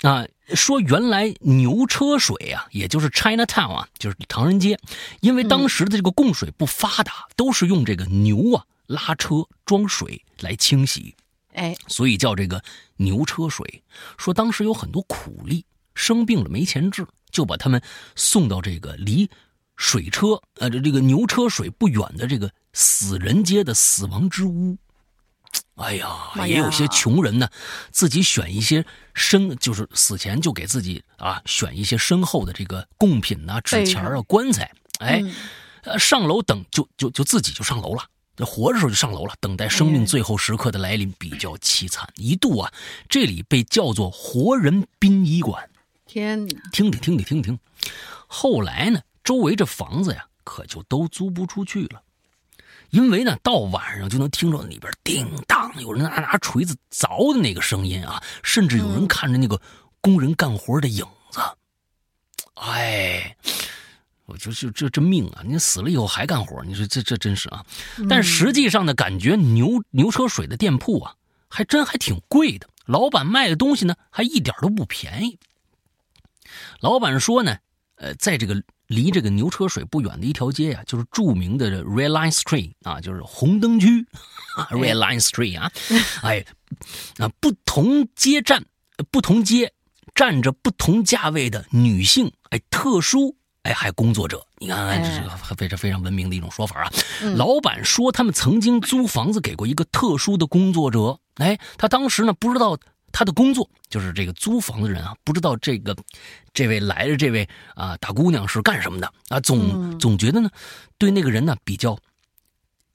[0.02, 0.24] 啊，
[0.55, 4.78] 说原来牛车水啊，也就是 China Town 啊，就是唐人街，
[5.20, 11.16] 因为当时的这个供水不发达，都是用这个牛啊拉车装水来清洗，
[11.55, 12.62] 哎，所以叫这个
[12.98, 13.82] 牛车水。
[14.16, 15.64] 说当时有很多苦力
[15.97, 17.82] 生病了没钱治，就把他们
[18.14, 19.28] 送到这个离
[19.77, 24.78] 水车呃这这个牛车水不远的这个死人街的死亡之屋。
[25.77, 27.48] 哎呀，也有些穷人呢，
[27.90, 28.85] 自己选一些
[29.15, 34.73] 身，就是死前就给自己啊选一些身后的这个贡品呐、纸钱啊、棺材。
[35.01, 35.23] 哎，
[35.98, 38.03] 上楼等就就就自己就上楼了，
[38.47, 42.09] 活着时候就上楼了，等待生命最后时刻的来临，比较凄惨。
[42.16, 42.73] 一度啊，
[43.09, 45.69] 这里被叫做活人殡仪馆。
[46.07, 46.55] 天哪！
[46.73, 47.59] 听听听听听听，
[48.27, 52.01] 后来呢，周围这房子呀，可就都租不出去了。
[52.90, 59.61] 因为呢，到晚上就能听着里边叮当，有人拿拿锤子凿的那个声音啊，甚至有人看着那个
[60.01, 61.40] 工人干活的影子。
[62.55, 63.36] 哎，
[64.24, 65.43] 我就就这这命啊！
[65.44, 67.65] 你死了以后还干活，你说这这真是啊！
[68.09, 71.15] 但实际上呢，感觉牛牛车水的店铺啊，
[71.48, 72.69] 还真还挺贵的。
[72.86, 75.39] 老板卖的东西呢，还一点都不便宜。
[76.81, 77.59] 老板说呢，
[77.97, 84.06] 呃，在这个离这个牛车水不远的一条街呀，就是著名的 Red Line Street 啊，就是红灯区，
[84.70, 85.70] Red Line Street 啊，
[86.22, 86.44] 哎，
[87.18, 88.64] 啊，不同街站，
[89.10, 89.72] 不同街
[90.14, 93.36] 站着不同价位的女性，哎，特殊。
[93.62, 96.92] 哎，还工作者，你看，这是个非常非常文明的一种说法啊。
[97.34, 101.18] 老板说，他们曾经租房子给过一个特殊的工作者。
[101.38, 102.78] 哎，他当时呢不知道
[103.18, 105.97] 他的工作，就是这个租房的人啊，不知道这个
[106.52, 110.51] 这位来的这位啊大姑娘是干什么的啊，总总觉得呢
[110.98, 111.98] 对那个人呢比较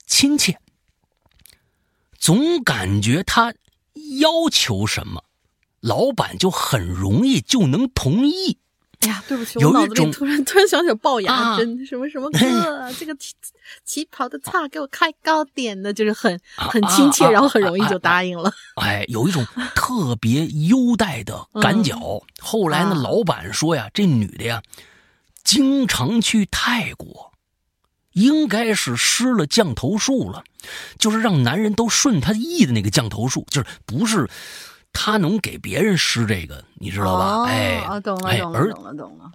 [0.06, 0.60] 亲切，
[2.16, 3.52] 总感觉他
[4.20, 5.24] 要求什么，
[5.80, 8.58] 老板就很容易就能同意。
[9.02, 13.34] 哎呀，对不起，我脑子里突然 突然想起龅牙针，什么什么 哥，这个旗
[13.84, 18.52] 旗袍的叉给我开高点的，就是很很亲切，然后很容易就答应了。
[18.76, 22.22] 哎，有一种特别优待的赶脚。
[22.40, 24.62] 后来呢，老板说呀，这女的呀，
[25.42, 27.32] 经常去泰国，
[28.12, 30.44] 应该是施了降头术了，
[30.98, 34.30] 就是让男人都顺她意的那个降头术，就是不是。
[34.92, 37.44] 他能给别人施这个，你知道吧？
[37.44, 39.32] 哎，懂了，懂了，懂了，懂了。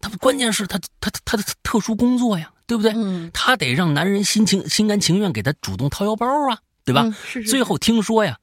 [0.00, 2.92] 他关键是他他他的特殊工作呀，对不对？
[2.94, 7.04] 嗯，他得让男人心情心甘情愿给他主动掏腰包啊，对吧？
[7.22, 7.48] 是是。
[7.48, 8.38] 最后听说呀，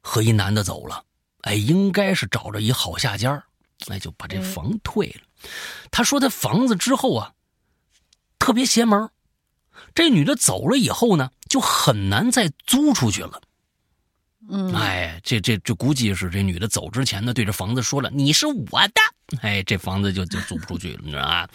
[0.00, 1.02] 和一男的走了，
[1.42, 3.42] 哎，应该是找着一好下家
[3.88, 5.50] 哎，就把这房退了。
[5.90, 7.32] 他说他房子之后啊，
[8.38, 9.08] 特别邪门
[9.94, 13.40] 这女的走了以后呢，就很难再租出去了。
[14.50, 19.00] 嗯，哎，这这这估计是这女的走之前呢，对着房子说了：“你是我的。”
[19.40, 21.48] 哎，这房子就就租不出去了，你知道吧？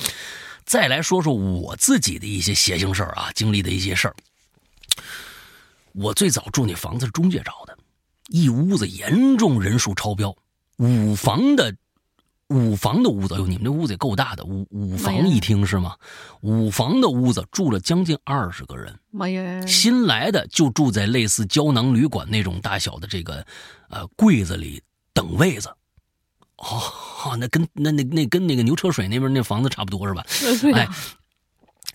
[0.66, 4.16] 再来说说我自己的一些邪性事儿啊，经历的一些事儿。
[5.94, 7.78] 我最早住那房子是中介找的，
[8.28, 10.36] 一屋子严重人数超标，
[10.78, 11.76] 五房的。
[12.50, 15.96] 五房的屋子，哟，你们这屋子也够大的，五五房一厅是吗？
[16.42, 19.66] 五房的屋子住了将近二十个人，妈呀！
[19.66, 23.46] 新来的就住在类似胶囊旅馆那种大小的这个，
[23.90, 24.82] 呃，柜子里
[25.14, 25.70] 等位子。
[26.56, 30.26] 哦，那跟那那那跟那个牛车水那边那房子差不多是吧？
[30.74, 30.88] 哎，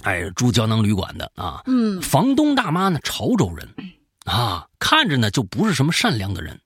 [0.02, 3.68] 哎，住胶囊旅馆的啊，嗯，房东大妈呢，潮州人，
[4.26, 6.60] 啊，看着呢就不是什么善良的人，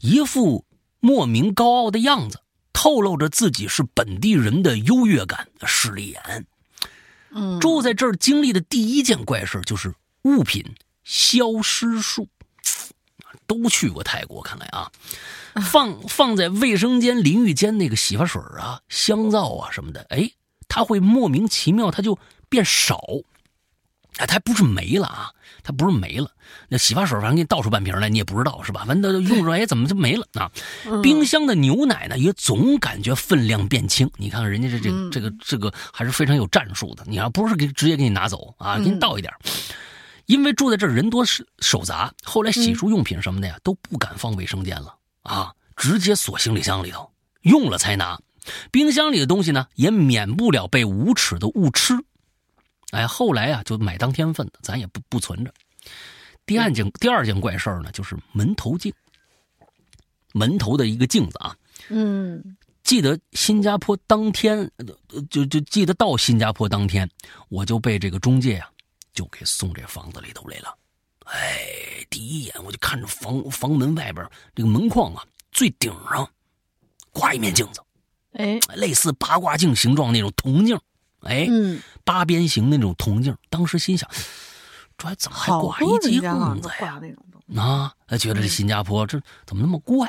[0.00, 0.64] 一副
[1.00, 2.40] 莫名高傲的样子。
[2.78, 6.46] 透露着自己是本地人的优越感，势利眼。
[7.30, 9.94] 嗯，住在这儿经历的第一件怪事就是
[10.24, 10.62] 物品
[11.02, 12.28] 消失术。
[13.46, 14.90] 都去过泰国，看来啊，
[15.70, 20.30] 放放在卫生间、淋浴间那个洗发水啊、香皂啊什么的，哎，
[20.68, 23.00] 它会莫名其妙，它就变少。
[24.16, 25.32] 哎，它不是没了啊，
[25.66, 26.30] 它不是没了。
[26.68, 28.84] 那洗发水反正给你倒出半瓶来，你也不知道是吧？
[28.86, 30.48] 反正用着，哎，怎么就没了啊？
[31.02, 34.08] 冰箱的牛奶呢，也总感觉分量变轻。
[34.16, 37.02] 你看看人家这这这个这个还是非常有战术的。
[37.08, 39.34] 你要不是给直接给你拿走啊，给你倒一点。
[40.26, 47.10] 因为住在这儿人多手杂，后来洗漱用品什么的呀都不敢放卫生间了啊，直接锁行李箱里头，
[47.42, 48.16] 用了才拿。
[48.70, 51.94] 冰箱里的东西呢，也免不了被无耻的误吃。
[52.92, 55.52] 哎，后来啊，就买当天份的，咱也不不存着。
[56.46, 58.92] 第二件第二件怪事儿呢，就是门头镜，
[60.32, 61.56] 门头的一个镜子啊。
[61.88, 64.70] 嗯，记得新加坡当天，
[65.28, 67.10] 就就记得到新加坡当天，
[67.48, 68.70] 我就被这个中介啊，
[69.12, 70.72] 就给送这房子里头来了。
[71.24, 76.28] 哎，第一眼我就看着房房门外边这个门框啊，最顶上
[77.10, 77.80] 挂一面镜子，
[78.34, 80.78] 哎，类似八卦镜形状那种铜镜。
[81.26, 84.08] 哎，嗯，八边形那种铜镜，当时心想，
[84.96, 87.00] 这还怎么还挂一级棍子呀？
[87.62, 90.08] 啊，觉得这新加坡这怎么那么怪？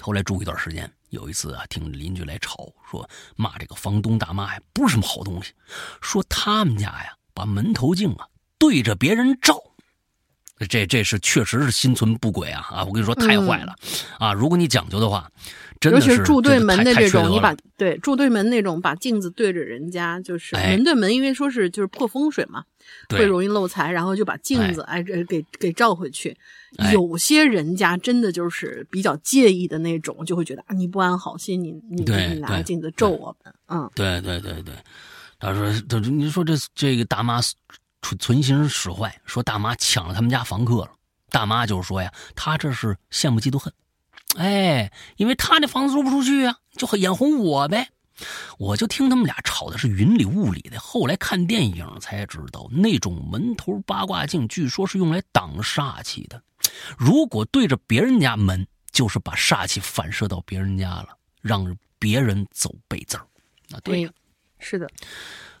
[0.00, 5.52] 后来住一段时间，有一次啊，听邻居来吵，说骂这个房东大妈呀，不是什么好东西，
[6.00, 8.26] 说他们家呀把门头镜啊
[8.58, 9.62] 对着别人照。
[10.68, 12.84] 这这是确实是心存不轨啊啊！
[12.84, 13.76] 我跟你说太坏了，
[14.18, 14.32] 啊！
[14.32, 15.30] 如果你讲究的话，
[15.80, 22.64] 真的是住对门的这种，你把对住对门那种把镜子对着人家，就是门对门，因为说是就是破风水嘛，
[23.10, 26.36] 会容易漏财，然后就把镜子哎给给照回去。
[26.92, 34.74] 有些人家真的就是比较介意的那种，就会觉得啊你不安好心，你你你拿镜子咒我们，嗯，对对对对，
[35.38, 37.40] 他说他说你说这这个大妈。
[38.00, 40.92] 存存心使坏，说大妈抢了他们家房客了。
[41.30, 43.72] 大妈就是说呀，她这是羡慕嫉妒恨，
[44.36, 47.88] 哎，因为他那房子租不出去啊，就眼红我呗。
[48.58, 50.78] 我就听他们俩吵的是云里雾里的。
[50.80, 56.42] 后来看电影才知道，那种门头八卦镜据说是用来挡煞气的。
[56.96, 61.08] 如果对着别人家门，就是把煞气反射到别人家了，
[61.40, 63.24] 让别人走背字儿。
[63.68, 64.10] 那对呀，
[64.58, 64.88] 是的。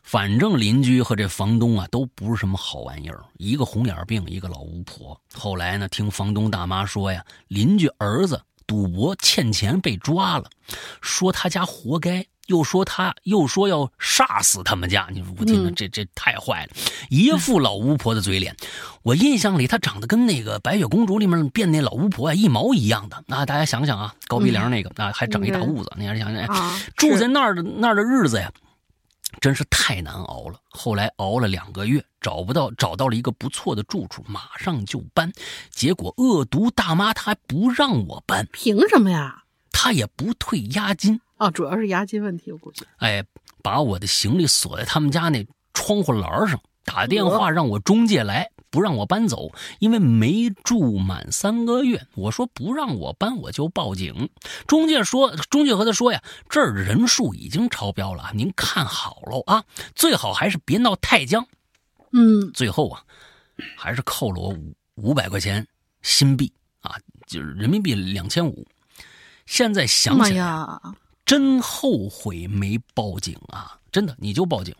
[0.02, 5.18] 反正邻居和这房东啊都不是什么好玩意儿，一个红眼病，一个老巫婆。
[5.32, 10.44] 后来呢，听房东大妈说呀，邻居儿子赌博欠钱被抓了，
[11.00, 15.08] 说他家活该，又说他又说要杀死他们家。
[15.10, 16.72] 你说我听着这这太坏了，
[17.08, 18.54] 一副老巫婆的嘴脸。
[19.02, 23.24] 我印象里她长得跟那个白雪公主里面变那老巫婆啊一毛一样的。
[23.26, 28.52] 那大家想想啊，高鼻梁那个，那还长一大痦子，你还想想，住在那儿的那儿的日子呀。
[29.40, 30.58] 真是太难熬了。
[30.70, 35.30] 后来熬了两个月，找不到，找到了一个不错的住处，马上就搬。
[35.70, 39.44] 结果恶毒大妈她还不让我搬，凭什么呀？
[39.70, 42.84] 她也不退押金啊，主要是押金问题，我估计。
[42.96, 43.24] 哎，
[43.62, 48.50] 把我的行李锁在他们家那窗户栏上，打电话让我中介来。
[48.78, 49.50] 不让我搬走，
[49.80, 52.06] 因为没住满三个月。
[52.14, 54.30] 我说不让我搬，我就报警。
[54.68, 59.64] 中介说，中介和他说呀，这儿人数已经超标了，您看好喽啊，
[59.96, 61.44] 最好还是别闹太僵。
[62.12, 63.02] 嗯，最后啊，
[63.76, 65.66] 还是扣了我五五百块钱
[66.02, 66.94] 新币啊，
[67.26, 68.64] 就是人民币两千五。
[69.44, 70.80] 现在想起来，
[71.26, 73.76] 真后悔没报警啊！
[73.90, 74.72] 真的，你就报警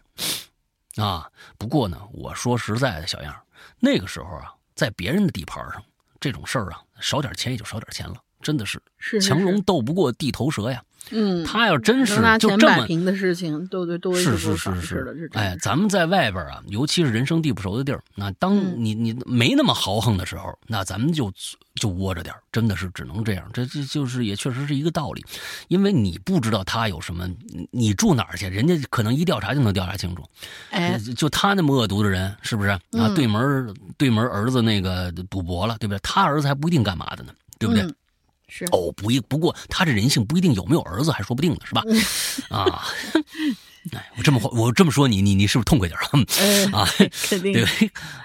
[0.95, 1.29] 啊！
[1.59, 3.35] 不过呢，我说实在的，小样。
[3.81, 5.83] 那个时候啊，在别人的地盘上，
[6.21, 8.81] 这种事儿啊，少点钱也就少点钱了，真的是
[9.21, 10.83] 强龙斗不过地头蛇呀。
[11.11, 21.33] 嗯，他要真是就这么平的事情，都对都是是是是哎，咱们在外边啊，尤其是人生地不熟的地儿，那当你你没那么豪横的时候，那咱们就
[21.81, 23.49] 就窝着点真的是只能这样。
[23.55, 25.25] 这这就是也确实是一个道理，
[25.69, 27.27] 因为你不知道他有什么，
[27.71, 30.23] 你住哪儿去，人家可能一调查就能调查清楚。
[30.69, 32.81] 哎，就他那么恶毒的人，是不是啊？
[33.17, 35.99] 对门对门儿子那个赌博了，对不对？
[36.03, 37.83] 他儿子还不一定干嘛的呢，对不对？
[38.49, 41.83] 是哦，不一不过他这人性不一定有没有儿子还说不定呢，是吧？
[42.49, 42.85] 啊，
[43.93, 45.99] 哎，我这么我这么说你你你是不是痛快点
[46.73, 46.81] 啊？
[46.81, 46.89] 啊，
[47.29, 47.67] 肯定 对，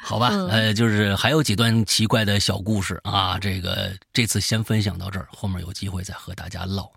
[0.01, 6.89] 好吧，呃，就是还有几段奇怪的小故事啊，这个这次先分享到这儿，后面有机会再和大家唠。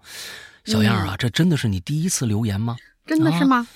[0.65, 2.77] 小样啊，这真的是你第一次留言吗？
[3.07, 3.67] 真的是吗？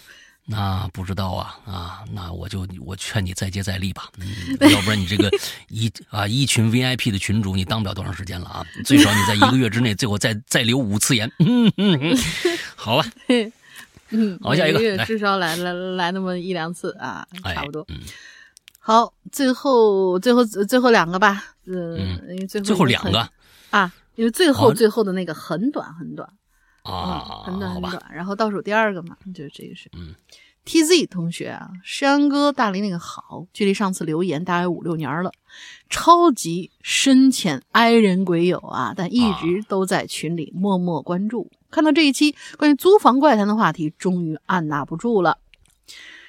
[0.52, 4.10] 那不知道啊啊，那我就我劝你再接再厉吧，
[4.72, 5.30] 要不然你这个
[5.68, 12.16] 一啊一群 VIP 的群主你当不了多长时间了啊，最少你在一个月之内最后再再留五次言，嗯嗯
[12.74, 13.06] 好吧，
[14.10, 17.24] 嗯，好下一个，至少来来来那么一两次啊，
[17.54, 17.86] 差不多，
[18.80, 23.30] 好，最后最后最后两个吧，嗯，因为最后最后两个。
[23.70, 26.28] 啊，因为最后最后的那个很短很短。
[26.90, 30.14] 啊，很短很短，然后倒数第二个嘛，就是这个是，嗯
[30.64, 35.32] ，T Z 同学啊，山哥大林那个好，距离上次留言大概五六年了，
[35.88, 45.38] 超级深浅哀人鬼友啊，但一直都在群里默默关注，看到这一期关于租房怪谈的话题，终于按捺不住了。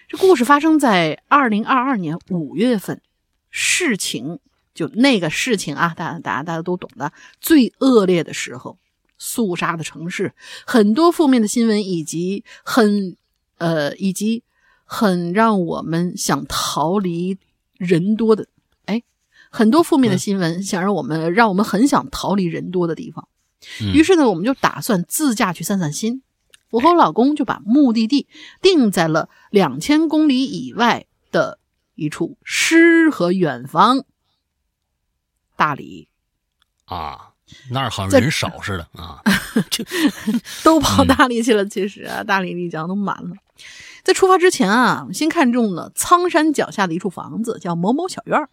[0.07, 3.01] 这故事发生在二零二二年五月份，
[3.49, 4.39] 事情
[4.73, 8.77] 就那个事情啊，大家大家大家都懂的，最恶劣的时候。
[9.23, 10.33] 肃杀的城市，
[10.65, 13.15] 很多负面的新闻，以及很
[13.59, 14.43] 呃，以及
[14.83, 17.37] 很让我们想逃离
[17.77, 18.47] 人多的，
[18.85, 19.03] 哎，
[19.51, 23.27] 很多负面的新闻，想让我们让我们很想逃离人多的地方。
[23.93, 26.23] 于是呢，我们就打算自驾去散散心。
[26.71, 28.27] 我和我老公就把目的地
[28.59, 31.59] 定在了两千公里以外的
[31.93, 34.03] 一处诗和远方——
[35.55, 36.09] 大理
[36.85, 37.30] 啊。
[37.69, 39.21] 那儿好像人少似的啊，
[39.69, 39.83] 就
[40.63, 41.65] 都跑大理去了。
[41.65, 43.31] 其实啊，大理丽江都满了。
[44.03, 48.49] 在出发之前啊，先看中了苍山脚下的一处房子，叫某某小院儿，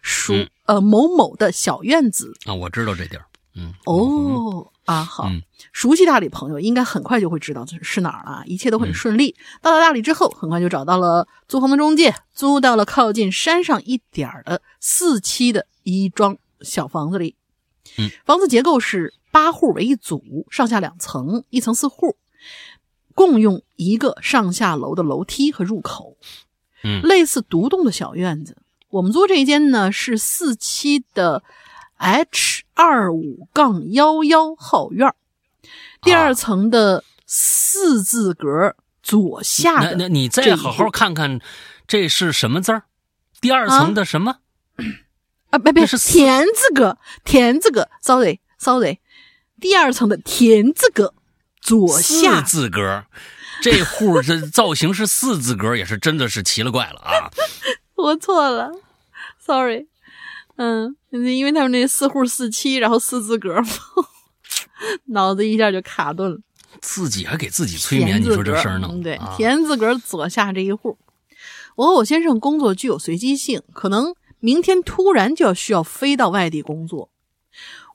[0.00, 0.34] 属
[0.66, 2.54] 呃某某的小院子啊。
[2.54, 3.26] 我知道这地儿，
[3.56, 5.28] 嗯，哦啊，好，
[5.72, 8.42] 熟悉大理朋友应该很快就会知道这是哪儿了。
[8.46, 9.34] 一切都很顺利。
[9.60, 17.34] 到了大理之后，很快就找到了租房的中介，租到了靠近山上一点儿的四期的一幢小房子里。
[17.98, 22.16] 嗯，房子结构是八户为一组，上下两层，一层四户，
[23.14, 26.16] 共用一个上下楼的楼梯和入口。
[26.84, 28.56] 嗯，类似独栋的小院子。
[28.90, 31.42] 我们租这一间呢是四期的
[31.96, 35.14] H 二五杠幺幺号院，
[36.02, 39.92] 第二层的四字格左下的。
[39.92, 41.40] 那那你再好好看看，
[41.86, 42.82] 这是什么字儿？
[43.40, 44.38] 第二层的什么？
[45.52, 48.98] 啊，不不，是田字格，田字格，sorry sorry，
[49.60, 51.12] 第二层的田字格
[51.60, 53.04] 左下四字格，
[53.62, 57.28] 这户这造型是四字格，也是真的是奇了怪了啊！
[57.96, 58.72] 我错了
[59.38, 59.86] ，sorry，
[60.56, 63.60] 嗯，因为他们那四户四七，然后四字格，
[65.12, 66.38] 脑子一下就卡顿了。
[66.80, 68.88] 自己还给自己催眠，你说这事儿呢？
[69.02, 70.96] 对，田字格左下这一户。
[71.76, 77.10] 我和我先生工作具有随机性，可能明天突然就要需要飞到外地工作。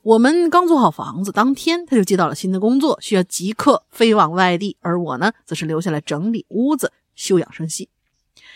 [0.02, 7.90] 我们刚租好房子，当天他就接到了新的工作，需要即刻飞往外地，而我呢，则是留下来整理屋子、休养生息。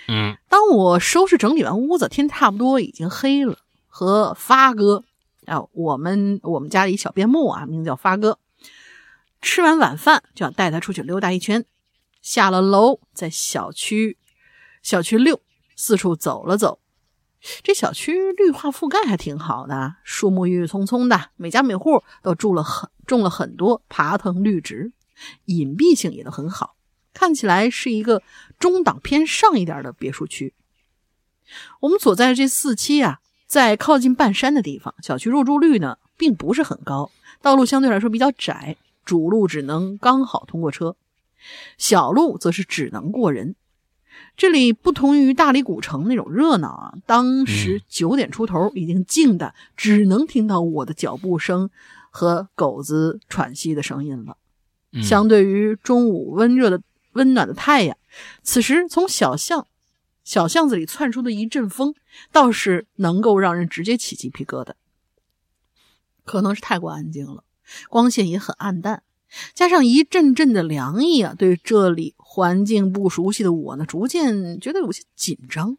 [0.09, 5.05] 嗯，当我收拾整理完屋子，天差不多已经黑了，和发哥
[5.45, 8.39] 啊，我们我们家里小边牧啊，名字叫发哥。
[9.43, 11.67] 吃完晚饭就想带他出去溜达一圈，
[12.23, 14.17] 下了楼，在小区
[14.83, 15.41] 小区六
[15.77, 16.79] 四处走了走。
[17.63, 24.93] 这小区绿化覆盖还挺好的，树木郁郁葱葱的，每家每户都住了很种了很多爬藤绿植，
[25.47, 26.77] 隐蔽性也都很好，
[27.13, 28.23] 看起来是一个
[28.59, 30.55] 中档偏上一点的别墅区。
[31.81, 37.11] 我们所在的这四期啊，在靠近半山的地方，小区入住率呢并不是很高，
[37.41, 38.77] 道路相对来说比较窄。
[39.05, 40.95] 主路只能刚好通过车，
[41.77, 43.57] 小路则是只能过人。
[44.37, 51.71] 这里不同于大理古城那种热闹啊，当时九点出头，已经静的只能听到我的脚步声
[52.11, 54.37] 和狗子喘息的声音了。
[55.03, 56.83] 相对于中午温热的
[57.13, 57.97] 温暖的太阳，
[58.43, 59.67] 此时从小巷
[60.25, 61.95] 小巷子里窜出的一阵风，
[62.31, 64.73] 倒是能够让人直接起鸡皮疙瘩。
[66.25, 67.45] 可能是太过安静了。
[67.89, 69.03] 光线也很暗淡，
[69.55, 75.77] 加上一阵阵的凉意啊，对这里环境不熟悉的我呢，逐渐觉得有些紧张，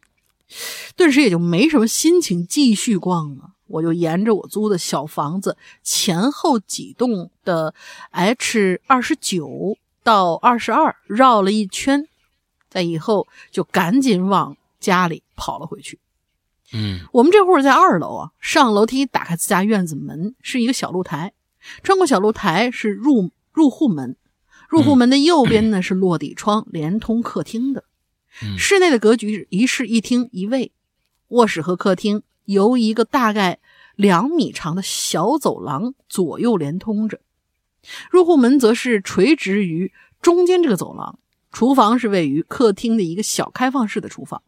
[0.94, 3.50] 顿时也就没什么心情继续逛了。
[3.66, 7.74] 我就沿着我租的小房子前后几栋的
[8.10, 12.06] H 二十九到二十二绕了一圈，
[12.70, 15.98] 在以后就赶紧往家里跑了回去。
[16.72, 21.32] 嗯，我们这户在二楼啊，上楼梯打开自家院子门是一个小露台。
[21.82, 24.16] 穿过小露台是入入户门，
[24.68, 27.84] 入户门的右边呢是落地窗，连通客厅的。
[28.58, 30.72] 室内的格局是一室一厅一卫，
[31.28, 33.60] 卧室和客厅由一个大概
[33.94, 37.20] 两米长的小走廊左右连通着。
[38.10, 41.18] 入户门则是垂直于中间这个走廊，
[41.52, 44.42] 厨房是位于客厅的一个小开放式的厨房，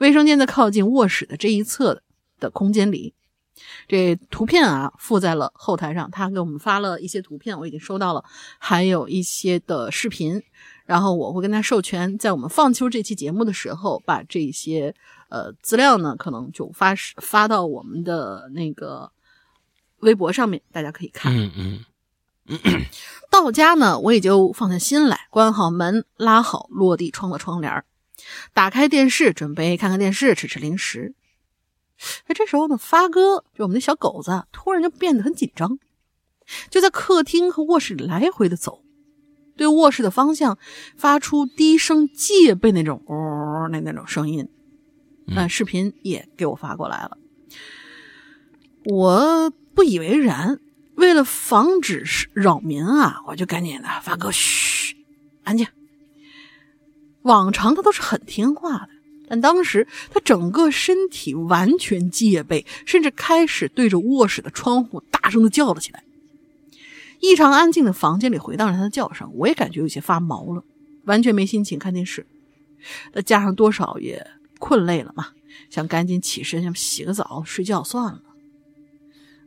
[0.00, 2.02] 卫生间在靠近卧室的这一侧
[2.38, 3.14] 的空间里。
[3.86, 8.24] 这图片啊附在了后台上，他给我们发了一些图片，我已经收到了，
[8.58, 10.42] 还有一些的视频，
[10.86, 14.94] 然后我会跟他授权，在我们放秋这期节目的时候，把这些
[15.28, 19.12] 呃资料呢，可能就发发到我们的那个
[19.98, 21.32] 微博上面，大家可以看。
[21.36, 21.84] 嗯嗯。
[23.30, 27.84] 到家呢，我也就放下心来，关好门，拉好落地窗的窗帘，
[28.52, 31.14] 打开电视，准备看看电视，吃吃零食。
[32.26, 35.78] 哎，这时候呢，发哥就我们那小狗子，突然就变得很紧张，
[36.70, 38.82] 就在客厅和卧室里来回的走，
[39.56, 40.58] 对卧室的方向
[40.96, 44.48] 发出低声戒备那种“哦”那那种声音。
[45.28, 47.16] 嗯，视频也给我发过来了，
[48.84, 50.58] 我不以为然，
[50.96, 52.04] 为了防止
[52.34, 54.96] 扰民啊，我就赶紧的发哥嘘，
[55.44, 55.66] 安静。
[57.22, 58.88] 往常他都是很听话的。
[59.32, 66.04] 但当时他整个身体完全戒备，甚至开始对着卧室的窗户大声的叫了起来。
[67.18, 70.62] 异常安静的房间里回荡着他的叫声，我也感觉有些发毛了，
[71.04, 72.26] 完全没心情看电视。
[73.14, 74.22] 再加上多少也
[74.58, 75.28] 困累了嘛，
[75.70, 78.20] 想赶紧起身，想洗个澡睡觉算了。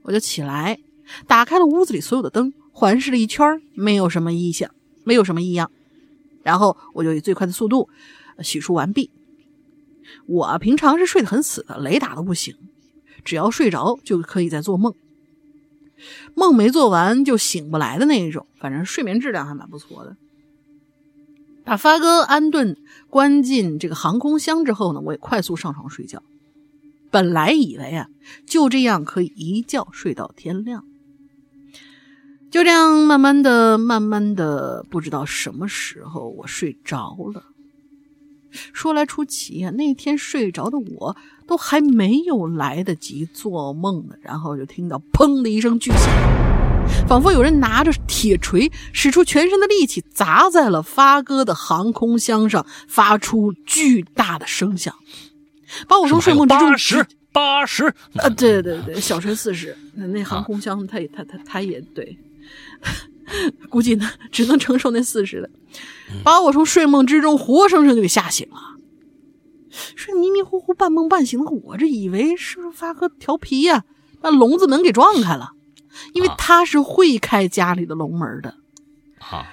[0.02, 0.80] 我就起来，
[1.28, 4.72] 打开了屋子里所有的灯，环视了一圈，没有什么异象，
[5.04, 5.70] 没有什么异样。
[6.42, 7.88] 然后我就以最快的速度
[8.42, 9.12] 洗漱完毕。
[10.26, 12.56] 我平常是睡得很死的，雷打都不醒，
[13.24, 14.94] 只要睡着就可以再做梦，
[16.34, 20.16] 梦没做完就醒不来的那一种，反正睡眠质量还蛮不错的。
[21.64, 22.78] 把发哥安顿
[23.10, 26.22] 关进这个航空箱之后呢，我也快速上床睡觉。
[27.10, 28.08] 本来以为啊，
[28.46, 30.86] 就这样可以一觉睡到天亮，
[32.52, 37.46] 就这样慢慢的、慢慢的，不知道什么时候我睡着了。
[38.74, 41.16] 说来出奇呀，那天睡着的我
[41.48, 46.02] 都还没有来得及做梦呢，然后就听到砰的一声巨响，
[47.08, 54.96] 仿佛有人拿着铁锤，使出全身的力气砸在了发哥的航空箱上，发出巨大的声响，
[55.88, 56.72] 把我从睡梦之中。
[56.72, 62.18] 八十八十啊，对对对，小锤四十，那那航空箱它也它它它也对。
[63.70, 65.50] 估计呢，只能承受那四十的，
[66.24, 68.76] 把我从睡梦之中活生生就给吓醒了。
[69.96, 73.84] 睡迷迷糊糊、半梦半醒的我，这以为是不是发哥调皮呀，
[74.22, 75.52] 把笼子门给撞开了，
[76.14, 78.56] 因为他是会开家里的笼门的。
[79.20, 79.48] 啊！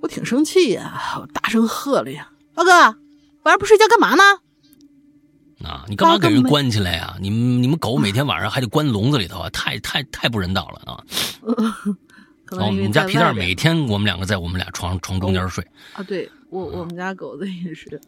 [0.00, 4.22] 我挺生气呀，我大声喝了呀：“发哥，晚上不睡觉干嘛呢？”
[5.66, 7.16] 啊，你干嘛给人关起来呀？
[7.20, 11.04] 你们你们狗每天晚上还得关笼子里头啊，太太太不人道了啊！
[12.52, 16.02] 哦，我们家皮蛋每天我们两个在我们俩床床中间睡啊。
[16.02, 18.00] 对我我们家狗子也是。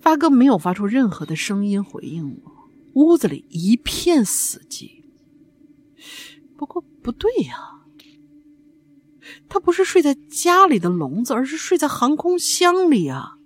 [0.00, 2.52] 发哥没有发出任何的声音回应我，
[2.94, 5.02] 屋子里一片死寂。
[6.56, 7.56] 不过不对呀，
[9.48, 13.36] 他不是睡在家里的笼子，而是睡在航空箱里啊！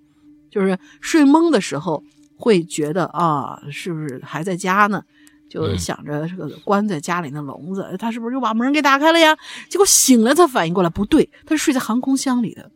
[0.49, 2.03] 就是睡懵的时候
[2.35, 5.03] 会觉得啊，是不是还在家呢？
[5.51, 9.37] 就想着这个关在家里的笼子，他是不是又把门给打开了呀？
[9.67, 12.71] 结果醒了才反应过来，不对，他是睡在航空箱里的。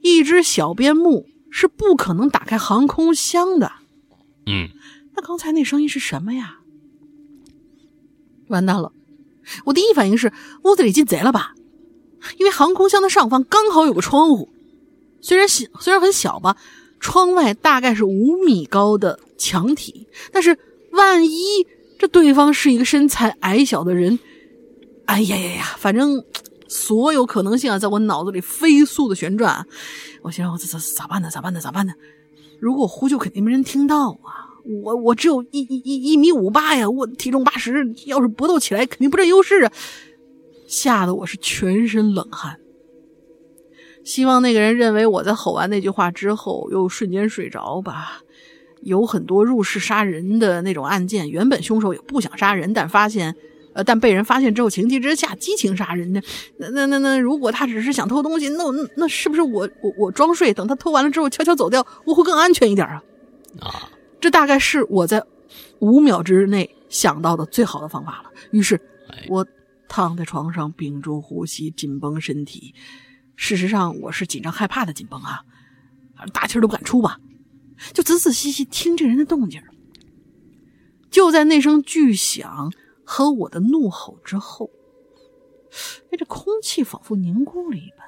[0.00, 3.72] 一只小边牧是不可能打开航空箱的。
[4.46, 4.68] 嗯，
[5.16, 6.58] 那刚才那声音是什么呀？
[8.46, 8.92] 完蛋了！
[9.64, 11.54] 我第一反应是屋子里进贼了吧？
[12.38, 14.48] 因为航空箱的上方刚好有个窗户，
[15.20, 16.56] 虽然小，虽然很小吧，
[17.00, 20.56] 窗外大概是五米高的墙体，但是
[20.92, 21.66] 万一……
[22.00, 24.18] 这对方是一个身材矮小的人，
[25.04, 25.76] 哎呀呀呀！
[25.76, 26.24] 反正
[26.66, 29.66] 所有可能性啊，在我脑子里飞速的旋转。
[30.22, 31.28] 我想，我这这咋办呢？
[31.30, 31.60] 咋办呢？
[31.60, 31.92] 咋办呢？
[32.58, 34.48] 如果呼救，肯定没人听到啊！
[34.82, 39.72] 我我只有一一一一米五八呀，我体重八十，要是搏斗起来，肯定不占优势啊！
[40.66, 42.58] 吓得我是全身冷汗。
[44.04, 48.22] 希望那个人认为我在吼完那句话之后，又瞬间睡着吧。
[48.82, 53.34] 有很多入室杀人的那种案件，原本凶手也不想杀人，但发现，
[53.74, 56.22] 呃，但被人发现之后，情急之下激情杀人的。
[56.58, 58.64] 那那那那，如果他只是想偷东西，那
[58.96, 63.02] 那是不是我我我装睡，等他偷完了之后悄悄走掉，我会更安全一点啊？
[63.60, 63.88] 啊，
[64.20, 65.22] 这大概是我在
[65.80, 68.30] 五秒之内想到的最好的方法了。
[68.50, 68.80] 于是，
[69.28, 69.46] 我
[69.88, 72.74] 躺在床上，屏住呼吸，紧绷身体。
[73.36, 75.42] 事实上，我是紧张害怕的紧绷啊，
[76.32, 77.18] 大气都不敢出吧。
[77.92, 79.62] 就仔仔细细听这人的动静
[81.10, 82.72] 就在那声巨响
[83.04, 84.70] 和我的怒吼之后，
[86.10, 88.06] 哎，这空气仿佛凝固了一般。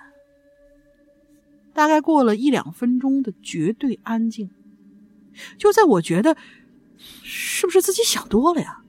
[1.74, 4.50] 大概过了一两分钟的绝对安静，
[5.58, 6.36] 就在我觉得
[6.98, 8.81] 是不是自己想多了呀？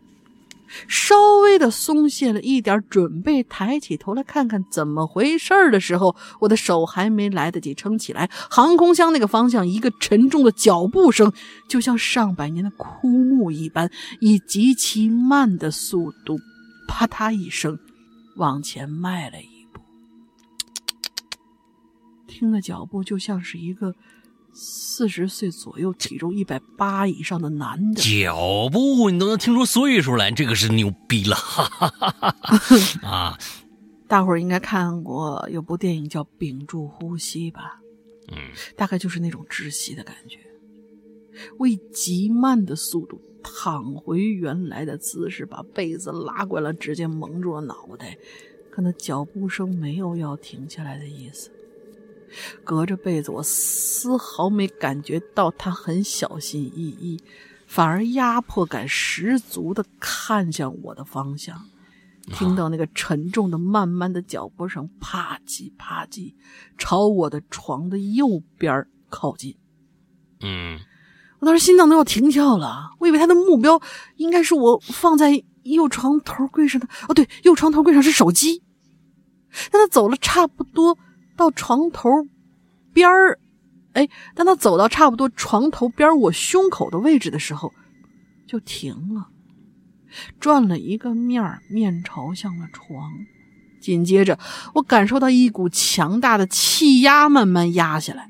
[0.87, 11.31] 稍微的松懈了一点，准备抬起头来看看怎么回事的时候，我的手还没来得及撑起来，航空箱那个方向，一个沉重的脚步声，
[11.67, 13.89] 就像上百年的枯木一般，
[14.19, 16.37] 以极其慢的速度，
[16.87, 17.77] 啪嗒一声，
[18.37, 19.81] 往前迈了一步。
[22.27, 23.93] 听的脚步就像是一个。
[24.53, 31.35] 四十岁左右，体重一百八以上的男的，脚步你都能听出岁数来，这个是牛逼了！
[33.01, 33.37] 啊，
[34.07, 37.79] 大伙儿应该看过有部电影叫《屏住呼吸》吧？
[38.31, 38.37] 嗯，
[38.77, 40.37] 大概就是那种窒息的感觉。
[41.57, 48.15] 我以极慢的速度躺回原来的姿势，把被子拉过来，直接蒙住了脑袋。
[48.69, 51.51] 可那脚步声没有要停下来的意思。
[52.63, 57.21] 隔着被子，我丝毫没感觉到他很小心翼翼，
[57.67, 61.65] 反而压迫感十足的看向我的方向。
[62.31, 66.33] 听到那个沉重的、慢慢的脚步声，啪叽啪叽，
[66.77, 69.57] 朝我的床的右边靠近。
[70.39, 70.79] 嗯，
[71.39, 72.91] 我当时心脏都要停跳了。
[72.99, 73.81] 我以为他的目标
[74.15, 78.63] 应该是我放在右床头柜上的，哦，对，右床头柜上是手机。
[79.69, 80.97] 但他走了差不多。
[81.35, 82.09] 到床头
[82.93, 83.39] 边儿，
[83.93, 87.73] 哎，当他走到差不多床头边我胸口的位置的时候，
[88.47, 89.29] 就停了，
[90.39, 93.11] 转了一个面儿面朝向了床。
[93.81, 94.37] 紧接着，
[94.75, 98.29] 我感受到一股强大的气压慢慢压下来，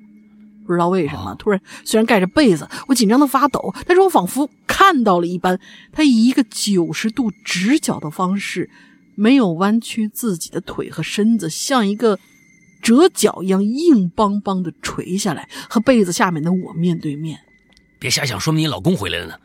[0.65, 5.59] 不知道为什么，突然虽然盖着被子，我紧张的发抖，但是我仿佛看到了一般，
[5.91, 8.69] 他以一个九十度直角的方式，
[9.15, 12.17] 没有弯曲自己的腿和身子，像一个。
[12.84, 17.39] 折角一样硬邦邦的垂下来，和被子下面的我面对面。
[17.97, 19.35] 别瞎想，说明你老公回来了呢。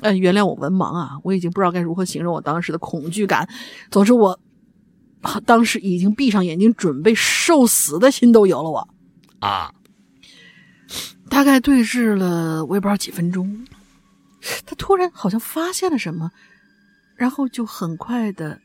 [0.00, 3.48] 哎，原谅我文盲啊，我已经不知道该如何形容我当时的恐惧感。
[3.90, 4.40] 总之，我
[5.44, 8.70] 当时已经闭上眼睛准备受死的心都有了。
[8.70, 8.88] 我
[9.38, 9.72] 啊，
[11.28, 13.64] 大概对视了我也不知道几分钟，
[14.66, 16.30] 他突然好像发现了什么，
[17.14, 18.58] 然后就很快的。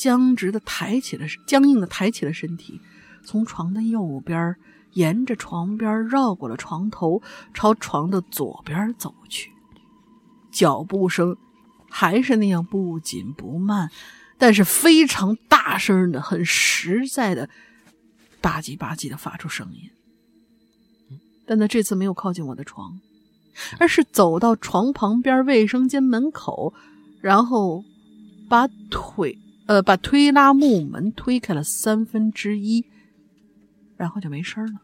[0.00, 2.80] 僵直的抬起了，僵硬的抬起了身体，
[3.22, 4.56] 从床的右边，
[4.94, 7.20] 沿着床边绕过了床头，
[7.52, 9.52] 朝床的左边走去。
[10.50, 11.36] 脚步声
[11.90, 13.90] 还是那样不紧不慢，
[14.38, 17.50] 但是非常大声的、很实在的
[18.40, 19.90] 吧唧吧唧的发出声音。
[21.46, 22.98] 但他这次没有靠近我的床，
[23.78, 26.72] 而是走到床旁边卫生间门口，
[27.20, 27.84] 然后
[28.48, 29.38] 把腿
[29.70, 32.84] 呃把推拉木门推开了三分之一，
[33.96, 34.80] 然后就没声了。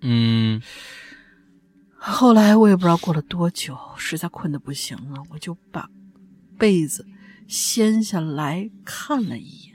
[0.00, 0.62] 嗯。
[1.94, 5.90] 后来我也不知道过了多久，实在困得不行了，我就把
[6.56, 7.06] 被子
[7.46, 9.74] 掀下来看了一眼，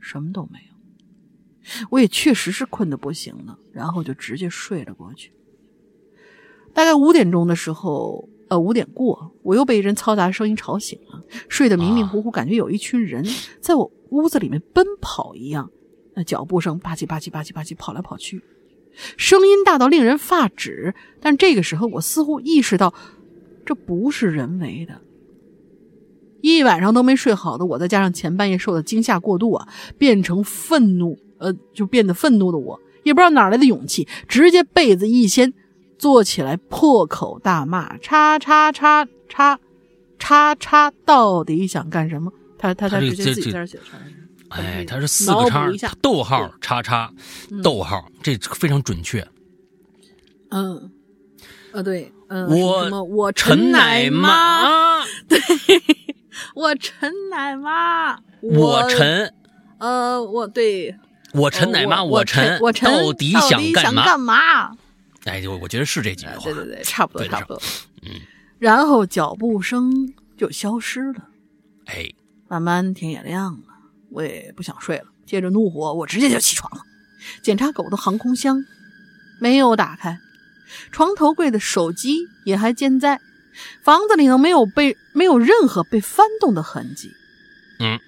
[0.00, 1.84] 什么都没有。
[1.90, 5.34] 我也确实是困得不行了，然后就直接睡了过去。
[6.72, 13.24] 大概五点钟的时候，呃，五点过，我又被一阵嘈杂的声音吵醒了，睡得迷迷糊糊，感觉有一群人
[13.60, 15.70] 在我屋子里面奔跑一样，
[16.14, 18.42] 那脚步声吧唧吧唧吧唧吧唧跑来跑去。
[19.16, 22.94] 声音大到令人发指，但这个时候我似乎意识到，
[23.64, 25.00] 这不是人为的。
[26.40, 29.68] 一晚上都没睡好的我，再加上前半夜受的惊吓过度啊，
[29.98, 35.52] 变成愤怒，呃，就变得愤怒的我，也不知道哪来的勇气，直接被子一掀，
[35.98, 39.58] 坐起来破口大骂：“叉叉叉叉
[40.18, 43.98] 叉叉，到底想干什么？”他他他直接自己在这写叉。
[44.50, 45.70] 哎，他是四个叉，
[46.00, 47.12] 逗号叉叉，
[47.62, 49.26] 逗号，这非常准确。
[50.50, 50.90] 嗯，
[51.72, 55.38] 啊对，嗯，我我陈奶妈， 对，
[56.54, 59.34] 我陈奶妈，我陈，
[59.78, 60.96] 呃，我对，
[61.34, 64.72] 我陈奶妈，我陈，我陈，到底想干嘛？
[65.28, 67.62] 哎，我我觉得是这几句话，对对对，差不多差不多。
[68.02, 68.20] 嗯，
[68.58, 71.28] 然后脚步声就消失了，
[71.86, 72.08] 哎，
[72.48, 73.60] 慢慢天也亮了。
[74.10, 76.82] 我也不想睡了，借着怒火，我直接就起床了，
[77.42, 78.64] 检查狗的航空箱，
[79.38, 80.18] 没有打开，
[80.90, 83.20] 床头柜的手机也还健在，
[83.82, 87.10] 房子里头没有被没有任何被翻动的痕迹。
[87.80, 88.00] 嗯，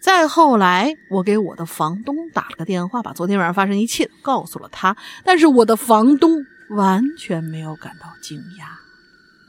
[0.00, 8.66] 再后来，我给我的房东打了个电话，把昨天晚上发生一切告诉了他，但是我的房东完全没有感到惊讶。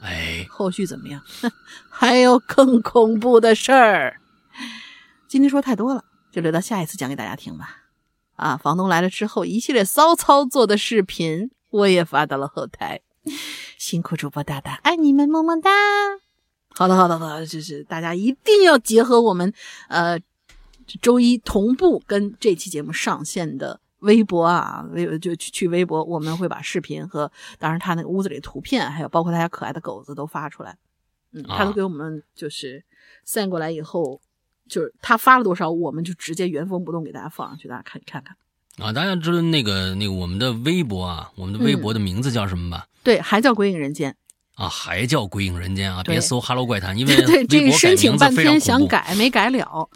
[0.02, 1.22] 哎，后续怎么样？
[1.88, 4.20] 还有更恐怖的事儿。
[5.26, 7.84] 今天说太多了，就留到下一次讲给大家听吧。
[8.36, 13.00] 啊，房东来了之后，一系列骚操作的视频我也发到了后台。
[13.78, 15.70] 辛苦主播大大，爱你们，么么哒。
[16.68, 19.52] 好的，好的，好的，就是大家一定要结合我们
[19.88, 20.20] 呃
[21.00, 30.76] 周一同步跟这期节目上线的微博啊，微就去去微博，我们会把视频和当然他那个屋子里的图片，还有包括他家可爱的狗子都发出来。
[31.32, 32.84] 嗯，他都给我们就是
[33.24, 34.20] 散过来以后。
[34.68, 38.36] 就是他发了多少，我们就直接原封不动给大家放上去，大家看看看。
[38.84, 42.88] 啊，大家知道那个那个我们的微博啊，我们的微博的名字叫什么吧？
[43.04, 44.16] 对，还叫鬼影人间。
[44.56, 46.02] 啊，还叫鬼影人间啊！
[46.02, 49.86] 别搜 “Hello 怪谈”，因为 对这个申请半天想改没改了啊，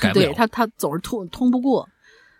[0.00, 0.26] 改不了。
[0.26, 1.88] 对他他总是通通不过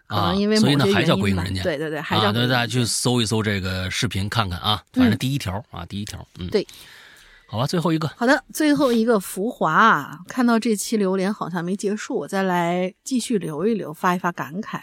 [0.08, 1.62] 啊，因为所以呢还叫鬼影人间。
[1.62, 2.32] 对对对，还叫。
[2.32, 6.66] 大家去搜一搜这个视频看看啊，反正第一条啊，第一条，嗯，对。
[7.50, 8.06] 好吧，最后一个。
[8.08, 10.18] 好的，最后一个浮华啊！
[10.28, 14.80] 看到这期榴莲好像没结束，我再来继续留一留，发一发感慨。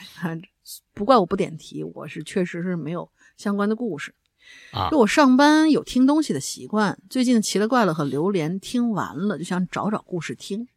[0.95, 3.07] 不怪我不点题，我是确实是没有
[3.37, 4.15] 相关的故事
[4.71, 4.89] 啊。
[4.89, 10.67] 就我上班有听东西的习惯，最近奇了怪了和榴莲听完了，就想找找故事听，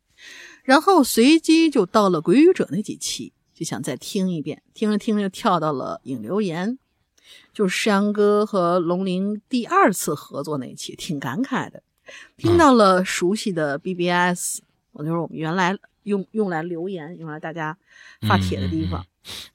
[0.65, 4.63] 然后随机就到了鬼语者那几期，就想再听一遍。
[4.73, 6.79] 听着听着，跳到了影留言。
[7.53, 11.83] 就是山羊哥和龙鳞第二次合作那期，挺感慨的。
[12.37, 14.61] 听到了熟悉的 BBS，
[14.93, 17.77] 我就是我们原来用用来留言、用来大家
[18.29, 19.05] 发帖的地方。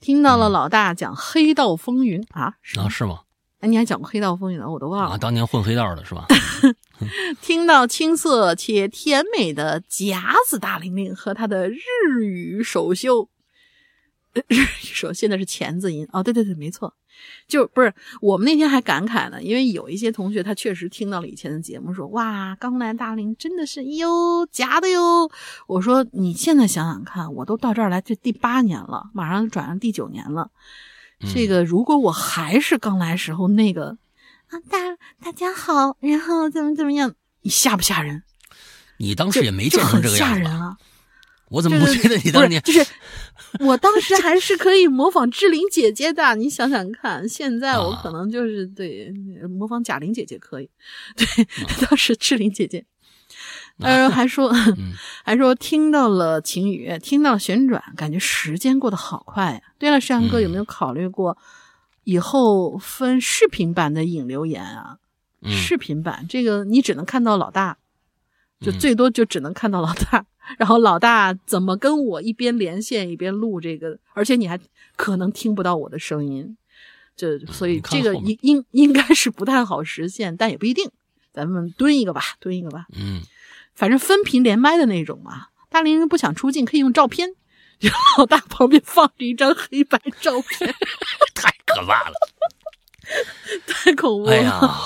[0.02, 3.22] 听到了老大讲《黑道风云》啊，啊是吗？
[3.60, 4.70] 哎，你还讲过《黑道风云》呢？
[4.70, 5.12] 我都忘了。
[5.12, 6.28] 啊，当年混黑道的是吧？
[7.42, 13.30] 听到青涩且甜美的夹子大玲玲和她的日语首秀，
[14.82, 16.94] 首现在是钳子音哦，对对对，没错。
[17.48, 25.30] 就不是我们那天还感慨呢，因为有一些同学他确实听到了以前的节目，说哇，刚来大龄真的是哟假的哟。
[25.68, 30.50] 我说你现在想想看，我都到这儿来这第八年了，马上转上第九年了。
[31.34, 33.98] 这个如果我还是刚来时候那个
[34.48, 34.80] 啊大
[35.24, 38.24] 大家好，然后怎么怎么样，你吓不吓人？
[38.98, 40.78] 你当时也没见成这个样子，吓人啊！
[41.54, 42.84] 我怎么不觉得你当年就是？
[43.60, 49.12] 我当时还是可以模仿志玲姐姐的，你想想看，现在我可能就是对
[49.48, 50.70] 模仿贾玲姐姐可以，
[51.16, 51.26] 对，
[51.86, 52.84] 当时志玲姐姐，
[53.80, 54.52] 呃，还说
[55.24, 59.62] 还说听到了晴雨，听到旋转，感觉时间过得好快呀。
[59.78, 61.38] 对了，山哥有没有考虑过
[62.04, 64.98] 以后分视频版的引流言啊？
[65.46, 67.78] 视频版这个你只能看到老大，
[68.60, 70.26] 就最多就只能看到老大，
[70.58, 74.60] 然后老大怎么跟我一边连线一边录这个，而且你还
[74.96, 76.58] 可能听不到我的声音，
[77.16, 80.90] 就所以这个应应应该是不太好实现，但也不一定。
[81.34, 82.86] 咱们蹲一个吧，蹲一个吧。
[82.96, 83.22] 嗯，
[83.74, 85.48] 反正分频连麦的那种嘛。
[85.70, 87.30] 大龄人不想出镜，可以用照片，
[87.80, 87.90] 就
[88.20, 90.76] 老大旁边放着一张黑白照片，
[91.34, 92.14] 太可怕了，
[93.66, 94.32] 太恐怖了。
[94.32, 94.80] 哎呀，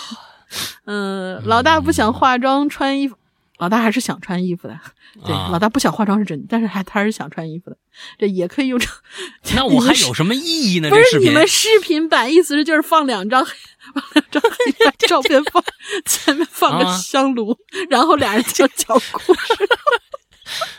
[0.86, 3.18] 嗯，老大不想化妆穿衣服，
[3.58, 4.78] 老大还是想穿衣服的。
[5.24, 7.76] 对，老大不想化妆是真的，但是还他是想穿衣服的，
[8.18, 8.78] 这也可以用。
[9.54, 10.88] 那我还有什么意义呢？
[10.92, 15.64] 不是你们视频版意思是就是放两张，放两张黑白 照片，放
[16.04, 17.56] 前面放个香炉，
[17.88, 19.68] 然后俩人就讲故事。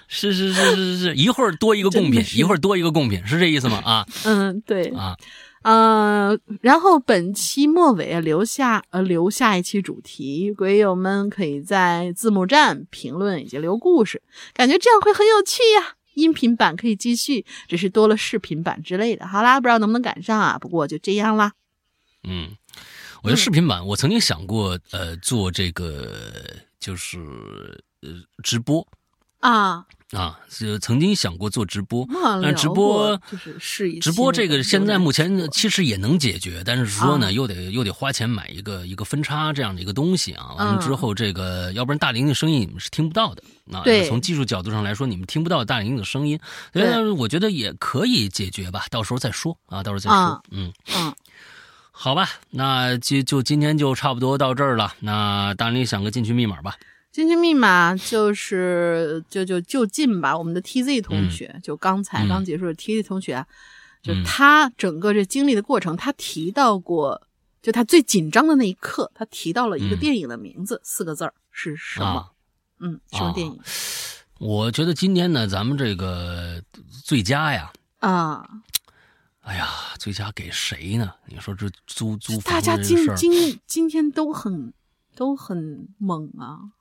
[0.07, 3.81] 是是是是是，一会儿多一个贡品，一会儿多一个贡品，是这意思吗？
[3.83, 5.17] 啊，嗯，对啊。
[5.63, 14.21] 呃，然后本期末尾留下呃留下一期主题，鬼友们可以在字幕站评论以及留故事，
[14.53, 15.95] 感觉这样会很有趣呀。
[16.13, 19.27] 音频版可以继续，只是多了视频版之类的。
[19.27, 20.57] 好啦，不知道能不能赶上啊？
[20.57, 21.53] 不过就这样啦。
[22.23, 22.55] 嗯，
[23.21, 26.11] 我觉得视频版，我曾经想过呃做这个
[26.79, 27.19] 就是
[28.01, 28.09] 呃
[28.43, 28.87] 直播
[29.41, 29.85] 啊。
[30.11, 32.07] 啊，就曾经想过做直播，
[32.41, 40.53] 但直播就是试一直播这个现在目前其实也能解决，但是说呢，又得又得花钱买一个一个分叉这样的一个东西啊。
[40.57, 43.43] 完了之后，这个要不然大玲的声音你们是听不到的
[43.73, 43.83] 啊。
[44.07, 46.39] 从技术角度上来说，你们听不到大玲的声音，
[46.71, 50.41] 所以我觉得也可以解决吧，到时候再说啊，到时候再说。
[50.51, 51.13] 嗯嗯，
[51.91, 54.93] 好吧，那就就今天就差不多到这儿了。
[55.01, 56.77] 那大玲想个进去密码吧。
[57.17, 63.43] 进去密码就是就就就近吧，我们的 T Z 同学，就刚才刚结束的 T Z 同学，
[64.03, 67.19] 就他整个这经历的过程，他提到过，
[67.59, 72.29] 就他最紧张的那一刻，他提到了一个电影的名字，四个字儿是什么？
[72.81, 73.59] 嗯，什么电影？
[74.37, 76.61] 我觉得今天呢，咱们这个
[77.03, 78.47] 最佳呀，啊，
[79.41, 79.67] 哎呀，
[79.97, 81.11] 最佳给谁呢？
[81.25, 84.71] 你说这租租大家今今今天都很
[85.15, 86.76] 都很猛啊。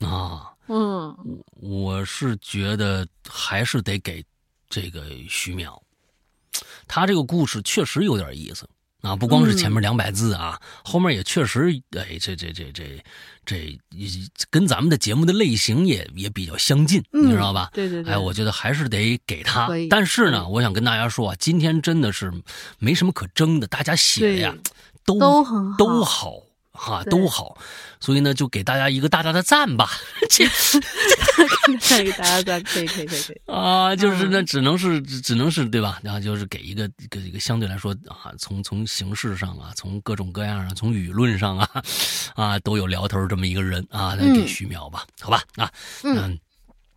[0.00, 1.16] 啊，嗯，
[1.60, 4.24] 我是觉得还是得给
[4.68, 5.80] 这个徐淼，
[6.88, 8.68] 他这个故事确实有点意思
[9.02, 13.02] 啊，不光是前面两百字啊，后面也确实，哎，这这这这
[13.44, 13.78] 这
[14.50, 17.70] 跟咱们的节目的类型也也比较相近，你知道吧？
[17.72, 19.68] 对对对，哎，我觉得还是得给他。
[19.88, 22.32] 但是呢，我想跟大家说啊，今天真的是
[22.78, 24.54] 没什么可争的，大家写的呀
[25.04, 26.34] 都都很都好。
[26.82, 27.58] 哈，都好，
[28.00, 29.90] 所以呢，就给大家一个大大的赞吧。
[30.30, 33.94] 这给大家赞，可以，可以，可以，可以 啊！
[33.94, 36.00] 就是那只能是，只能是对吧？
[36.02, 41.68] 然后就是给一个一个一个相对来说啊，从从形式上啊，从各种各样啊，从舆论上啊，
[42.34, 45.42] 啊都有聊头这么一个人啊，来给徐淼吧，好吧？
[45.56, 45.70] 啊，
[46.02, 46.38] 嗯。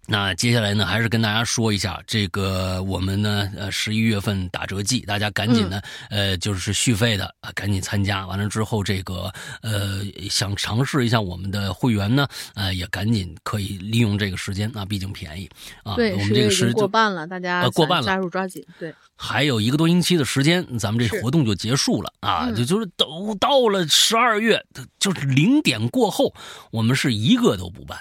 [0.05, 8.27] 那接下来呢，还是跟大家说一下这个我们呢，呃，十一月份打折季，大家赶紧呢，呃，就是续费的啊，赶紧参加。
[8.27, 9.31] 完了之后，这个
[9.61, 15.49] 呃，想尝试一下我们的会员呢，呃，也赶紧可以利用这个时间啊，毕竟便宜
[15.83, 15.95] 啊。
[15.95, 18.61] 对，我们这个时过半了，大家呃过半了，加入抓紧。
[18.77, 24.61] 对，还有一个多星期的时间，咱们这活动就结束了啊，就就是都到了十二月，
[24.99, 26.35] 就是零点过后，
[26.71, 27.97] 我们是一个都不办。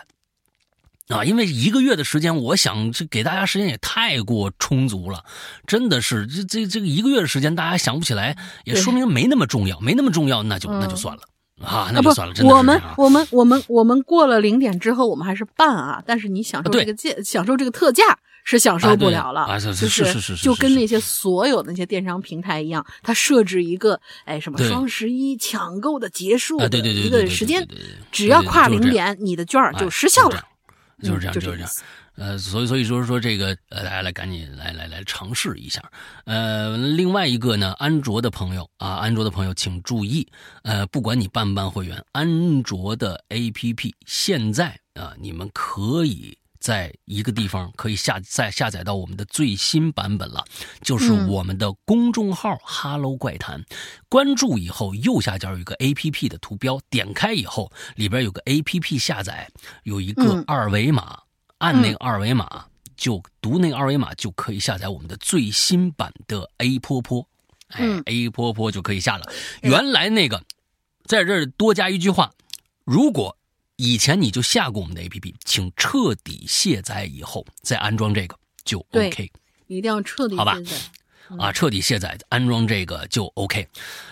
[1.09, 5.25] 啊，因为一个月的时间，我想这给大家时间也太过充足了，
[5.67, 11.23] 真的是这这这个一个月的时间，大家想不起来，也说明没那么重要，没那么重要，那就那就算了
[11.63, 12.33] 啊，那就算了。
[12.33, 18.05] 真的我们我们我们我们过了零点之后，我们还是办啊，但是你享受这个价，享受这个特价
[18.45, 27.69] 是享受不了了，就是是是就跟那些所有的那些电商平台一样，它设置一个哎什么双十一抢购的结束的一个时间，
[28.11, 30.43] 只要跨零点，你的券就失效了。
[31.03, 31.71] 就是这样，就是这样，
[32.17, 35.83] 呃，所以，所以说说这个，呃，大家来赶紧来来来尝试一下，
[36.25, 40.27] 呃，另外一个呢，安卓的朋友啊，安卓的朋友请注意，
[40.63, 50.45] 呃，不管你办不办会员，安卓的 APP 现在啊，你们可以在一个地方可以下载下载到我们的最新版本了，
[50.81, 53.61] 就是我们的公众号“哈喽怪谈”，
[54.09, 59.51] 关注以后右下角有一个 APP 的图标，点开以后里边有个 APP 下载，
[59.83, 61.19] 有一个二维码，
[61.59, 62.67] 按那个二维码
[62.97, 67.27] 就读那个二维码就可以下载我们的最新版的 A 坡坡，
[67.71, 69.27] 哎，A 坡坡就可以下了。
[69.63, 70.41] 原来那个
[71.07, 72.31] 在这儿多加一句话，
[72.85, 73.37] 如果。
[73.77, 79.31] 以前你就下过我们的 APP，请彻底卸载以后再安装这个就 OK。
[79.67, 80.59] 一定要彻底好吧？
[81.39, 83.67] 啊，彻底卸载安装这个就 OK。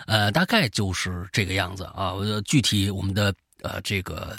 [0.06, 2.14] 呃，大概就是这个样子啊。
[2.46, 4.34] 具体我们的呃这个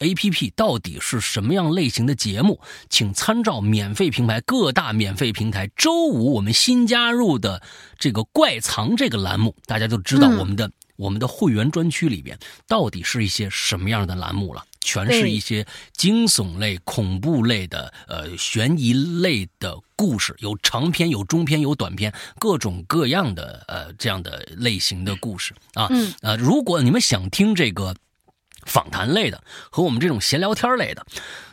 [0.00, 2.60] APP 到底是什么样类型的节目，
[2.90, 7.62] 请参照免费平台各大免费平台周五我们新加入的
[7.98, 14.64] 这个怪藏这个栏目，大家就知道我们的我们的会员专区里边到底是一些什么样的栏目了。
[14.80, 25.88] 全是一些惊悚类、恐怖类的，呃，悬疑类的故事，有长篇、有中篇、有短篇，各种各样的呃这样的类型的故事啊。
[25.90, 26.14] 嗯。
[26.22, 27.94] 呃，如果你们想听这个
[28.64, 31.04] 访谈类的和我们这种闲聊天类的，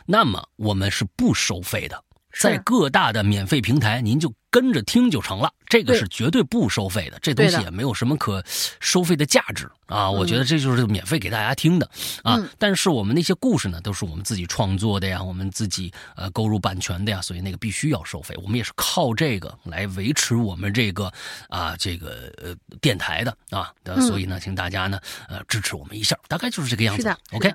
[0.06, 2.02] 那么我们是不收费的。
[2.38, 5.52] 在各大的免费平台，您就跟着听就成了。
[5.68, 8.42] 这个是绝对不收费的，这东西也没有什么可
[8.78, 10.08] 收费的价值啊。
[10.08, 11.90] 我觉得这就是免费给大家听的
[12.22, 12.40] 啊。
[12.56, 18.34] 但是我们那些故事呢，都是我们自己创作的呀，我们自己呃购入版权的呀，所以那个必须要收费。
[18.42, 21.12] 我们也是靠这个来维持我们这个
[21.48, 23.72] 啊这个呃电台的啊。
[24.06, 27.14] 所以呢，请大家呢呃支持我们一下，大概就是这个样子。
[27.32, 27.52] OK。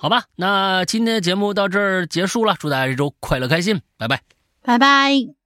[0.00, 2.54] 好吧，那今天的节目到这儿结束了。
[2.56, 4.22] 祝大家这周快乐开心，拜拜，
[4.62, 5.37] 拜拜。